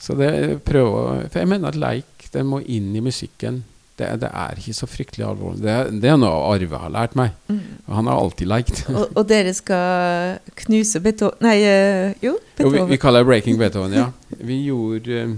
Så 0.00 0.14
det 0.16 0.62
prøver 0.64 1.26
For 1.28 1.42
jeg 1.42 1.50
mener 1.50 1.68
at 1.68 1.76
leik 1.76 2.30
den 2.32 2.46
må 2.48 2.62
inn 2.62 2.94
i 2.96 3.02
musikken. 3.04 3.58
Det, 3.98 4.06
det 4.22 4.30
er 4.32 4.56
ikke 4.56 4.72
så 4.78 4.86
fryktelig 4.88 5.26
alvorlig. 5.28 5.60
Det, 5.60 5.74
det 6.00 6.08
er 6.08 6.16
noe 6.16 6.38
Arve 6.54 6.78
har 6.80 6.92
lært 6.94 7.16
meg. 7.18 7.34
Og 7.50 7.92
han 7.98 8.08
har 8.08 8.20
alltid 8.22 8.48
leikt. 8.48 8.84
Og, 8.94 9.10
og 9.18 9.26
dere 9.28 9.52
skal 9.56 10.38
knuse 10.62 11.02
Beethoven 11.04 11.44
Nei, 11.44 11.56
jo, 11.60 11.74
jo, 11.74 12.14
Jo, 12.22 12.32
vi, 12.38 12.54
Beethoven. 12.62 12.88
vi 12.94 13.00
kaller 13.02 13.24
det 13.24 13.28
'Breaking 13.28 13.58
Beethoven', 13.60 13.98
ja. 13.98 14.06
Vi 14.38 14.60
gjorde, 14.70 15.18
eh, 15.26 15.34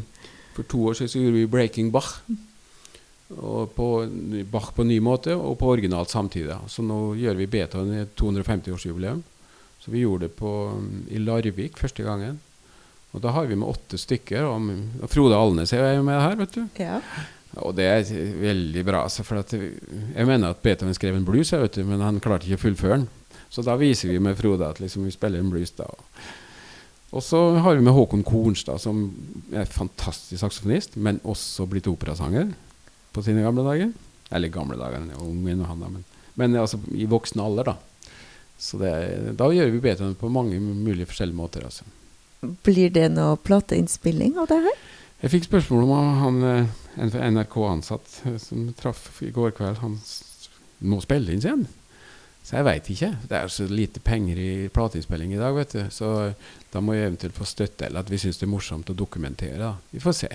For 0.53 0.69
to 0.69 0.87
år 0.91 0.99
siden 0.99 1.13
så 1.13 1.23
gjorde 1.23 1.41
vi 1.41 1.47
'Breaking 1.47 1.93
Bach'. 1.93 2.21
Og 3.33 3.73
på 3.73 3.89
Bach 4.53 4.73
på 4.77 4.85
ny 4.85 4.99
måte 5.01 5.35
og 5.37 5.59
på 5.59 5.71
originalt 5.73 6.11
samtidig. 6.11 6.57
Så 6.69 6.83
nå 6.85 7.15
gjør 7.17 7.39
vi 7.39 7.47
Beethoven 7.47 7.95
i 7.95 8.05
250-årsjubileum. 8.05 9.23
Så 9.81 9.91
vi 9.91 10.05
gjorde 10.05 10.29
det 10.29 10.37
på, 10.37 10.51
i 11.11 11.19
Larvik 11.19 11.79
første 11.81 12.03
gangen. 12.03 12.41
Og 13.13 13.21
da 13.21 13.33
har 13.35 13.49
vi 13.49 13.57
med 13.57 13.69
åtte 13.69 13.99
stykker. 13.99 14.45
Og, 14.47 15.09
Frode 15.11 15.37
Alnes 15.37 15.73
er 15.73 15.97
jo 15.97 16.05
med 16.07 16.21
her, 16.21 16.37
vet 16.37 16.55
du. 16.55 16.63
Ja. 16.79 17.01
Og 17.61 17.75
det 17.77 17.89
er 17.89 18.05
veldig 18.41 18.85
bra. 18.85 19.03
Altså, 19.05 19.25
for 19.27 19.43
jeg 19.43 20.29
mener 20.29 20.53
at 20.53 20.63
Beethoven 20.63 20.95
skrev 20.97 21.17
en 21.17 21.27
blues, 21.27 21.53
jeg 21.53 21.61
vet 21.61 21.81
du, 21.81 21.85
men 21.89 22.01
han 22.01 22.21
klarte 22.21 22.49
ikke 22.49 22.61
å 22.61 22.65
fullføre 22.69 23.01
den. 23.01 23.09
Så 23.53 23.65
da 23.67 23.75
viser 23.77 24.09
vi 24.09 24.23
med 24.23 24.39
Frode 24.39 24.65
at 24.65 24.81
liksom, 24.81 25.05
vi 25.05 25.13
spiller 25.13 25.43
en 25.43 25.51
blues 25.53 25.75
da. 25.77 25.91
Og 27.13 27.21
så 27.25 27.39
har 27.61 27.77
vi 27.77 27.85
med 27.85 27.93
Håkon 27.93 28.25
Kornstad, 28.25 28.81
som 28.81 29.05
er 29.53 29.69
fantastisk 29.69 30.41
saksofonist, 30.41 30.97
men 30.97 31.21
også 31.29 31.67
blitt 31.69 31.91
operasanger 31.91 32.55
på 33.13 33.25
sine 33.25 33.45
gamle 33.45 33.65
dager. 33.67 33.91
Eller 34.33 34.53
gamle 34.53 34.79
dager, 34.81 35.03
han 35.03 35.11
er 35.13 35.21
ung 35.21 35.43
ennå, 35.45 35.67
han 35.69 35.83
da, 35.85 35.91
men, 35.93 36.07
men 36.41 36.57
altså 36.57 36.81
i 36.97 37.05
voksen 37.11 37.43
alder, 37.45 37.75
da. 37.75 38.17
Så 38.63 38.79
det, 38.81 38.95
da 39.37 39.51
gjør 39.53 39.75
vi 39.75 39.83
Beethoven 39.83 40.17
på 40.17 40.31
mange 40.33 40.61
mulige 40.61 41.11
forskjellige 41.11 41.37
måter. 41.37 41.67
altså. 41.67 41.85
Blir 42.65 42.93
det 42.95 43.09
noe 43.13 43.37
plateinnspilling 43.43 44.39
av 44.41 44.49
det 44.51 44.61
her? 44.65 44.81
Jeg 45.23 45.35
fikk 45.35 45.45
spørsmål 45.51 45.85
om 45.85 45.93
han, 46.23 46.39
eh, 46.49 46.71
en 47.03 47.37
NRK-ansatt 47.37 48.23
eh, 48.27 48.39
som 48.43 48.65
traff 48.79 49.21
i 49.23 49.31
går 49.35 49.53
kveld. 49.59 49.83
Han 49.83 49.99
må 50.81 51.03
spille 51.05 51.35
inn 51.35 51.45
igjen. 51.45 51.67
Så 52.43 52.57
jeg 52.59 52.67
veit 52.67 52.89
ikke. 52.91 53.11
Det 53.31 53.37
er 53.39 53.51
så 53.55 53.67
lite 53.71 54.01
penger 54.03 54.39
i 54.43 54.69
plateinnspilling 54.75 55.33
i 55.37 55.39
dag, 55.41 55.55
vet 55.55 55.73
du. 55.77 55.83
Så 55.95 56.09
da 56.73 56.81
må 56.83 56.97
jeg 56.97 57.07
eventuelt 57.13 57.37
få 57.39 57.47
støtte, 57.47 57.87
eller 57.87 58.03
at 58.03 58.11
vi 58.11 58.19
syns 58.19 58.41
det 58.41 58.49
er 58.49 58.51
morsomt 58.55 58.91
å 58.91 58.97
dokumentere. 58.99 59.59
da. 59.63 59.75
Vi 59.93 60.01
får 60.03 60.17
se. 60.25 60.31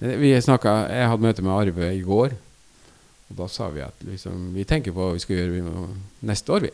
Eh, 0.00 0.14
Vi 0.16 0.30
snakket, 0.40 0.88
jeg 0.94 1.08
hadde 1.12 1.22
møte 1.26 1.42
med 1.44 1.52
Arve 1.52 1.90
i 1.94 2.00
går, 2.00 2.32
og 3.30 3.36
da 3.36 3.46
sa 3.52 3.68
vi 3.70 3.80
at 3.84 3.94
liksom, 4.02 4.54
vi 4.56 4.64
tenker 4.64 4.92
på 4.96 5.04
hva 5.04 5.12
vi 5.14 5.20
skal 5.22 5.36
gjøre 5.36 5.88
neste 6.26 6.52
år, 6.56 6.60
vi. 6.70 6.72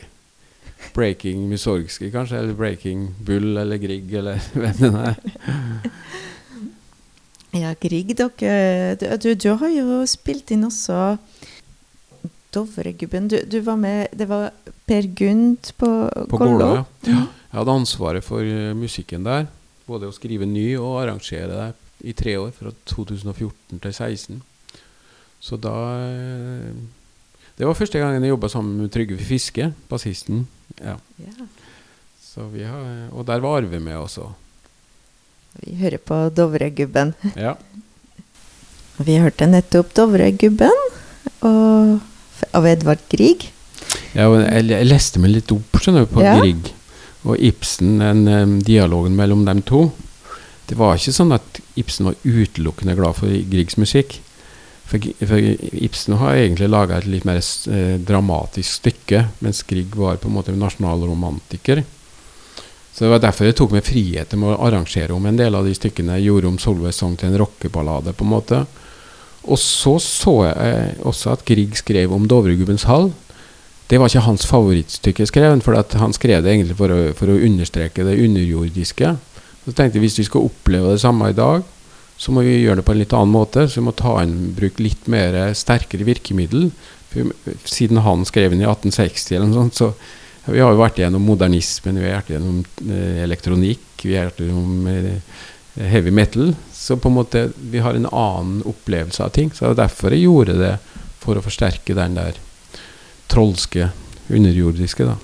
Breaking 0.95 1.43
Mussorgsky, 1.49 2.09
kanskje, 2.13 2.37
eller 2.39 2.53
Breaking 2.57 3.09
Bull 3.25 3.57
eller 3.57 3.77
Grieg, 3.81 4.13
eller 4.13 4.39
hvem 4.53 4.79
det 4.79 4.93
er. 5.11 5.91
Ja, 7.57 7.71
Grieg, 7.81 8.11
dere 8.17 8.95
du, 8.99 9.05
du, 9.23 9.29
du 9.35 9.49
har 9.57 9.69
jo 9.73 10.01
spilt 10.09 10.51
inn 10.53 10.65
også 10.67 11.17
Dovregubben. 12.55 13.27
Du, 13.27 13.37
du 13.45 13.59
var 13.65 13.77
med 13.79 14.07
Det 14.11 14.27
var 14.29 14.51
Per 14.87 15.07
Gund 15.17 15.71
på, 15.77 15.89
På 16.29 16.37
Gollo. 16.37 16.57
Gålå, 16.57 16.85
ja. 17.09 17.25
Jeg 17.47 17.59
hadde 17.61 17.75
ansvaret 17.79 18.25
for 18.25 18.43
eh, 18.43 18.73
musikken 18.77 19.25
der. 19.27 19.47
Både 19.87 20.09
å 20.09 20.15
skrive 20.15 20.47
ny 20.47 20.75
og 20.79 21.01
arrangere 21.03 21.47
det 21.51 21.67
i 22.07 22.13
tre 22.13 22.35
år, 22.37 22.51
fra 22.53 22.71
2014 22.85 23.79
til 23.79 23.79
2016. 23.81 24.41
Så 25.41 25.57
da 25.61 25.75
eh, 26.03 26.73
Det 27.57 27.65
var 27.65 27.77
første 27.77 27.99
gangen 28.01 28.21
jeg 28.21 28.35
jobba 28.35 28.49
sammen 28.53 28.83
med 28.83 28.91
Trygve 28.93 29.17
Fiske, 29.17 29.71
bassisten. 29.89 30.45
Ja. 30.77 30.97
Ja. 31.23 31.47
Så 32.21 32.45
vi 32.53 32.67
har, 32.67 33.07
og 33.09 33.25
der 33.25 33.41
var 33.41 33.63
Arve 33.63 33.79
med 33.81 33.97
også. 33.97 34.27
Vi 35.63 35.73
hører 35.79 35.97
på 35.97 36.19
Dovregubben. 36.37 37.15
Ja. 37.35 37.55
Vi 38.97 39.13
hørte 39.21 39.45
nettopp 39.45 39.91
Dovregubben 39.93 40.73
og, 41.45 41.99
av 42.57 42.67
Edvard 42.67 43.03
Grieg. 43.11 43.49
Ja, 44.17 44.27
jeg, 44.33 44.87
leste 44.87 45.21
meg 45.21 45.35
litt 45.35 45.51
opp 45.53 45.79
skjønner 45.81 46.05
du, 46.05 46.11
på 46.11 46.25
Ja. 46.25 46.37
Grieg 46.39 46.73
og 47.27 47.41
Ibsen, 47.43 47.97
den 47.99 48.59
dialogen 48.63 49.17
mellom 49.17 49.43
dem 49.45 49.61
to. 49.67 49.89
Det 50.67 50.77
var 50.79 50.95
ikke 50.95 51.15
sånn 51.15 51.33
at 51.35 51.59
Ibsen 51.79 52.09
var 52.09 52.15
utelukkende 52.23 52.95
glad 52.97 53.17
for 53.19 53.31
Griegs 53.51 53.77
musikk. 53.79 54.19
For, 54.87 55.03
for 55.27 55.43
Ibsen 55.83 56.15
har 56.21 56.39
egentlig 56.39 56.69
laga 56.71 56.97
et 56.97 57.07
litt 57.11 57.27
mer 57.27 57.39
eh, 57.41 57.97
dramatisk 57.99 58.79
stykke, 58.81 59.25
mens 59.43 59.63
Grieg 59.67 59.95
var 59.99 60.19
på 60.21 60.31
en 60.31 60.37
måte 60.37 60.55
nasjonalromantiker. 60.55 61.83
Så 62.93 63.03
det 63.03 63.11
var 63.11 63.21
derfor 63.21 63.45
jeg 63.45 63.57
tok 63.59 63.75
meg 63.75 63.85
friheten 63.85 64.41
med 64.41 64.55
å 64.55 64.61
arrangere 64.65 65.13
om 65.13 65.25
en 65.27 65.35
del 65.37 65.55
av 65.55 65.67
de 65.67 65.75
stykkene. 65.75 66.15
Jeg 66.17 66.31
gjorde 66.31 66.49
om 66.49 66.59
Solveig 66.61 66.95
sang 66.97 67.13
til 67.19 67.29
en 67.29 67.39
rockeballade, 67.43 68.15
på 68.17 68.25
en 68.25 68.31
måte. 68.31 68.61
Og 69.47 69.59
så 69.61 69.95
så 70.03 70.35
jeg 70.49 70.97
også 71.07 71.31
at 71.35 71.45
Grieg 71.47 71.77
skrev 71.79 72.13
om 72.13 72.27
Dovregubbens 72.27 72.87
hall. 72.89 73.11
Det 73.87 73.99
var 73.99 74.11
ikke 74.11 74.25
hans 74.25 74.43
favorittstykke 74.49 75.27
skrevet, 75.29 75.63
for 75.63 75.79
han 76.01 76.15
skrev 76.15 76.43
det 76.43 76.51
egentlig 76.51 76.75
for 76.75 76.91
å, 76.91 76.99
for 77.15 77.31
å 77.31 77.39
understreke 77.47 78.03
det 78.03 78.17
underjordiske. 78.19 79.13
Så 79.63 79.75
tenkte 79.75 79.99
jeg 79.99 80.03
hvis 80.03 80.19
vi 80.19 80.27
skal 80.27 80.47
oppleve 80.49 80.91
det 80.91 81.03
samme 81.03 81.31
i 81.31 81.37
dag, 81.37 81.63
så 82.17 82.33
må 82.33 82.43
vi 82.43 82.57
gjøre 82.57 82.81
det 82.81 82.85
på 82.87 82.95
en 82.95 82.99
litt 82.99 83.15
annen 83.15 83.31
måte. 83.31 83.67
Så 83.67 83.79
vi 83.79 83.87
må 83.87 83.95
ta 83.95 84.17
inn 84.23 84.51
bruk 84.57 84.81
litt 84.83 85.07
mer 85.11 85.37
sterkere 85.55 86.07
virkemiddel. 86.07 86.69
Siden 87.63 88.01
han 88.03 88.27
skrev 88.27 88.51
den 88.51 88.65
i 88.65 88.67
1860 88.67 89.37
eller 89.37 89.47
noe 89.47 89.61
sånt, 89.61 89.79
så 89.79 90.51
vi 90.51 90.61
har 90.63 90.71
jo 90.71 90.79
vært 90.79 90.99
gjennom 91.01 91.23
modernismen, 91.27 91.99
vi 91.99 92.07
har 92.07 92.21
vært 92.21 92.31
gjennom 92.31 92.61
eh, 92.87 93.23
elektronikk, 93.25 93.87
vi 94.03 94.15
har 94.15 94.29
vært 94.29 94.45
gjennom 94.45 94.85
eh, 94.91 95.39
heavy 95.91 96.13
metal. 96.15 96.53
Så 96.87 96.95
på 96.97 97.09
en 97.09 97.17
måte 97.17 97.49
vi 97.59 97.79
har 97.83 97.97
en 97.97 98.05
annen 98.05 98.61
opplevelse 98.63 99.23
av 99.23 99.33
ting. 99.35 99.49
Så 99.51 99.65
det 99.65 99.71
er 99.73 99.81
derfor 99.81 100.13
jeg 100.15 100.23
gjorde 100.23 100.53
det, 100.55 100.75
for 101.19 101.35
å 101.35 101.43
forsterke 101.43 101.95
den 101.97 102.15
der 102.15 102.37
trolske, 103.27 103.89
underjordiske, 104.31 105.03
da. 105.03 105.17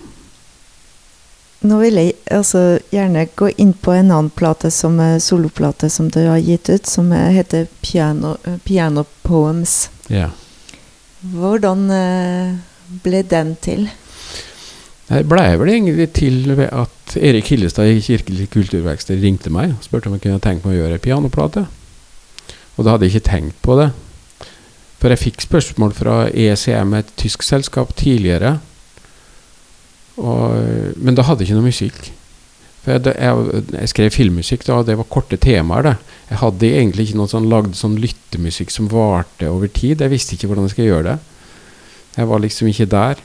Nå 1.63 1.77
vil 1.79 2.01
jeg 2.01 2.17
altså, 2.35 2.81
gjerne 2.91 3.23
gå 3.39 3.53
inn 3.55 3.71
på 3.79 3.93
en 3.95 4.11
annen 4.11 4.33
plate 4.35 4.67
som 4.75 4.99
er 4.99 5.21
soloplate 5.23 5.87
som 5.87 6.09
du 6.11 6.19
har 6.25 6.43
gitt 6.43 6.67
ut, 6.67 6.89
som 6.91 7.13
er, 7.15 7.31
heter 7.37 7.69
Piano, 7.79 8.35
eh, 8.43 8.59
Piano 8.67 9.05
Poems. 9.23 9.87
Ja. 10.11 10.33
Hvordan 11.23 11.87
eh, 11.95 12.57
ble 13.07 13.23
den 13.23 13.55
til? 13.63 13.87
Det 15.09 15.25
blei 15.27 15.49
vel 15.59 15.69
egentlig 15.73 16.07
til 16.15 16.53
ved 16.55 16.69
at 16.71 17.15
Erik 17.19 17.49
Hillestad 17.51 17.91
i 17.91 17.99
Kirkelig 18.01 18.47
kulturverksted 18.53 19.19
ringte 19.19 19.51
meg 19.51 19.73
og 19.75 19.83
spurte 19.83 20.07
om 20.07 20.15
jeg 20.15 20.23
kunne 20.25 20.43
tenke 20.43 20.63
meg 20.63 20.77
å 20.77 20.83
gjøre 20.85 21.01
pianoplate. 21.03 21.65
Og 22.77 22.85
da 22.85 22.93
hadde 22.93 23.09
jeg 23.09 23.17
ikke 23.17 23.29
tenkt 23.29 23.59
på 23.65 23.75
det. 23.81 23.89
For 25.01 25.11
jeg 25.11 25.19
fikk 25.19 25.43
spørsmål 25.43 25.91
fra 25.97 26.17
ECM, 26.31 26.95
et 26.95 27.09
tysk 27.19 27.43
selskap, 27.43 27.91
tidligere. 27.99 28.55
Og, 30.15 30.95
men 30.95 31.17
da 31.17 31.25
hadde 31.27 31.43
jeg 31.43 31.51
ikke 31.51 31.59
noe 31.59 31.67
musikk. 31.67 31.99
For 32.85 32.95
jeg, 32.95 33.11
jeg, 33.11 33.63
jeg 33.75 33.91
skrev 33.91 34.15
filmmusikk, 34.15 34.63
da, 34.67 34.79
og 34.79 34.87
det 34.87 34.95
var 34.99 35.09
korte 35.11 35.39
temaer. 35.39 35.89
det. 35.89 35.93
Jeg 36.31 36.39
hadde 36.45 36.71
egentlig 36.79 37.09
ikke 37.09 37.19
noe 37.19 37.31
sånn, 37.31 37.51
lagd 37.51 37.75
sånn 37.79 37.99
lyttemusikk 37.99 38.71
som 38.71 38.87
varte 38.91 39.51
over 39.51 39.67
tid. 39.67 39.99
Jeg 39.99 40.15
visste 40.15 40.37
ikke 40.37 40.49
hvordan 40.51 40.69
jeg 40.69 40.77
skulle 40.77 40.89
gjøre 40.93 41.09
det. 41.11 41.19
Jeg 42.15 42.31
var 42.31 42.43
liksom 42.43 42.71
ikke 42.71 42.89
der. 42.95 43.23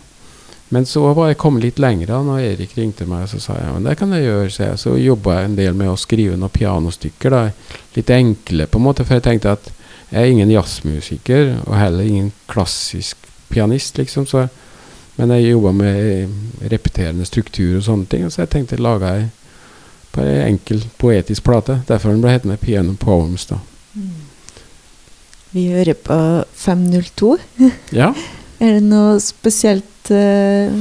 Men 0.68 0.84
så 0.86 1.00
var 1.16 1.30
jeg 1.30 1.38
kommet 1.40 1.64
litt 1.64 1.78
lenger 1.80 2.10
da 2.12 2.18
når 2.24 2.42
Erik 2.44 2.74
ringte 2.76 3.06
meg, 3.08 3.24
og 3.24 3.30
så 3.32 3.40
sa 3.40 3.56
jeg 3.56 3.72
men 3.72 3.88
det 3.88 3.96
kan 3.96 4.12
jeg 4.12 4.26
gjøre. 4.26 4.50
Så, 4.52 4.62
jeg, 4.66 4.80
så 4.82 4.96
jobba 5.00 5.38
jeg 5.38 5.48
en 5.48 5.56
del 5.56 5.78
med 5.78 5.92
å 5.92 5.96
skrive 6.00 6.36
noen 6.36 6.52
pianostykker. 6.52 7.32
da, 7.32 7.78
Litt 7.96 8.12
enkle, 8.12 8.68
på 8.68 8.80
en 8.80 8.84
måte, 8.84 9.06
for 9.08 9.16
jeg 9.16 9.24
tenkte 9.24 9.56
at 9.56 9.72
jeg 10.08 10.20
er 10.20 10.32
ingen 10.32 10.52
jazzmusiker, 10.52 11.54
og 11.66 11.74
heller 11.76 12.04
ingen 12.04 12.30
klassisk 12.48 13.28
pianist, 13.48 13.96
liksom. 14.00 14.28
Så, 14.28 14.46
men 15.16 15.32
jeg 15.34 15.50
jobba 15.50 15.72
med 15.76 16.68
repeterende 16.72 17.26
struktur 17.28 17.80
og 17.80 17.84
sånne 17.88 18.08
ting, 18.08 18.28
så 18.30 18.44
jeg 18.44 18.52
tenkte 18.52 18.78
å 18.78 18.84
lage 18.84 19.12
ei 19.16 19.26
bare 20.18 20.34
ei 20.34 20.46
enkel 20.52 20.82
poetisk 20.98 21.44
plate. 21.46 21.82
Derfor 21.88 22.12
den 22.12 22.22
ble 22.24 22.32
hetende 22.32 22.56
Piano 22.60 22.94
Poems. 22.98 23.46
da. 23.46 23.60
Vi 25.52 25.68
hører 25.72 25.94
på 25.94 26.18
502. 26.54 27.36
Ja. 27.92 28.12
Er 28.58 28.78
det 28.78 28.86
noe 28.88 29.18
spesielt 29.22 30.10
eh, 30.10 30.72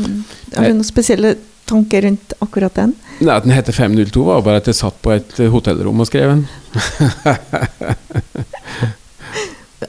Har 0.56 0.66
du 0.66 0.80
noen 0.80 0.88
spesielle 0.88 1.36
tanker 1.70 2.08
rundt 2.08 2.34
akkurat 2.42 2.74
den? 2.78 2.96
Nei, 3.20 3.34
At 3.36 3.46
den 3.46 3.54
heter 3.54 3.76
502, 3.76 4.24
var 4.26 4.46
bare 4.46 4.62
at 4.64 4.70
jeg 4.70 4.80
satt 4.80 4.98
på 5.04 5.14
et 5.14 5.38
eh, 5.42 5.52
hotellrom 5.54 6.02
og 6.02 6.10
skrev 6.10 6.32
den. 6.34 6.44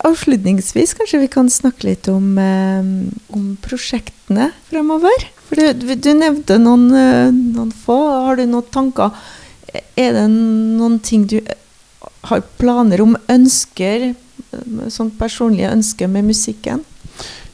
Avslutningsvis 0.09 0.93
kanskje 0.99 1.22
vi 1.22 1.30
kan 1.32 1.49
snakke 1.53 1.89
litt 1.89 2.11
om, 2.12 2.36
eh, 2.43 2.84
om 3.32 3.49
prosjektene 3.64 4.51
fremover. 4.68 5.28
For 5.49 5.57
du, 5.57 5.95
du 5.97 6.11
nevnte 6.12 6.59
noen, 6.61 6.91
noen 7.55 7.72
få. 7.72 7.97
Har 8.26 8.36
du 8.36 8.45
noen 8.51 8.68
tanker? 8.74 9.16
Er 9.97 10.12
det 10.16 10.26
noen 10.28 11.01
ting 11.01 11.24
du 11.28 11.39
har 12.28 12.45
planer 12.61 13.01
om, 13.01 13.16
ønsker, 13.32 14.11
sånn 14.93 15.11
personlige 15.16 15.72
ønsker 15.72 16.11
med 16.12 16.28
musikken? 16.28 16.84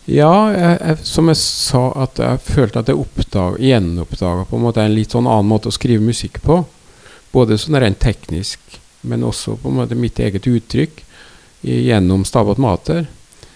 Ja, 0.05 0.53
jeg, 0.53 0.79
jeg, 0.83 0.99
som 1.09 1.31
jeg 1.33 1.39
sa, 1.41 1.87
at 2.05 2.19
jeg 2.21 2.41
følte 2.45 2.83
at 2.83 2.91
jeg 2.93 3.01
oppdag, 3.01 3.57
gjenoppdaga 3.65 4.45
på 4.51 4.59
en 4.59 4.65
måte 4.67 4.85
en 4.85 4.93
litt 4.93 5.15
sånn 5.15 5.29
annen 5.31 5.49
måte 5.49 5.71
å 5.71 5.75
skrive 5.75 6.05
musikk 6.05 6.43
på. 6.45 6.59
Både 7.33 7.57
sånn 7.59 7.79
rent 7.81 8.03
teknisk, 8.05 8.61
men 9.09 9.25
også 9.25 9.57
på 9.63 9.73
en 9.73 9.79
måte 9.81 9.97
mitt 9.97 10.21
eget 10.21 10.45
uttrykk 10.51 11.01
gjennom 11.65 12.27
Stabat 12.29 12.61
Mater. 12.61 13.07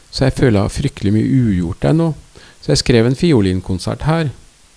Så 0.09 0.25
jeg 0.25 0.39
føler 0.39 0.57
jeg 0.57 0.71
har 0.71 0.73
fryktelig 0.79 1.13
mye 1.19 1.29
ugjort 1.29 1.85
ennå. 1.91 2.09
Så 2.63 2.73
jeg 2.73 2.81
skrev 2.81 3.11
en 3.11 3.19
fiolinkonsert 3.19 4.07
her 4.09 4.31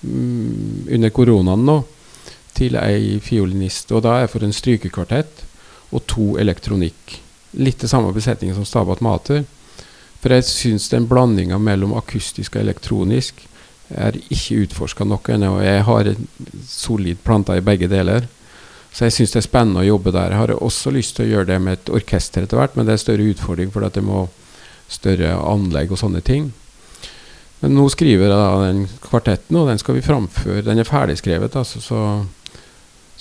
mm, 0.03 0.91
under 0.91 1.15
koronaen 1.15 1.63
nå 1.65 1.77
til 2.57 2.75
ei 2.81 3.15
fiolinist. 3.23 3.95
Og 3.95 4.03
da 4.03 4.17
er 4.17 4.25
jeg 4.25 4.33
for 4.35 4.45
en 4.45 4.55
strykekvartett 4.55 5.45
og 5.95 6.03
to 6.11 6.27
elektronikk. 6.39 7.15
Litt 7.63 7.79
det 7.83 7.89
samme 7.91 8.11
besetningen 8.15 8.59
som 8.59 8.67
Stabat 8.67 8.99
Mater. 9.03 9.45
For 10.21 10.35
jeg 10.35 10.45
syns 10.45 10.89
den 10.91 11.07
blandinga 11.09 11.57
mellom 11.57 11.95
akustisk 11.97 12.55
og 12.55 12.65
elektronisk 12.65 13.41
er 13.91 14.15
ikke 14.31 14.61
utforska 14.65 15.05
nok 15.07 15.31
ennå. 15.33 15.55
Jeg 15.65 15.83
har 15.87 16.11
solid 16.67 17.23
planta 17.25 17.57
i 17.57 17.65
begge 17.65 17.89
deler. 17.91 18.27
Så 18.91 19.07
jeg 19.07 19.15
syns 19.15 19.33
det 19.33 19.39
er 19.41 19.47
spennende 19.47 19.81
å 19.81 19.87
jobbe 19.87 20.11
der. 20.13 20.33
Jeg 20.33 20.41
har 20.41 20.53
også 20.57 20.91
lyst 20.91 21.15
til 21.17 21.27
å 21.27 21.31
gjøre 21.31 21.49
det 21.53 21.59
med 21.63 21.79
et 21.79 21.91
orkester 21.95 22.43
etter 22.43 22.59
hvert, 22.59 22.75
men 22.75 22.87
det 22.87 22.97
er 22.97 23.03
større 23.05 23.27
utfordring 23.31 23.71
fordi 23.71 23.93
det 23.97 24.03
må 24.03 24.25
større 24.91 25.37
anlegg 25.39 25.93
og 25.93 26.01
sånne 26.01 26.21
ting. 26.27 26.49
Men 27.61 27.75
nå 27.77 27.85
skriver 27.93 28.25
jeg 28.25 28.33
da 28.33 28.51
den 28.65 28.83
kvartetten, 29.03 29.57
og 29.61 29.69
den 29.69 29.79
skal 29.79 29.95
vi 29.95 30.03
framføre. 30.03 30.65
Den 30.65 30.81
er 30.81 30.89
ferdigskrevet, 30.89 31.55
altså, 31.55 31.81
så, 31.81 32.01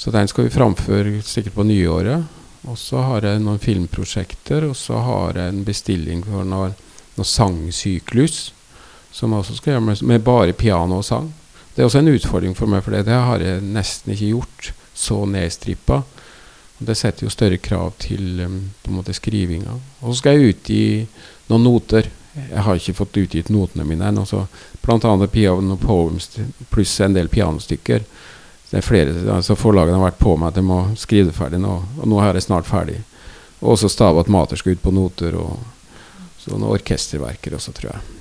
så 0.01 0.13
den 0.15 0.31
skal 0.33 0.49
vi 0.49 0.55
framføre 0.55 1.21
sikkert 1.23 1.59
på 1.59 1.67
nyåret. 1.69 2.39
Og 2.69 2.77
så 2.81 3.05
har 3.05 3.25
jeg 3.25 3.41
noen 3.45 3.61
filmprosjekter, 3.61 4.67
og 4.69 4.77
så 4.77 5.01
har 5.05 5.39
jeg 5.39 5.53
en 5.53 5.63
bestilling 5.65 6.25
for 6.27 6.49
noe, 6.49 6.73
noe 7.21 7.29
sangsyklus. 7.29 8.51
Som 9.13 9.35
også 9.35 9.57
skal 9.59 9.75
gjøre 9.75 9.87
med, 9.89 10.03
med, 10.07 10.23
bare 10.25 10.55
piano 10.57 11.01
og 11.01 11.07
sang. 11.07 11.33
Det 11.75 11.83
er 11.83 11.89
også 11.89 12.03
en 12.03 12.13
utfordring 12.13 12.55
for 12.59 12.71
meg, 12.71 12.83
for 12.85 12.95
det, 12.95 13.11
har 13.11 13.43
jeg 13.43 13.63
nesten 13.65 14.15
ikke 14.15 14.33
gjort 14.35 14.71
så 14.95 15.25
nedstrippa. 15.27 16.03
Det 16.81 16.97
setter 16.97 17.27
jo 17.27 17.33
større 17.33 17.59
krav 17.61 17.93
til 18.01 18.41
um, 18.41 18.61
på 18.83 18.91
en 18.91 18.97
måte 19.01 19.15
skrivinga. 19.17 19.75
Og 20.01 20.13
så 20.13 20.21
skal 20.21 20.39
jeg 20.39 20.55
utgi 20.55 20.83
noen 21.51 21.67
noter. 21.67 22.09
Jeg 22.39 22.65
har 22.65 22.79
ikke 22.79 22.97
fått 22.97 23.19
utgitt 23.21 23.51
notene 23.53 23.85
mine 23.85 24.09
ennå. 24.09 24.25
Annet 24.91 25.33
piano 25.33 25.77
poems 25.77 26.31
pluss 26.71 26.95
en 27.05 27.15
del 27.15 27.29
pianostykker. 27.29 28.07
Det 28.71 28.79
er 28.79 28.87
flere, 28.87 29.15
altså 29.35 29.57
Forlagene 29.59 29.99
har 29.99 30.13
vært 30.13 30.23
på 30.23 30.37
meg 30.39 30.53
at 30.53 30.61
jeg 30.61 30.67
må 30.69 30.79
skrive 30.99 31.33
det 31.33 31.35
ferdig 31.35 31.59
nå, 31.59 31.73
og 31.99 32.07
nå 32.07 32.21
er 32.23 32.39
jeg 32.39 32.47
snart 32.47 32.69
ferdig. 32.71 33.01
Og 33.61 33.75
også 33.75 33.91
at 34.07 34.31
Mater 34.31 34.57
skal 34.57 34.77
ut 34.77 34.83
på 34.83 34.93
noter, 34.95 35.35
og 35.37 35.59
sånne 36.41 36.71
orkesterverker 36.73 37.55
også, 37.57 37.75
tror 37.77 37.93
jeg. 37.95 38.17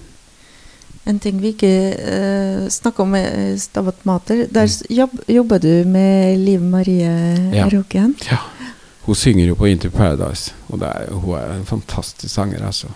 En 1.10 1.18
ting 1.22 1.40
vi 1.42 1.54
ikke 1.56 1.74
uh, 1.96 2.66
snakka 2.70 3.04
om, 3.06 3.16
er 3.18 3.58
Stabat 3.58 4.04
Mater. 4.06 4.46
Der 4.52 4.68
mm. 4.70 4.90
jobb, 4.94 5.20
jobber 5.32 5.62
du 5.64 5.72
med 5.90 6.38
Liv 6.44 6.62
Marie 6.62 7.14
ja. 7.56 7.70
Roken. 7.72 8.14
Ja. 8.30 8.42
Hun 9.08 9.18
synger 9.18 9.48
jo 9.48 9.56
på 9.58 9.70
Inter 9.72 9.90
Paradise, 9.90 10.54
og 10.70 10.84
er, 10.86 11.08
hun 11.10 11.38
er 11.40 11.56
en 11.56 11.66
fantastisk 11.66 12.30
sanger. 12.34 12.66
altså. 12.66 12.92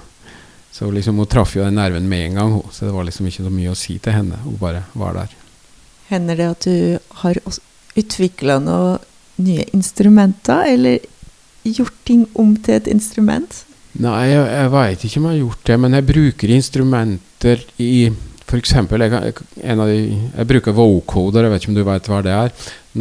Så 0.72 0.92
liksom, 0.92 1.18
Hun 1.18 1.30
traff 1.30 1.56
jo 1.56 1.64
den 1.64 1.76
nerven 1.80 2.10
med 2.10 2.28
en 2.28 2.36
gang, 2.36 2.52
hun, 2.54 2.70
så 2.72 2.86
det 2.86 2.94
var 2.94 3.08
liksom 3.08 3.28
ikke 3.30 3.48
så 3.48 3.54
mye 3.54 3.72
å 3.72 3.78
si 3.78 3.98
til 3.98 4.14
henne. 4.14 4.38
Hun 4.44 4.60
bare 4.62 4.84
var 4.94 5.18
der. 5.18 5.34
Hender 6.12 6.38
det 6.38 6.50
at 6.52 6.68
du 6.68 7.18
har 7.24 7.40
utvikla 7.98 8.60
noen 8.62 9.02
nye 9.42 9.66
instrumenter, 9.74 10.68
eller 10.76 11.00
gjort 11.64 11.96
ting 12.06 12.28
om 12.38 12.56
til 12.62 12.78
et 12.78 12.90
instrument? 12.92 13.64
Nei, 14.02 14.22
jeg, 14.32 14.46
jeg 14.50 14.70
veit 14.74 15.04
ikke 15.06 15.20
om 15.20 15.26
jeg 15.28 15.36
har 15.36 15.42
gjort 15.44 15.68
det, 15.70 15.76
men 15.84 15.98
jeg 15.98 16.08
bruker 16.08 16.54
instrumenter 16.56 17.66
i 17.78 17.94
F.eks. 18.54 18.74
Jeg, 18.76 19.34
jeg 19.58 20.48
bruker 20.50 20.76
vocoder, 20.78 21.46
jeg 21.46 21.54
vet 21.54 21.64
ikke 21.64 21.72
om 21.72 21.78
du 21.78 21.84
vet 21.88 22.10
hva 22.10 22.22
det 22.26 22.34
er. 22.34 22.52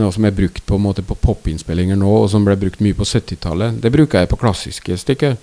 Noe 0.01 0.13
som 0.15 0.25
er 0.25 0.37
brukt 0.37 0.63
på, 0.69 0.79
på 0.79 1.17
popinnspillinger 1.27 1.99
nå, 2.01 2.13
og 2.23 2.31
som 2.33 2.45
ble 2.47 2.57
brukt 2.61 2.81
mye 2.85 2.97
på 2.97 3.09
70-tallet. 3.09 3.81
Det 3.83 3.93
bruker 3.93 4.23
jeg 4.23 4.31
på 4.31 4.41
klassiske 4.41 4.97
stykker. 5.01 5.37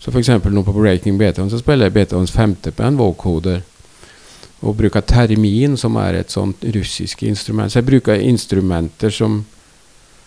Så 0.00 0.12
f.eks. 0.12 0.28
nå 0.28 0.64
på 0.66 0.74
Breaking 0.76 1.16
Beethoven 1.20 1.52
så 1.52 1.60
spiller 1.60 1.88
jeg 1.88 1.96
Beethovens 1.96 2.34
femte 2.34 2.74
på 2.76 2.84
en 2.84 2.98
vocoder. 3.00 3.62
Og 4.64 4.76
bruker 4.76 5.04
termin, 5.04 5.78
som 5.80 5.96
er 6.00 6.20
et 6.20 6.32
sånt 6.32 6.64
russisk 6.76 7.24
instrument. 7.24 7.72
Så 7.72 7.80
jeg 7.80 7.88
bruker 7.88 8.20
instrumenter 8.20 9.12
som 9.12 9.42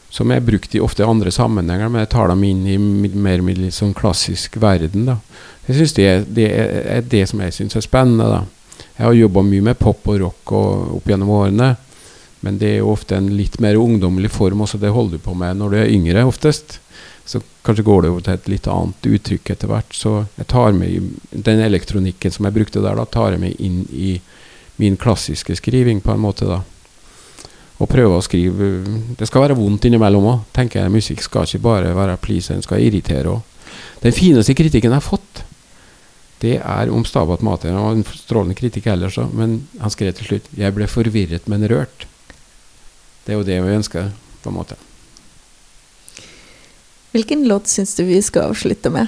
som 0.10 0.32
er 0.32 0.44
brukt 0.44 0.76
i 0.76 0.80
ofte 0.80 1.06
andre 1.06 1.32
sammenhenger, 1.34 1.90
men 1.92 2.06
jeg 2.06 2.12
tar 2.14 2.32
dem 2.32 2.44
inn 2.48 2.64
i 2.68 2.78
mer 2.80 3.44
litt 3.44 3.76
sånn 3.76 3.96
klassisk 3.98 4.56
verden. 4.62 5.06
da. 5.10 5.18
Jeg 5.68 5.76
synes 5.76 5.94
det, 5.98 6.08
det 6.38 6.48
er 6.54 7.04
det 7.04 7.26
som 7.28 7.44
jeg 7.44 7.56
syns 7.56 7.76
er 7.76 7.84
spennende. 7.84 8.30
da. 8.32 8.86
Jeg 8.98 9.06
har 9.06 9.18
jobba 9.18 9.44
mye 9.44 9.66
med 9.68 9.80
pop 9.80 10.08
og 10.08 10.20
rock 10.24 10.56
og, 10.56 10.96
opp 10.98 11.12
gjennom 11.12 11.34
årene, 11.36 11.76
men 12.46 12.60
det 12.62 12.70
er 12.72 12.80
jo 12.80 12.94
ofte 12.94 13.18
en 13.18 13.30
litt 13.36 13.60
mer 13.60 13.80
ungdommelig 13.82 14.32
form 14.32 14.64
også. 14.64 14.80
Det 14.80 14.94
holder 14.94 15.18
du 15.18 15.26
på 15.26 15.36
med 15.36 15.58
når 15.60 15.74
du 15.74 15.78
er 15.82 15.92
yngre, 15.92 16.26
oftest. 16.30 16.80
Så 17.28 17.42
kanskje 17.68 17.84
går 17.84 18.06
det 18.06 18.12
over 18.14 18.24
til 18.24 18.38
et 18.38 18.48
litt 18.48 18.70
annet 18.72 19.10
uttrykk 19.12 19.52
etter 19.52 19.68
hvert. 19.68 19.92
Så 19.92 20.14
jeg 20.38 20.48
tar 20.48 20.72
med 20.78 21.12
den 21.32 21.60
elektronikken 21.66 22.32
som 22.32 22.48
jeg 22.48 22.56
brukte 22.56 22.82
der, 22.86 22.96
da, 22.96 23.04
tar 23.04 23.36
jeg 23.36 23.44
med 23.44 23.60
inn 23.60 23.84
i 23.92 24.16
min 24.78 24.96
klassiske 24.96 25.58
skriving 25.60 26.00
på 26.06 26.14
en 26.14 26.24
måte. 26.24 26.48
da 26.48 26.62
og 27.78 27.90
prøve 27.90 28.18
å 28.18 28.24
skrive 28.26 28.70
Det 29.18 29.28
skal 29.30 29.44
være 29.46 29.58
vondt 29.58 29.86
innimellom 29.86 30.26
òg, 30.32 30.40
tenker 30.56 30.82
jeg. 30.82 30.94
Musikk 30.94 31.22
skal 31.26 31.46
ikke 31.46 31.66
bare 31.68 31.94
være 31.98 32.18
please, 32.22 32.54
den 32.54 32.66
skal 32.66 32.82
irritere 32.82 33.36
òg. 33.36 33.76
Den 34.02 34.16
fineste 34.16 34.56
kritikken 34.58 34.94
jeg 34.94 34.98
har 34.98 35.06
fått, 35.06 35.44
det 36.42 36.58
er 36.62 36.92
om 36.94 37.06
Stabat 37.06 37.42
Mater. 37.46 37.74
Han 37.74 37.84
var 37.84 37.96
en 37.98 38.06
strålende 38.06 38.58
kritikk 38.58 38.90
ellers 38.94 39.18
òg, 39.22 39.34
men 39.34 39.60
han 39.82 39.94
skrev 39.94 40.14
til 40.18 40.30
slutt 40.30 40.50
'Jeg 40.54 40.74
ble 40.74 40.88
forvirret, 40.88 41.48
men 41.48 41.66
rørt'. 41.66 42.06
Det 43.26 43.34
er 43.34 43.38
jo 43.38 43.44
det 43.44 43.64
vi 43.64 43.76
ønsker, 43.76 44.12
på 44.44 44.50
en 44.50 44.56
måte. 44.56 44.76
Hvilken 47.12 47.48
låt 47.48 47.68
syns 47.68 47.96
du 47.96 48.04
vi 48.06 48.22
skal 48.22 48.52
avslutte 48.52 48.90
med? 48.90 49.08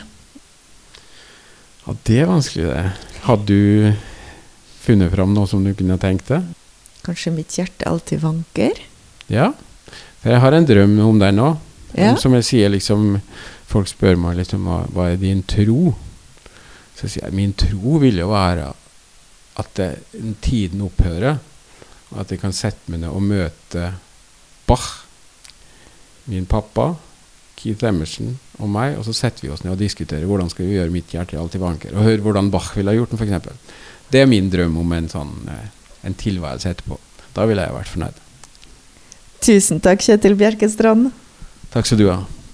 Ja, 1.85 1.93
Det 2.03 2.19
er 2.19 2.25
vanskelig, 2.25 2.65
det. 2.65 2.91
Hadde 3.21 3.45
du 3.45 3.93
funnet 4.81 5.11
fram 5.11 5.33
noe 5.33 5.47
som 5.47 5.63
du 5.63 5.73
kunne 5.73 5.97
tenkt 5.97 6.27
deg? 6.27 6.43
Kanskje 7.09 7.33
mitt 7.33 7.55
hjerte 7.57 7.87
alltid 7.89 8.21
vanker? 8.21 8.77
Ja. 9.33 9.47
For 10.21 10.29
jeg 10.29 10.41
har 10.43 10.53
en 10.53 10.67
drøm 10.69 10.93
om 11.01 11.17
deg 11.17 11.33
nå. 11.33 11.47
Ja. 11.97 12.13
Som 12.21 12.35
jeg 12.37 12.45
sier, 12.45 12.69
liksom 12.69 13.15
Folk 13.69 13.85
spør 13.89 14.17
meg 14.17 14.37
liksom 14.39 14.63
hva, 14.65 14.79
hva 14.93 15.11
er 15.11 15.19
din 15.21 15.43
tro? 15.45 15.91
Så 16.97 17.05
sier 17.05 17.27
jeg 17.27 17.37
min 17.37 17.51
tro 17.53 17.99
vil 18.01 18.17
jo 18.17 18.31
være 18.31 18.71
at 19.61 19.69
det, 19.77 19.89
tiden 20.41 20.81
opphører. 20.87 21.37
Og 22.09 22.21
at 22.23 22.33
jeg 22.33 22.41
kan 22.41 22.53
sette 22.55 22.89
meg 22.89 23.03
ned 23.03 23.13
og 23.13 23.25
møte 23.25 23.91
Bach, 24.69 24.87
min 26.29 26.45
pappa, 26.49 26.91
Keith 27.57 27.85
Emerson 27.85 28.35
og 28.59 28.69
meg, 28.69 28.99
og 28.99 29.05
så 29.05 29.13
setter 29.17 29.45
vi 29.45 29.53
oss 29.53 29.63
ned 29.65 29.73
og 29.73 29.81
diskuterer 29.81 30.29
hvordan 30.29 30.49
skal 30.49 30.67
vi 30.67 30.77
gjøre 30.77 30.93
mitt 30.93 31.13
hjerte 31.13 31.37
alltid 31.41 31.61
vanker. 31.61 31.93
Og 31.93 32.05
høre 32.05 32.25
hvordan 32.25 32.51
Bach 32.53 32.71
ville 32.77 32.93
ha 32.93 32.97
gjort 32.97 33.13
den, 33.13 33.21
f.eks. 33.21 33.77
Det 34.09 34.21
er 34.21 34.29
min 34.29 34.49
drøm 34.49 34.77
om 34.81 34.93
en 34.97 35.09
sånn 35.09 35.33
eh, 35.49 35.69
en 36.03 36.15
tilværelse 36.17 36.69
etterpå. 36.73 36.99
Da 37.35 37.45
ville 37.49 37.63
jeg 37.65 37.75
vært 37.75 37.93
fornøyd. 37.93 38.25
Tusen 39.45 39.79
takk, 39.83 40.01
Kjetil 40.03 40.35
Bjerkestrand. 40.39 41.11
Takk 41.73 41.87
skal 41.87 42.01
du 42.01 42.07
ha. 42.11 42.21